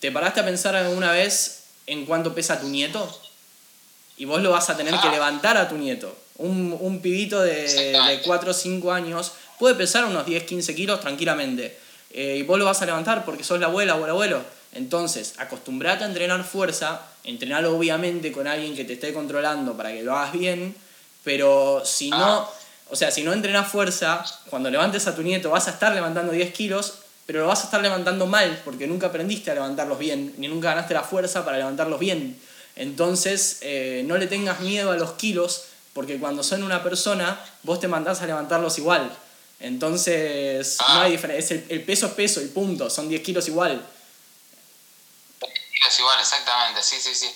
¿Te 0.00 0.12
paraste 0.12 0.40
a 0.40 0.44
pensar 0.44 0.74
alguna 0.76 1.12
vez 1.12 1.64
en 1.86 2.06
cuánto 2.06 2.34
pesa 2.34 2.60
tu 2.60 2.68
nieto? 2.68 3.08
Y 4.16 4.24
vos 4.24 4.42
lo 4.42 4.50
vas 4.50 4.68
a 4.68 4.76
tener 4.76 4.94
que 4.94 5.08
ah. 5.08 5.12
levantar 5.12 5.56
a 5.56 5.68
tu 5.68 5.76
nieto. 5.76 6.14
Un, 6.38 6.76
un 6.80 7.00
pibito 7.00 7.42
de, 7.42 7.92
de 7.92 8.20
4 8.24 8.50
o 8.50 8.54
5 8.54 8.92
años 8.92 9.32
puede 9.58 9.74
pesar 9.74 10.04
unos 10.04 10.24
10, 10.24 10.44
15 10.44 10.74
kilos 10.74 11.00
tranquilamente. 11.00 11.76
y 12.12 12.42
vos 12.42 12.58
lo 12.58 12.64
vas 12.64 12.80
a 12.80 12.86
levantar 12.86 13.24
porque 13.24 13.44
sos 13.44 13.60
la 13.60 13.66
abuela 13.66 13.96
o 13.96 14.04
el 14.04 14.10
abuelo. 14.10 14.58
Entonces, 14.72 15.34
acostumbrate 15.38 16.04
a 16.04 16.06
entrenar 16.06 16.44
fuerza, 16.44 17.02
entrenar 17.24 17.64
obviamente 17.66 18.32
con 18.32 18.46
alguien 18.46 18.76
que 18.76 18.84
te 18.84 18.94
esté 18.94 19.12
controlando 19.12 19.76
para 19.76 19.92
que 19.92 20.02
lo 20.02 20.16
hagas 20.16 20.32
bien, 20.32 20.74
pero 21.24 21.82
si 21.84 22.10
no, 22.10 22.16
ah. 22.16 22.50
o 22.90 22.96
sea, 22.96 23.10
si 23.10 23.22
no 23.22 23.32
entrenas 23.32 23.70
fuerza, 23.70 24.24
cuando 24.50 24.70
levantes 24.70 25.06
a 25.06 25.14
tu 25.14 25.22
nieto 25.22 25.50
vas 25.50 25.68
a 25.68 25.72
estar 25.72 25.94
levantando 25.94 26.32
10 26.32 26.52
kilos, 26.52 26.98
pero 27.26 27.40
lo 27.40 27.48
vas 27.48 27.62
a 27.62 27.64
estar 27.64 27.82
levantando 27.82 28.26
mal 28.26 28.60
porque 28.64 28.86
nunca 28.86 29.08
aprendiste 29.08 29.50
a 29.50 29.54
levantarlos 29.54 29.98
bien, 29.98 30.34
ni 30.38 30.48
nunca 30.48 30.70
ganaste 30.70 30.94
la 30.94 31.02
fuerza 31.02 31.44
para 31.44 31.58
levantarlos 31.58 31.98
bien. 31.98 32.38
Entonces, 32.76 33.58
eh, 33.62 34.04
no 34.06 34.16
le 34.16 34.26
tengas 34.26 34.60
miedo 34.60 34.92
a 34.92 34.96
los 34.96 35.12
kilos, 35.12 35.64
porque 35.98 36.20
cuando 36.20 36.44
son 36.44 36.62
una 36.62 36.80
persona, 36.80 37.44
vos 37.64 37.80
te 37.80 37.88
mandás 37.88 38.22
a 38.22 38.26
levantarlos 38.26 38.78
igual. 38.78 39.10
Entonces, 39.58 40.78
no 40.80 41.00
hay 41.00 41.08
ah. 41.08 41.10
diferencia. 41.10 41.56
El, 41.56 41.66
el 41.70 41.84
peso 41.84 42.06
es 42.06 42.12
peso 42.12 42.40
y 42.40 42.46
punto, 42.46 42.88
son 42.88 43.08
10 43.08 43.20
kilos 43.22 43.48
igual 43.48 43.84
es 45.88 45.98
igual, 45.98 46.20
exactamente, 46.20 46.82
sí, 46.82 47.00
sí, 47.00 47.14
sí. 47.14 47.34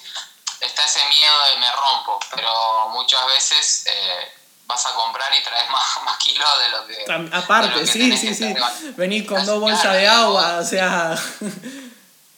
Está 0.60 0.84
ese 0.84 1.04
miedo 1.08 1.34
de 1.50 1.56
me 1.58 1.72
rompo, 1.72 2.20
pero 2.30 2.88
muchas 2.90 3.26
veces 3.26 3.84
eh, 3.86 4.32
vas 4.66 4.86
a 4.86 4.94
comprar 4.94 5.32
y 5.34 5.42
traes 5.42 5.68
más, 5.70 5.82
más 6.04 6.18
kilos 6.18 6.48
de 6.58 6.68
lo 6.68 6.86
que. 6.86 7.36
Aparte, 7.36 7.86
sí, 7.86 8.16
sí, 8.16 8.34
sí. 8.34 8.54
Venís 8.96 9.26
con 9.26 9.44
dos 9.44 9.60
bolsas 9.60 9.94
de 9.94 10.06
agua, 10.06 10.58
o 10.58 10.64
sea. 10.64 11.14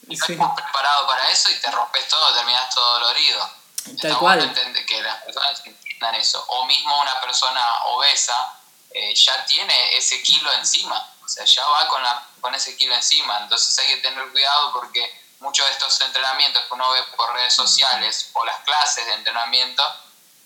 Y 0.08 0.16
no 0.16 0.26
estás 0.26 0.54
preparado 0.54 1.06
para 1.06 1.30
eso 1.30 1.50
y 1.50 1.60
te 1.60 1.70
rompes 1.70 2.08
todo, 2.08 2.34
terminas 2.34 2.74
todo 2.74 2.94
dolorido. 3.00 3.50
Tal 3.84 3.94
Está 3.94 4.18
cual. 4.18 4.38
Bueno 4.38 4.54
que 4.86 5.02
las 5.02 5.22
personas 5.24 5.62
entiendan 5.94 6.14
eso. 6.20 6.44
O 6.48 6.66
mismo 6.66 7.00
una 7.00 7.20
persona 7.20 7.84
obesa 7.86 8.60
eh, 8.90 9.14
ya 9.14 9.44
tiene 9.46 9.96
ese 9.96 10.22
kilo 10.22 10.52
encima. 10.54 11.10
O 11.24 11.28
sea, 11.28 11.44
ya 11.44 11.66
va 11.66 11.88
con, 11.88 12.02
la, 12.02 12.26
con 12.40 12.54
ese 12.54 12.76
kilo 12.76 12.94
encima. 12.94 13.38
Entonces 13.40 13.78
hay 13.78 13.88
que 13.88 13.96
tener 13.98 14.30
cuidado 14.30 14.72
porque 14.72 15.22
muchos 15.40 15.66
de 15.66 15.72
estos 15.72 16.00
entrenamientos 16.02 16.64
que 16.64 16.74
uno 16.74 16.90
ve 16.90 17.02
por 17.16 17.32
redes 17.32 17.54
sociales 17.54 18.30
o 18.32 18.44
las 18.44 18.58
clases 18.60 19.06
de 19.06 19.14
entrenamiento 19.14 19.82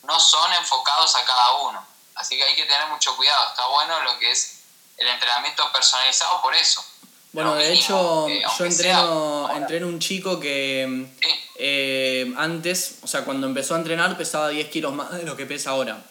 no 0.03 0.19
son 0.19 0.53
enfocados 0.55 1.15
a 1.17 1.25
cada 1.25 1.53
uno. 1.53 1.87
Así 2.15 2.37
que 2.37 2.45
hay 2.45 2.55
que 2.55 2.65
tener 2.65 2.87
mucho 2.89 3.17
cuidado. 3.17 3.49
Está 3.49 3.67
bueno 3.67 4.01
lo 4.01 4.19
que 4.19 4.31
es 4.31 4.61
el 4.97 5.09
entrenamiento 5.09 5.71
personalizado 5.73 6.41
por 6.43 6.55
eso. 6.55 6.85
Bueno, 7.33 7.55
de 7.55 7.73
hecho, 7.73 8.29
eh, 8.29 8.43
yo 8.59 8.65
entreno, 8.65 9.51
entreno 9.55 9.87
un 9.87 9.99
chico 9.99 10.41
que 10.41 11.07
eh, 11.59 12.33
antes, 12.37 12.99
o 13.03 13.07
sea, 13.07 13.25
cuando 13.25 13.47
empezó 13.47 13.75
a 13.75 13.79
entrenar 13.79 14.17
pesaba 14.17 14.49
10 14.49 14.69
kilos 14.69 14.95
más 14.95 15.13
de 15.13 15.25
lo 15.25 15.37
que 15.37 15.47
pesa 15.47 15.71
ahora. 15.71 16.03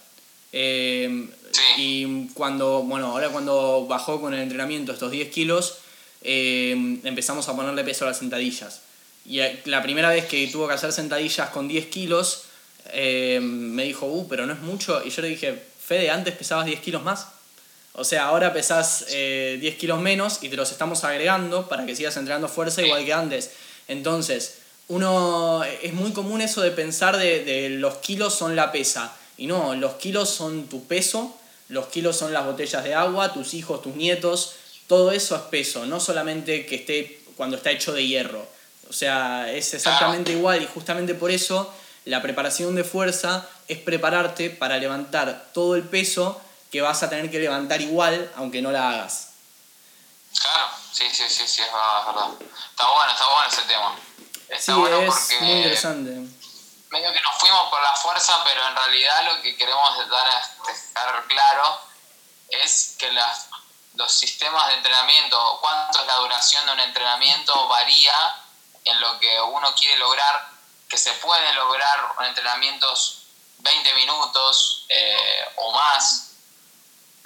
Eh, 0.54 1.30
y 1.78 2.28
cuando, 2.30 2.84
bueno, 2.84 3.08
ahora 3.08 3.30
cuando 3.30 3.86
bajó 3.88 4.22
con 4.22 4.34
el 4.34 4.42
entrenamiento 4.42 4.94
estos 4.94 5.12
10 5.12 5.30
kilos, 5.30 5.80
Em, 6.22 7.00
empezamos 7.06 7.48
a 7.48 7.56
ponerle 7.56 7.84
peso 7.84 8.06
a 8.06 8.10
las 8.10 8.18
sentadillas. 8.18 8.82
Y 9.26 9.40
eh, 9.40 9.62
la 9.66 9.82
primera 9.84 10.10
vez 10.10 10.26
que 10.26 10.48
tuvo 10.48 10.68
que 10.68 10.74
hacer 10.74 10.92
sentadillas 10.92 11.50
con 11.50 11.68
10 11.68 11.88
kilos, 11.88 12.44
me 12.94 13.84
dijo, 13.84 14.06
uh, 14.06 14.28
pero 14.28 14.46
no 14.46 14.54
es 14.54 14.60
mucho. 14.60 15.02
Y 15.06 15.10
yo 15.10 15.22
le 15.22 15.30
dije, 15.30 15.62
Fede, 15.80 16.10
antes 16.10 16.36
pesabas 16.36 16.66
10 16.66 16.80
kilos 16.80 17.04
más. 17.04 17.28
O 18.00 18.04
sea, 18.04 18.28
ahora 18.28 18.54
pesas 18.54 19.06
10 19.08 19.10
eh, 19.12 19.78
kilos 19.80 20.00
menos 20.00 20.40
y 20.44 20.50
te 20.50 20.56
los 20.56 20.72
estamos 20.72 21.04
agregando 21.04 21.68
para 21.68 21.84
que 21.84 21.96
sigas 21.96 22.16
entrenando 22.16 22.48
fuerza 22.48 22.84
igual 22.84 23.04
que 23.04 23.12
antes. 23.12 23.50
Entonces, 23.88 24.60
uno 24.88 25.64
es 25.64 25.94
muy 25.94 26.14
común 26.14 26.42
eso 26.42 26.62
de 26.62 26.70
pensar 26.70 27.18
de, 27.18 27.44
de, 27.44 27.70
los 27.72 27.98
kilos 27.98 28.36
son 28.36 28.56
la 28.56 28.72
pesa. 28.72 29.16
Y 29.36 29.48
no, 29.48 29.74
los 29.74 29.96
kilos 29.96 30.30
son 30.30 30.68
tu 30.68 30.86
peso, 30.86 31.36
los 31.70 31.88
kilos 31.88 32.16
son 32.16 32.34
las 32.34 32.46
botellas 32.46 32.84
de 32.84 32.94
agua, 32.94 33.34
tus 33.34 33.56
hijos, 33.56 33.82
tus 33.82 33.96
nietos, 33.96 34.54
todo 34.86 35.12
eso 35.12 35.36
es 35.36 35.42
peso, 35.44 35.88
no 35.88 36.00
solamente 36.00 36.68
que 36.68 36.76
esté 36.76 37.22
cuando 37.36 37.58
está 37.58 37.72
hecho 37.72 37.94
de 37.94 38.06
hierro. 38.06 38.46
O 38.90 38.94
sea, 38.94 39.52
es 39.52 39.74
exactamente 39.74 40.34
igual 40.34 40.62
y 40.62 40.68
justamente 40.68 41.16
por 41.16 41.32
eso 41.32 41.74
la 42.06 42.22
preparación 42.22 42.76
de 42.76 42.84
fuerza 42.84 43.50
es 43.68 43.80
prepararte 43.80 44.52
para 44.52 44.78
levantar 44.78 45.50
todo 45.52 45.76
el 45.76 45.82
peso 45.82 46.40
que 46.72 46.82
vas 46.82 47.02
a 47.04 47.10
tener 47.10 47.30
que 47.32 47.40
levantar 47.40 47.82
igual 47.82 48.32
aunque 48.36 48.62
no 48.62 48.72
la 48.72 48.90
hagas. 48.90 49.30
Claro, 50.40 50.70
sí, 50.92 51.06
sí, 51.12 51.24
sí, 51.30 51.48
sí, 51.48 51.62
es 51.62 51.72
verdad. 51.72 52.30
Está 52.70 52.88
bueno, 52.88 53.12
está 53.12 53.26
bueno 53.28 53.48
ese 53.50 53.62
tema. 53.64 53.96
Está 54.50 54.74
sí, 54.74 54.80
bueno 54.80 55.02
es 55.02 55.42
muy 55.42 55.52
interesante. 55.52 56.12
Medio 56.90 57.12
que 57.12 57.22
nos 57.22 57.36
fuimos 57.40 57.70
por 57.70 57.82
la 57.82 57.96
fuerza, 57.96 58.44
pero 58.44 58.66
en 58.68 58.76
realidad 58.76 59.26
lo 59.26 59.42
que 59.42 59.58
queremos 59.58 60.10
dar 60.10 60.28
a 60.28 60.72
dejar 60.72 61.26
claro 61.28 61.82
es 62.50 62.96
que 62.98 63.12
las 63.12 63.48
los 63.98 64.14
sistemas 64.14 64.68
de 64.68 64.76
entrenamiento, 64.76 65.58
cuánto 65.60 66.00
es 66.00 66.06
la 66.06 66.16
duración 66.16 66.66
de 66.68 66.72
un 66.74 66.80
entrenamiento, 66.80 67.68
varía 67.68 68.14
en 68.86 69.00
lo 69.02 69.20
que 69.20 69.42
uno 69.42 69.74
quiere 69.76 69.98
lograr, 69.98 70.50
que 70.88 70.98
se 70.98 71.12
puede 71.14 71.54
lograr 71.54 72.16
en 72.20 72.26
entrenamientos 72.26 73.24
20 73.58 73.94
minutos 73.96 74.86
eh, 74.90 75.52
o 75.56 75.72
más, 75.72 76.27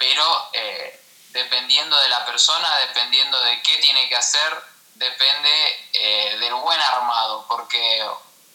pero 0.02 0.48
eh, 0.52 1.00
dependiendo 1.28 1.96
de 1.96 2.08
la 2.08 2.26
persona, 2.26 2.76
dependiendo 2.88 3.40
de 3.40 3.62
qué 3.62 3.76
tiene 3.76 4.08
que 4.08 4.16
hacer, 4.16 4.64
depende 4.94 5.90
eh, 5.92 6.38
del 6.40 6.54
buen 6.54 6.80
armado, 6.80 7.46
porque 7.46 8.04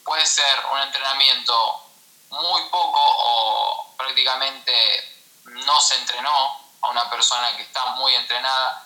puede 0.03 0.25
ser 0.25 0.65
un 0.73 0.79
entrenamiento 0.81 1.83
muy 2.31 2.61
poco 2.63 2.99
o 3.01 3.95
prácticamente 3.95 4.73
no 5.45 5.79
se 5.79 5.95
entrenó, 5.95 6.67
a 6.81 6.89
una 6.89 7.09
persona 7.09 7.55
que 7.55 7.63
está 7.63 7.85
muy 7.95 8.13
entrenada 8.13 8.85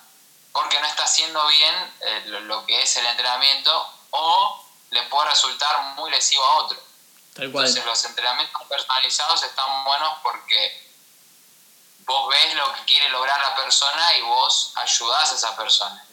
porque 0.53 0.79
no 0.79 0.85
está 0.85 1.03
haciendo 1.03 1.45
bien 1.47 1.93
eh, 2.01 2.23
lo 2.27 2.65
que 2.67 2.79
es 2.79 2.95
el 2.95 3.05
entrenamiento 3.07 3.93
o 4.11 4.65
le 4.91 5.01
puede 5.03 5.31
resultar 5.31 5.95
muy 5.95 6.11
lesivo 6.11 6.43
a 6.43 6.57
otro. 6.57 6.79
Entonces 7.37 7.83
los 7.85 8.05
entrenamientos 8.05 8.61
personalizados 8.67 9.43
están 9.43 9.83
buenos 9.83 10.13
porque 10.21 10.90
vos 12.11 12.29
ves 12.29 12.55
lo 12.55 12.73
que 12.73 12.85
quiere 12.85 13.09
lograr 13.09 13.39
la 13.39 13.55
persona 13.55 14.03
y 14.17 14.21
vos 14.21 14.73
ayudás 14.75 15.31
a 15.31 15.35
esa 15.35 15.55
persona. 15.55 16.05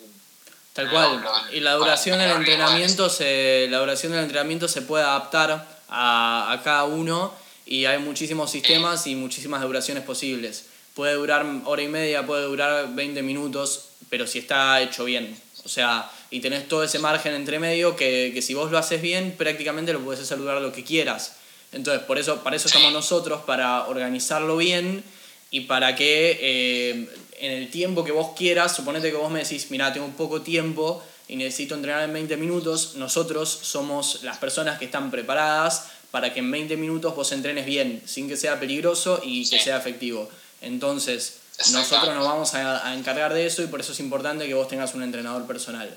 Tal 0.72 0.90
cual. 0.90 1.24
y 1.52 1.60
la 1.60 1.74
duración 1.74 2.20
del 2.20 2.30
entrenamiento 2.30 3.10
se, 3.10 3.66
la 3.68 3.78
duración 3.78 4.12
del 4.12 4.22
entrenamiento 4.22 4.68
se 4.68 4.82
puede 4.82 5.02
adaptar 5.02 5.66
a, 5.88 6.52
a 6.52 6.62
cada 6.62 6.84
uno 6.84 7.34
y 7.66 7.86
hay 7.86 7.98
muchísimos 7.98 8.50
sistemas 8.50 9.06
y 9.08 9.16
muchísimas 9.16 9.60
duraciones 9.62 10.04
posibles 10.04 10.66
puede 10.98 11.14
durar 11.14 11.46
hora 11.64 11.80
y 11.80 11.86
media, 11.86 12.26
puede 12.26 12.42
durar 12.42 12.92
20 12.92 13.22
minutos, 13.22 13.90
pero 14.10 14.26
si 14.26 14.40
está 14.40 14.82
hecho 14.82 15.04
bien. 15.04 15.40
O 15.64 15.68
sea, 15.68 16.10
y 16.28 16.40
tenés 16.40 16.66
todo 16.66 16.82
ese 16.82 16.98
margen 16.98 17.34
entre 17.34 17.60
medio 17.60 17.94
que, 17.94 18.32
que 18.34 18.42
si 18.42 18.52
vos 18.52 18.72
lo 18.72 18.78
haces 18.78 19.00
bien, 19.00 19.36
prácticamente 19.38 19.92
lo 19.92 20.00
puedes 20.00 20.20
hacer 20.20 20.38
durar 20.38 20.60
lo 20.60 20.72
que 20.72 20.82
quieras. 20.82 21.36
Entonces, 21.70 22.02
por 22.02 22.18
eso, 22.18 22.42
para 22.42 22.56
eso 22.56 22.66
estamos 22.66 22.92
nosotros, 22.92 23.42
para 23.46 23.86
organizarlo 23.86 24.56
bien 24.56 25.04
y 25.50 25.60
para 25.62 25.96
que 25.96 26.38
eh, 26.40 27.08
en 27.38 27.52
el 27.52 27.70
tiempo 27.70 28.04
que 28.04 28.12
vos 28.12 28.32
quieras, 28.36 28.76
suponete 28.76 29.10
que 29.10 29.16
vos 29.16 29.30
me 29.30 29.40
decís, 29.42 29.70
mira, 29.70 29.92
tengo 29.92 30.08
poco 30.08 30.42
tiempo 30.42 31.02
y 31.26 31.36
necesito 31.36 31.74
entrenar 31.74 32.02
en 32.04 32.12
20 32.12 32.36
minutos, 32.36 32.94
nosotros 32.96 33.48
somos 33.48 34.22
las 34.22 34.38
personas 34.38 34.78
que 34.78 34.86
están 34.86 35.10
preparadas 35.10 35.86
para 36.10 36.32
que 36.32 36.40
en 36.40 36.50
20 36.50 36.76
minutos 36.76 37.14
vos 37.14 37.32
entrenes 37.32 37.66
bien, 37.66 38.02
sin 38.06 38.28
que 38.28 38.36
sea 38.36 38.58
peligroso 38.58 39.20
y 39.22 39.48
que 39.48 39.60
sea 39.60 39.76
efectivo. 39.76 40.28
Entonces, 40.62 41.38
nosotros 41.72 42.14
nos 42.14 42.24
vamos 42.24 42.54
a, 42.54 42.94
encargar 42.94 43.34
de 43.34 43.46
eso 43.46 43.62
y 43.62 43.66
por 43.66 43.80
eso 43.80 43.92
es 43.92 44.00
importante 44.00 44.46
que 44.46 44.54
vos 44.54 44.68
tengas 44.68 44.94
un 44.94 45.02
entrenador 45.02 45.46
personal. 45.46 45.94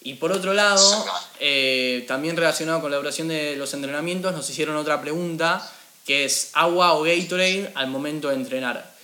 Y 0.00 0.14
por 0.14 0.32
otro 0.32 0.54
lado, 0.54 1.06
eh, 1.40 2.04
también 2.06 2.36
relacionado 2.36 2.80
con 2.80 2.90
la 2.90 2.96
duración 2.96 3.28
de 3.28 3.56
los 3.56 3.74
entrenamientos, 3.74 4.32
nos 4.32 4.48
hicieron 4.48 4.76
otra 4.76 5.00
pregunta 5.00 5.68
que 6.08 6.24
es 6.24 6.52
agua 6.54 6.94
o 6.94 7.02
Gatorade 7.02 7.70
al 7.74 7.88
momento 7.88 8.30
de 8.30 8.36
entrenar. 8.36 8.94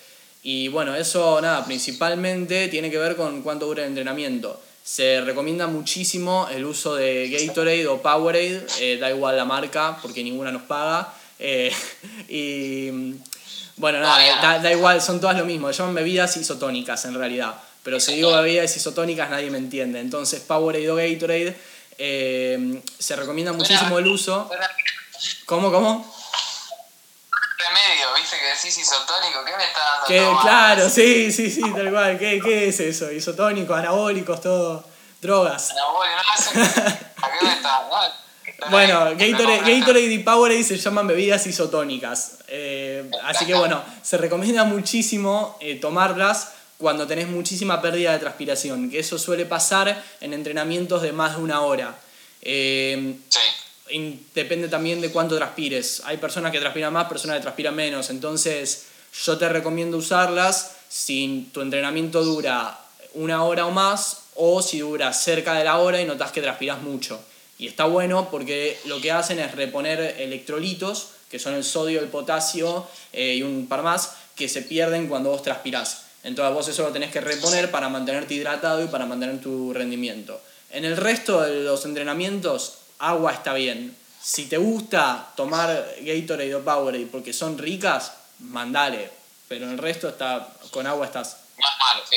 Y 0.43 0.69
bueno, 0.69 0.95
eso 0.95 1.39
nada, 1.43 1.63
principalmente 1.67 2.69
tiene 2.69 2.91
que 2.91 2.97
ver 2.97 3.15
con 3.15 3.43
cuánto 3.43 3.67
dura 3.67 3.83
el 3.83 3.89
entrenamiento. 3.89 4.59
Se 4.83 5.21
recomienda 5.21 5.67
muchísimo 5.67 6.49
el 6.51 6.65
uso 6.65 6.95
de 6.95 7.29
Gatorade 7.29 7.87
o 7.89 8.01
Powerade, 8.01 8.67
eh, 8.81 8.97
da 8.99 9.11
igual 9.11 9.37
la 9.37 9.45
marca 9.45 9.99
porque 10.01 10.25
ninguna 10.25 10.51
nos 10.51 10.63
paga. 10.63 11.13
Eh, 11.39 11.71
y 12.31 12.89
Bueno, 13.77 14.01
nada, 14.01 14.59
da, 14.61 14.73
igual, 14.73 15.03
son 15.03 15.21
todas 15.21 15.37
lo 15.37 15.45
mismo. 15.45 15.71
Llaman 15.71 15.95
bebidas 15.95 16.35
isotónicas 16.39 17.05
en 17.05 17.17
realidad. 17.17 17.55
Pero 17.83 18.01
si 18.01 18.15
digo 18.15 18.33
bebidas 18.33 18.75
isotónicas 18.75 19.29
nadie 19.29 19.51
me 19.51 19.59
entiende. 19.59 20.01
Entonces, 20.01 20.41
Powerade 20.41 20.91
o 20.91 20.97
Gatorade 20.97 21.55
eh, 21.99 22.81
se 22.99 23.15
recomienda 23.15 23.53
muchísimo 23.53 23.99
el 23.99 24.07
uso. 24.07 24.49
¿Cómo, 25.45 25.71
cómo? 25.71 26.14
Remedio, 27.69 28.15
viste 28.15 28.37
que 28.39 28.47
decís 28.47 28.79
isotónico, 28.79 29.45
¿qué 29.45 29.57
me 29.57 29.65
está 29.65 29.81
dando? 30.07 30.41
claro, 30.41 30.91
sí, 30.91 31.33
sí, 31.33 31.51
sí, 31.51 31.63
tal 31.75 31.91
cual. 31.91 32.19
¿Qué, 32.19 32.41
¿Qué 32.43 32.69
es 32.69 32.81
eso? 32.81 33.11
Isotónicos, 33.11 33.79
anabólicos, 33.79 34.41
todo. 34.41 34.85
Drogas. 35.21 35.71
Anabólicos, 35.71 36.55
no, 36.55 36.63
¿a 36.63 37.33
qué 37.33 37.47
me 37.47 37.53
está? 37.53 37.89
Bueno, 38.71 39.11
Gatorade, 39.17 40.01
y 40.01 40.19
Powerade 40.21 40.63
se 40.63 40.79
llaman 40.79 41.07
bebidas 41.07 41.47
isotónicas. 41.47 42.39
Eh, 42.49 43.11
así 43.25 43.47
que 43.47 43.55
bueno, 43.55 43.83
se 44.03 44.17
recomienda 44.17 44.65
muchísimo 44.65 45.57
eh, 45.61 45.77
tomarlas 45.77 46.53
cuando 46.79 47.07
tenés 47.07 47.29
muchísima 47.29 47.81
pérdida 47.81 48.13
de 48.13 48.19
transpiración, 48.19 48.91
que 48.91 49.01
eso 49.01 49.19
suele 49.19 49.45
pasar 49.45 50.03
en 50.21 50.33
entrenamientos 50.33 51.03
de 51.03 51.13
más 51.13 51.37
de 51.37 51.43
una 51.43 51.61
hora. 51.61 51.95
Eh, 52.43 53.17
depende 54.35 54.69
también 54.69 55.01
de 55.01 55.11
cuánto 55.11 55.37
transpires. 55.37 56.03
Hay 56.05 56.17
personas 56.17 56.53
que 56.53 56.61
transpiran 56.61 56.93
más, 56.93 57.09
personas 57.09 57.37
que 57.37 57.43
transpiran 57.43 57.75
menos. 57.75 58.11
Entonces, 58.11 58.87
yo 59.25 59.39
te 59.39 59.49
recomiendo 59.49 59.97
usarlas 59.97 60.77
si 60.89 61.49
tu 61.53 61.61
entrenamiento 61.61 62.25
dura 62.25 62.79
una 63.15 63.45
hora 63.45 63.67
o 63.67 63.71
más 63.71 64.25
o 64.35 64.63
si 64.63 64.81
dura 64.81 65.13
cerca 65.13 65.55
de 65.55 65.65
la 65.65 65.79
hora 65.79 66.01
y 66.01 66.05
notas 66.05 66.33
que 66.33 66.43
transpiras 66.43 66.83
mucho. 66.83 67.21
Y 67.59 67.69
está 67.69 67.85
bueno 67.85 68.29
porque 68.31 68.79
lo 68.87 69.01
que 69.01 69.13
hacen 69.13 69.39
es 69.39 69.55
reponer 69.55 70.17
electrolitos, 70.19 71.11
que 71.31 71.39
son 71.39 71.55
el 71.55 71.65
sodio, 71.65 72.01
el 72.01 72.09
potasio 72.09 72.87
eh, 73.13 73.37
y 73.37 73.43
un 73.43 73.67
par 73.69 73.83
más, 73.83 74.17
que 74.35 74.49
se 74.49 74.63
pierden 74.63 75.07
cuando 75.07 75.31
vos 75.31 75.43
transpirás. 75.43 76.07
Entonces 76.25 76.55
vos 76.55 76.69
eso 76.69 76.83
lo 76.83 76.93
tenés 76.93 77.13
que 77.13 77.21
reponer 77.21 77.71
para 77.71 77.89
mantenerte 77.89 78.35
hidratado 78.35 78.83
y 78.83 78.89
para 78.89 79.07
mantener 79.07 79.41
tu 79.41 79.73
rendimiento. 79.73 80.41
En 80.71 80.85
el 80.85 80.97
resto 80.97 81.43
de 81.43 81.63
los 81.63 81.85
entrenamientos, 81.85 82.79
agua 82.99 83.33
está 83.33 83.53
bien. 83.53 83.97
Si 84.21 84.49
te 84.49 84.57
gusta 84.57 85.33
tomar 85.37 85.69
Gatorade 86.01 86.55
o 86.55 86.65
Powerade 86.65 87.07
porque 87.07 87.33
son 87.33 87.59
ricas, 87.59 88.13
mandale. 88.39 89.13
Pero 89.49 89.67
el 89.67 89.79
resto 89.79 90.09
está, 90.09 90.49
con 90.71 90.87
agua 90.87 91.07
estás. 91.07 91.37
Más 91.59 91.79
malo, 91.79 92.03
sí. 92.09 92.17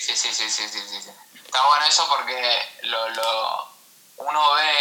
Sí, 0.00 0.16
sí, 0.16 0.28
sí, 0.32 0.48
sí, 0.48 0.68
sí, 0.68 0.80
sí. 1.02 1.10
Está 1.44 1.66
bueno 1.68 1.86
eso 1.86 2.06
porque 2.08 2.58
lo, 2.82 3.08
lo 3.10 3.74
uno 4.16 4.54
ve, 4.54 4.72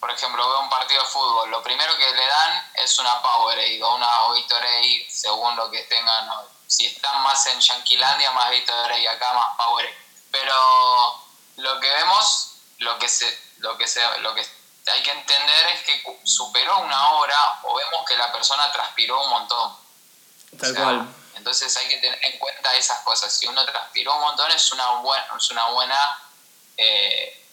por 0.00 0.10
ejemplo, 0.10 0.48
ve 0.50 0.58
un 0.58 0.70
partido 0.70 1.02
de 1.02 1.08
fútbol, 1.08 1.50
lo 1.50 1.62
primero 1.62 1.96
que 1.96 2.14
le 2.14 2.26
dan 2.26 2.70
es 2.74 2.98
una 2.98 3.22
Powerade 3.22 3.82
o 3.82 3.94
una 3.94 4.06
Gatorade, 4.06 5.06
según 5.08 5.56
lo 5.56 5.70
que 5.70 5.82
tengan. 5.84 6.28
Si 6.66 6.86
están 6.86 7.22
más 7.22 7.46
en 7.46 7.60
Yanquilandia, 7.60 8.32
más 8.32 8.50
Gatorade, 8.50 9.08
acá 9.08 9.32
más 9.34 9.56
Powerade. 9.56 9.96
Pero 10.30 10.54
lo 11.56 11.80
que 11.80 11.90
vemos, 11.90 12.51
lo 12.82 12.98
que 12.98 13.08
se, 13.08 13.38
lo 13.58 13.76
que 13.78 13.86
se, 13.86 14.00
lo 14.18 14.34
que 14.34 14.46
hay 14.86 15.02
que 15.02 15.10
entender 15.10 15.66
es 15.68 15.82
que 15.82 16.18
superó 16.24 16.80
una 16.80 17.12
hora 17.12 17.60
o 17.62 17.74
vemos 17.74 18.04
que 18.06 18.16
la 18.16 18.32
persona 18.32 18.70
transpiró 18.72 19.22
un 19.24 19.30
montón. 19.30 19.76
Tal 20.60 20.74
cual. 20.74 21.14
Entonces 21.34 21.76
hay 21.76 21.88
que 21.88 21.96
tener 21.98 22.18
en 22.24 22.38
cuenta 22.38 22.74
esas 22.74 23.00
cosas. 23.00 23.32
Si 23.32 23.46
uno 23.46 23.64
transpiró 23.64 24.14
un 24.14 24.20
montón 24.20 24.50
es 24.50 24.72
una 24.72 24.90
buena, 24.96 25.26
es 25.36 25.50
una 25.50 25.68
buena 25.68 26.22
eh, 26.76 27.46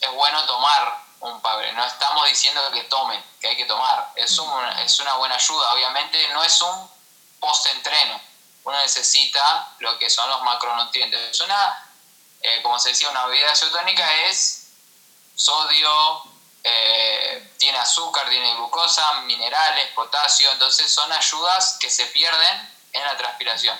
es 0.00 0.12
bueno 0.12 0.44
tomar 0.46 0.98
un 1.20 1.40
padre. 1.40 1.72
No 1.72 1.84
estamos 1.84 2.28
diciendo 2.28 2.60
que 2.72 2.84
tomen, 2.84 3.22
que 3.40 3.48
hay 3.48 3.56
que 3.56 3.64
tomar. 3.64 4.12
Es, 4.16 4.38
es 4.84 5.00
una 5.00 5.14
buena 5.14 5.34
ayuda. 5.34 5.72
Obviamente 5.72 6.28
no 6.32 6.42
es 6.42 6.60
un 6.60 6.90
post-entreno. 7.38 8.20
Uno 8.64 8.78
necesita 8.78 9.74
lo 9.78 9.98
que 9.98 10.10
son 10.10 10.28
los 10.28 10.42
macronutrientes. 10.42 11.30
Es 11.30 11.40
una, 11.40 11.91
eh, 12.42 12.60
como 12.62 12.78
se 12.78 12.90
decía, 12.90 13.08
una 13.10 13.26
bebida 13.26 13.52
isotónica 13.52 14.26
es 14.26 14.66
sodio, 15.34 16.22
eh, 16.64 17.52
tiene 17.58 17.78
azúcar, 17.78 18.28
tiene 18.28 18.54
glucosa, 18.56 19.20
minerales, 19.22 19.88
potasio. 19.94 20.50
Entonces 20.52 20.90
son 20.90 21.10
ayudas 21.12 21.76
que 21.80 21.88
se 21.88 22.06
pierden 22.06 22.68
en 22.92 23.02
la 23.02 23.16
transpiración. 23.16 23.76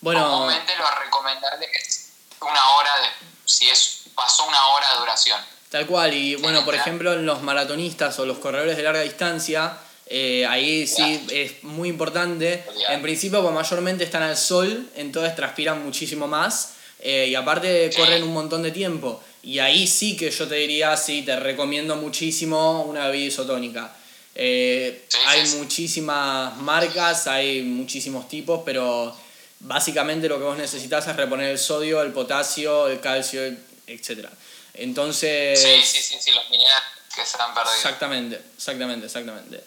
Bueno, 0.00 0.20
Normalmente 0.20 0.76
lo 0.76 0.90
recomendable 0.90 1.68
es 1.74 2.12
una 2.40 2.76
hora 2.76 2.90
de, 3.00 3.08
si 3.46 3.68
es 3.70 4.02
pasó 4.14 4.44
una 4.44 4.68
hora 4.68 4.92
de 4.92 4.98
duración. 5.00 5.40
Tal 5.70 5.86
cual, 5.86 6.14
y 6.14 6.34
bueno, 6.36 6.64
por 6.64 6.74
ejemplo, 6.74 7.12
en 7.12 7.26
los 7.26 7.42
maratonistas 7.42 8.18
o 8.18 8.26
los 8.26 8.38
corredores 8.38 8.76
de 8.76 8.82
larga 8.82 9.00
distancia, 9.00 9.78
eh, 10.06 10.46
ahí 10.46 10.86
sí 10.86 11.26
es 11.30 11.62
muy 11.62 11.88
importante. 11.88 12.66
En 12.88 13.02
principio, 13.02 13.42
pues 13.42 13.52
mayormente 13.52 14.04
están 14.04 14.22
al 14.22 14.36
sol, 14.36 14.90
entonces 14.94 15.36
transpiran 15.36 15.84
muchísimo 15.84 16.26
más 16.26 16.77
eh, 17.00 17.26
y 17.28 17.34
aparte 17.34 17.90
corren 17.96 18.22
un 18.22 18.32
montón 18.32 18.62
de 18.62 18.70
tiempo. 18.70 19.22
Y 19.42 19.60
ahí 19.60 19.86
sí 19.86 20.16
que 20.16 20.30
yo 20.30 20.48
te 20.48 20.56
diría, 20.56 20.96
sí, 20.96 21.22
te 21.22 21.36
recomiendo 21.36 21.96
muchísimo 21.96 22.82
una 22.82 23.06
bebida 23.06 23.26
isotónica. 23.26 23.94
Eh, 24.34 25.06
hay 25.26 25.46
muchísimas 25.56 26.56
marcas, 26.58 27.26
hay 27.26 27.62
muchísimos 27.62 28.28
tipos, 28.28 28.62
pero 28.64 29.16
básicamente 29.60 30.28
lo 30.28 30.38
que 30.38 30.44
vos 30.44 30.56
necesitas 30.56 31.06
es 31.06 31.16
reponer 31.16 31.50
el 31.50 31.58
sodio, 31.58 32.02
el 32.02 32.12
potasio, 32.12 32.88
el 32.88 33.00
calcio, 33.00 33.42
etc. 33.86 34.28
Entonces... 34.74 35.60
Sí, 35.60 35.82
sí, 35.82 36.02
sí, 36.02 36.16
sí, 36.20 36.30
los 36.32 36.48
minerales 36.50 36.84
que 37.14 37.24
se 37.24 37.40
han 37.40 37.54
perdido. 37.54 37.74
Exactamente, 37.74 38.42
exactamente, 38.56 39.06
exactamente. 39.06 39.64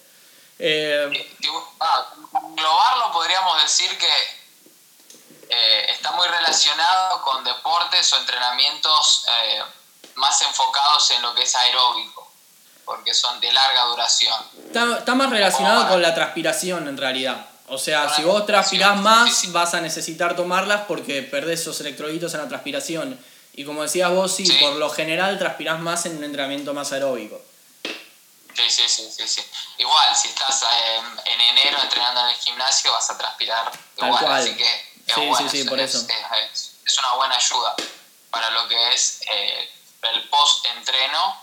Eh, 0.60 1.28
ah, 1.80 2.14
globarlo 2.56 3.12
podríamos 3.12 3.62
decir 3.64 3.90
que 3.98 4.08
eh, 5.54 5.86
está 5.90 6.14
muy 6.14 6.26
relacionado 6.30 7.22
con 7.24 7.44
deportes 7.44 8.14
o 8.14 8.18
entrenamientos 8.20 9.26
eh, 9.28 9.62
más 10.16 10.42
enfocados 10.44 11.12
en 11.12 11.22
lo 11.22 11.36
que 11.36 11.44
es 11.44 11.54
aeróbico, 11.54 12.32
porque 12.86 13.14
son 13.14 13.38
de 13.42 13.52
larga 13.52 13.84
duración. 13.84 14.34
Está, 14.74 15.14
más 15.14 15.30
relacionado 15.30 15.90
con 15.90 16.02
la 16.02 16.16
transpiración 16.16 16.88
en 16.88 16.96
realidad. 16.96 17.48
O 17.68 17.78
sea, 17.78 18.08
si 18.16 18.24
vos 18.24 18.46
transpirás 18.46 18.98
más, 19.02 19.52
vas 19.52 19.74
a 19.74 19.82
necesitar 19.82 20.38
tomarlas 20.38 20.84
porque 20.88 21.22
perdés 21.22 21.62
esos 21.62 21.82
electrolitos 21.82 22.34
en 22.34 22.42
la 22.42 22.48
transpiración. 22.48 23.20
Y 23.52 23.66
como 23.66 23.84
decías 23.84 24.10
vos, 24.10 24.34
sí, 24.34 24.50
por 24.62 24.76
lo 24.76 24.90
general 24.90 25.38
transpirás 25.38 25.82
más 25.82 26.06
en 26.06 26.16
un 26.16 26.24
entrenamiento 26.24 26.74
más 26.74 26.94
aeróbico. 26.94 27.42
Sí, 28.54 28.70
sí, 28.70 28.88
sí, 28.88 29.28
sí, 29.28 29.42
Igual, 29.78 30.16
si 30.16 30.30
estás 30.30 30.64
en 31.26 31.42
enero 31.42 31.78
entrenando 31.82 32.22
en 32.22 32.28
el 32.30 32.36
gimnasio, 32.36 32.92
vas 32.94 33.10
a 33.10 33.18
transpirar 33.18 33.72
igual, 33.98 34.32
así 34.34 34.56
que 34.56 34.91
es 35.12 35.38
sí, 35.38 35.50
sí, 35.50 35.64
sí, 35.64 35.70
por 35.70 35.80
eso. 35.80 35.98
Es, 35.98 36.98
una 36.98 37.14
buena 37.16 37.36
ayuda 37.36 37.76
para 38.30 38.50
lo 38.52 38.68
que 38.68 38.94
es 38.94 39.22
eh, 39.34 39.70
el 40.14 40.30
post-entreno. 40.30 41.38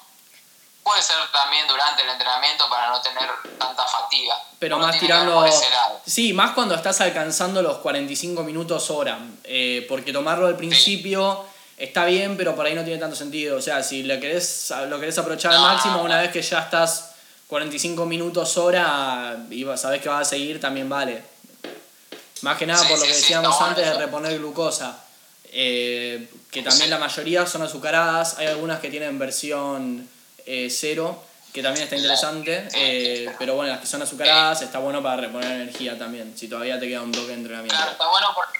Puede 0.83 1.03
ser 1.03 1.17
también 1.33 1.67
durante 1.67 2.03
el 2.03 2.09
entrenamiento 2.09 2.69
para 2.71 2.89
no 2.89 3.01
tener 3.03 3.29
tanta 3.59 3.87
fatiga. 3.87 4.35
Pero 4.59 4.79
más 4.79 4.99
tirando... 4.99 5.45
Sí, 6.07 6.33
más 6.33 6.53
cuando 6.53 6.75
estás 6.75 7.01
alcanzando 7.01 7.63
los 7.63 7.79
45 7.79 8.43
minutos 8.43 8.91
hora. 8.91 9.19
Eh, 9.45 9.85
porque 9.89 10.13
tomarlo 10.13 10.47
al 10.47 10.57
principio 10.57 11.45
está 11.79 12.05
bien, 12.05 12.37
pero 12.37 12.55
por 12.55 12.67
ahí 12.67 12.75
no 12.75 12.85
tiene 12.85 12.99
tanto 12.99 13.17
sentido. 13.17 13.57
O 13.57 13.63
sea, 13.63 13.83
si 13.83 14.03
lo 14.03 14.19
querés, 14.21 14.73
lo 14.89 14.99
querés 14.99 15.17
aprovechar 15.19 15.53
al 15.53 15.61
máximo, 15.61 16.03
una 16.03 16.21
vez 16.21 16.33
que 16.33 16.43
ya 16.43 16.61
estás 16.61 17.13
45 17.47 18.05
minutos 18.05 18.59
hora 18.59 19.37
y 19.51 19.65
sabés 19.77 20.03
que 20.03 20.09
vas 20.09 20.23
a 20.23 20.31
seguir, 20.31 20.61
también 20.61 20.89
vale. 20.89 21.23
Más 22.43 22.57
que 22.57 22.67
nada 22.67 22.87
por 22.87 22.99
lo 22.99 23.05
que 23.05 23.13
decíamos 23.13 23.61
antes 23.61 23.85
de 23.85 23.95
reponer 23.95 24.39
glucosa. 24.39 25.05
Eh, 25.51 26.29
que 26.51 26.63
también 26.63 26.91
la 26.91 26.99
mayoría 26.99 27.47
son 27.47 27.63
azucaradas, 27.63 28.39
hay 28.39 28.47
algunas 28.47 28.81
que 28.81 28.91
tienen 28.91 29.19
versión 29.19 30.09
eh, 30.47 30.69
cero, 30.71 31.23
que 31.53 31.63
también 31.63 31.85
está 31.85 31.97
interesante, 31.97 32.69
eh, 32.75 33.35
pero 33.39 33.55
bueno, 33.55 33.73
las 33.73 33.81
que 33.81 33.87
son 33.87 34.03
azucaradas 34.03 34.63
está 34.63 34.79
bueno 34.79 35.03
para 35.03 35.17
reponer 35.17 35.51
energía 35.51 35.99
también, 35.99 36.37
si 36.37 36.49
todavía 36.49 36.79
te 36.79 36.89
queda 36.89 37.03
un 37.03 37.13
toque 37.13 37.29
de 37.29 37.35
entrenamiento. 37.35 37.75
Claro, 37.75 37.93
está 37.93 38.09
bueno 38.09 38.29
porque 38.35 38.59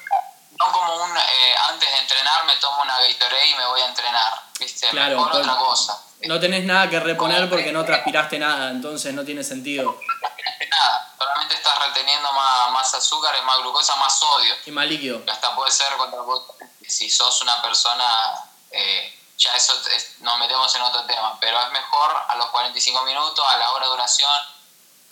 no 0.59 0.73
como 0.73 1.05
un 1.05 1.17
eh, 1.17 1.55
antes 1.71 1.89
de 1.91 1.99
entrenar 1.99 2.45
me 2.47 2.57
tomo 2.57 2.83
una 2.83 2.99
Gatorade 2.99 3.51
y 3.51 3.55
me 3.55 3.67
voy 3.67 3.81
a 3.81 3.87
entrenar, 3.87 4.33
¿viste? 4.59 4.89
Claro, 4.91 5.23
otra 5.23 5.57
cosa. 5.57 6.05
No 6.23 6.41
tenés 6.41 6.65
nada 6.65 6.91
que 6.91 6.99
reponer 6.99 7.49
porque 7.49 7.73
no 7.73 7.85
transpiraste 7.85 8.39
nada, 8.39 8.71
entonces 8.71 9.15
no 9.15 9.25
tiene 9.25 9.45
sentido. 9.45 9.85
No 9.85 9.99
transpiraste 10.21 10.69
nada, 10.69 11.15
solamente 11.17 11.55
estás 11.55 11.79
reteniendo 11.87 12.33
más, 12.33 12.73
más 12.73 12.95
azúcar, 12.95 13.41
más 13.45 13.59
glucosa, 13.59 13.95
más 13.97 14.19
sodio. 14.19 14.55
Y 14.67 14.71
más 14.71 14.87
líquido. 14.87 15.23
Hasta 15.31 15.55
puede 15.55 15.71
ser 15.71 15.97
contra 15.97 16.21
si 16.89 17.11
sos 17.11 17.43
una 17.43 17.61
persona, 17.63 18.07
eh, 18.71 19.15
ya 19.37 19.55
eso 19.55 19.75
nos 20.21 20.39
metemos 20.39 20.75
en 20.75 20.83
otro 20.83 21.05
tema, 21.05 21.39
pero 21.41 21.61
es 21.61 21.71
mejor 21.71 22.17
a 22.29 22.35
los 22.37 22.47
45 22.47 23.03
minutos, 23.05 23.45
a 23.47 23.59
la 23.59 23.71
hora 23.73 23.85
de 23.85 23.91
duración, 23.91 24.31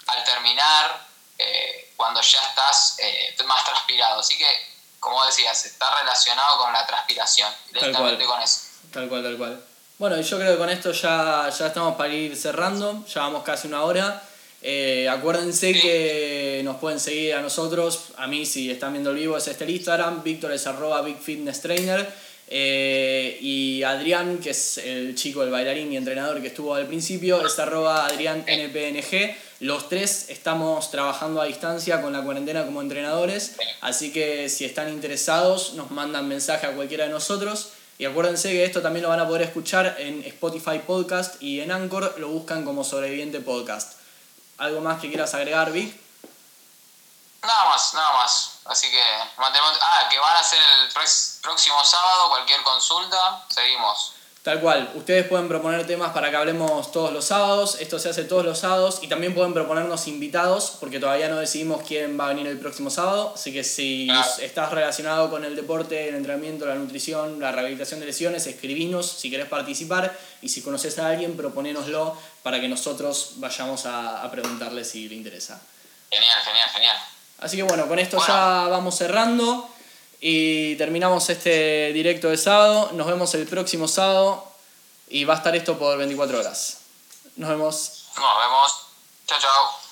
al 0.06 0.24
terminar, 0.24 1.06
eh, 1.38 1.92
cuando 1.96 2.20
ya 2.20 2.40
estás 2.40 2.96
más 3.44 3.64
transpirado. 3.64 4.20
Así 4.20 4.36
que 4.38 4.76
como 5.06 5.24
decías, 5.24 5.64
está 5.64 5.94
relacionado 6.00 6.58
con 6.58 6.72
la 6.72 6.84
transpiración, 6.84 7.54
directamente 7.70 8.24
con 8.26 8.42
eso. 8.42 8.65
Tal 8.92 9.08
cual, 9.08 9.22
tal 9.22 9.36
cual. 9.36 9.60
Bueno, 9.98 10.20
yo 10.20 10.38
creo 10.38 10.52
que 10.52 10.58
con 10.58 10.68
esto 10.68 10.92
ya, 10.92 11.48
ya 11.48 11.66
estamos 11.68 11.96
para 11.96 12.12
ir 12.12 12.36
cerrando, 12.36 13.04
ya 13.06 13.22
vamos 13.22 13.42
casi 13.42 13.68
una 13.68 13.82
hora. 13.82 14.22
Eh, 14.62 15.08
acuérdense 15.08 15.72
que 15.72 16.60
nos 16.64 16.76
pueden 16.76 16.98
seguir 16.98 17.34
a 17.34 17.40
nosotros, 17.40 18.08
a 18.16 18.26
mí 18.26 18.44
si 18.44 18.70
están 18.70 18.92
viendo 18.92 19.10
el 19.10 19.16
vivo 19.16 19.36
es 19.36 19.46
este 19.48 19.64
el 19.64 19.70
Instagram, 19.70 20.22
Víctor 20.22 20.52
es 20.52 20.66
arroba 20.66 21.02
Big 21.02 21.18
Fitness 21.18 21.60
Trainer 21.60 22.06
eh, 22.48 23.38
y 23.40 23.82
Adrián, 23.82 24.38
que 24.38 24.50
es 24.50 24.78
el 24.78 25.14
chico, 25.14 25.42
el 25.42 25.50
bailarín 25.50 25.92
y 25.92 25.96
entrenador 25.96 26.40
que 26.40 26.48
estuvo 26.48 26.74
al 26.74 26.86
principio, 26.86 27.44
es 27.46 27.58
arroba 27.58 28.06
Adrián 28.06 28.44
NPNG. 28.46 29.34
Los 29.60 29.88
tres 29.88 30.26
estamos 30.28 30.90
trabajando 30.90 31.40
a 31.40 31.46
distancia 31.46 32.02
con 32.02 32.12
la 32.12 32.22
cuarentena 32.22 32.64
como 32.66 32.82
entrenadores, 32.82 33.56
así 33.80 34.12
que 34.12 34.48
si 34.48 34.64
están 34.64 34.92
interesados 34.92 35.74
nos 35.74 35.90
mandan 35.90 36.28
mensaje 36.28 36.66
a 36.66 36.72
cualquiera 36.72 37.04
de 37.04 37.10
nosotros. 37.10 37.70
Y 37.98 38.04
acuérdense 38.04 38.50
que 38.50 38.64
esto 38.64 38.82
también 38.82 39.04
lo 39.04 39.08
van 39.08 39.20
a 39.20 39.26
poder 39.26 39.42
escuchar 39.42 39.96
en 39.98 40.22
Spotify 40.24 40.80
Podcast 40.80 41.40
y 41.40 41.60
en 41.60 41.72
Anchor 41.72 42.14
lo 42.18 42.28
buscan 42.28 42.64
como 42.64 42.84
Sobreviviente 42.84 43.40
Podcast. 43.40 43.98
¿Algo 44.58 44.80
más 44.80 45.00
que 45.00 45.08
quieras 45.08 45.32
agregar, 45.34 45.72
Vic? 45.72 45.98
Nada 47.42 47.64
más, 47.66 47.94
nada 47.94 48.12
más. 48.14 48.58
Así 48.64 48.90
que 48.90 49.02
mantenemos. 49.38 49.78
Ah, 49.80 50.08
que 50.10 50.18
van 50.18 50.36
a 50.36 50.42
ser 50.42 50.60
el 50.60 50.92
próximo 51.42 51.84
sábado, 51.84 52.28
cualquier 52.28 52.62
consulta, 52.62 53.44
seguimos. 53.48 54.15
Tal 54.46 54.60
cual, 54.60 54.92
ustedes 54.94 55.26
pueden 55.26 55.48
proponer 55.48 55.84
temas 55.88 56.12
para 56.12 56.30
que 56.30 56.36
hablemos 56.36 56.92
todos 56.92 57.12
los 57.12 57.24
sábados, 57.24 57.78
esto 57.80 57.98
se 57.98 58.10
hace 58.10 58.22
todos 58.22 58.44
los 58.44 58.60
sábados. 58.60 59.00
Y 59.02 59.08
también 59.08 59.34
pueden 59.34 59.52
proponernos 59.52 60.06
invitados 60.06 60.76
porque 60.78 61.00
todavía 61.00 61.28
no 61.28 61.40
decidimos 61.40 61.82
quién 61.84 62.16
va 62.16 62.26
a 62.26 62.28
venir 62.28 62.46
el 62.46 62.56
próximo 62.56 62.88
sábado, 62.88 63.32
así 63.34 63.52
que 63.52 63.64
si 63.64 64.08
estás 64.40 64.70
relacionado 64.70 65.30
con 65.30 65.44
el 65.44 65.56
deporte, 65.56 66.08
el 66.08 66.14
entrenamiento, 66.14 66.64
la 66.64 66.76
nutrición, 66.76 67.40
la 67.40 67.50
rehabilitación 67.50 67.98
de 67.98 68.06
lesiones, 68.06 68.46
escribinos 68.46 69.10
si 69.10 69.32
querés 69.32 69.48
participar. 69.48 70.16
Y 70.40 70.48
si 70.48 70.62
conoces 70.62 70.96
a 71.00 71.08
alguien, 71.08 71.36
proponénoslo 71.36 72.16
para 72.44 72.60
que 72.60 72.68
nosotros 72.68 73.32
vayamos 73.38 73.84
a, 73.84 74.22
a 74.22 74.30
preguntarle 74.30 74.84
si 74.84 75.08
le 75.08 75.16
interesa. 75.16 75.60
Genial, 76.08 76.38
genial, 76.44 76.68
genial. 76.72 76.96
Así 77.38 77.56
que 77.56 77.64
bueno, 77.64 77.88
con 77.88 77.98
esto 77.98 78.24
ya 78.24 78.68
vamos 78.68 78.96
cerrando. 78.96 79.68
Y 80.20 80.76
terminamos 80.76 81.28
este 81.30 81.92
directo 81.92 82.28
de 82.28 82.36
sábado. 82.36 82.90
Nos 82.92 83.06
vemos 83.06 83.34
el 83.34 83.46
próximo 83.46 83.88
sábado. 83.88 84.46
Y 85.08 85.24
va 85.24 85.34
a 85.34 85.36
estar 85.36 85.54
esto 85.54 85.78
por 85.78 85.96
24 85.98 86.40
horas. 86.40 86.78
Nos 87.36 87.48
vemos. 87.48 88.06
Nos 88.16 88.38
vemos. 88.38 88.86
Chao, 89.26 89.38
chao. 89.40 89.85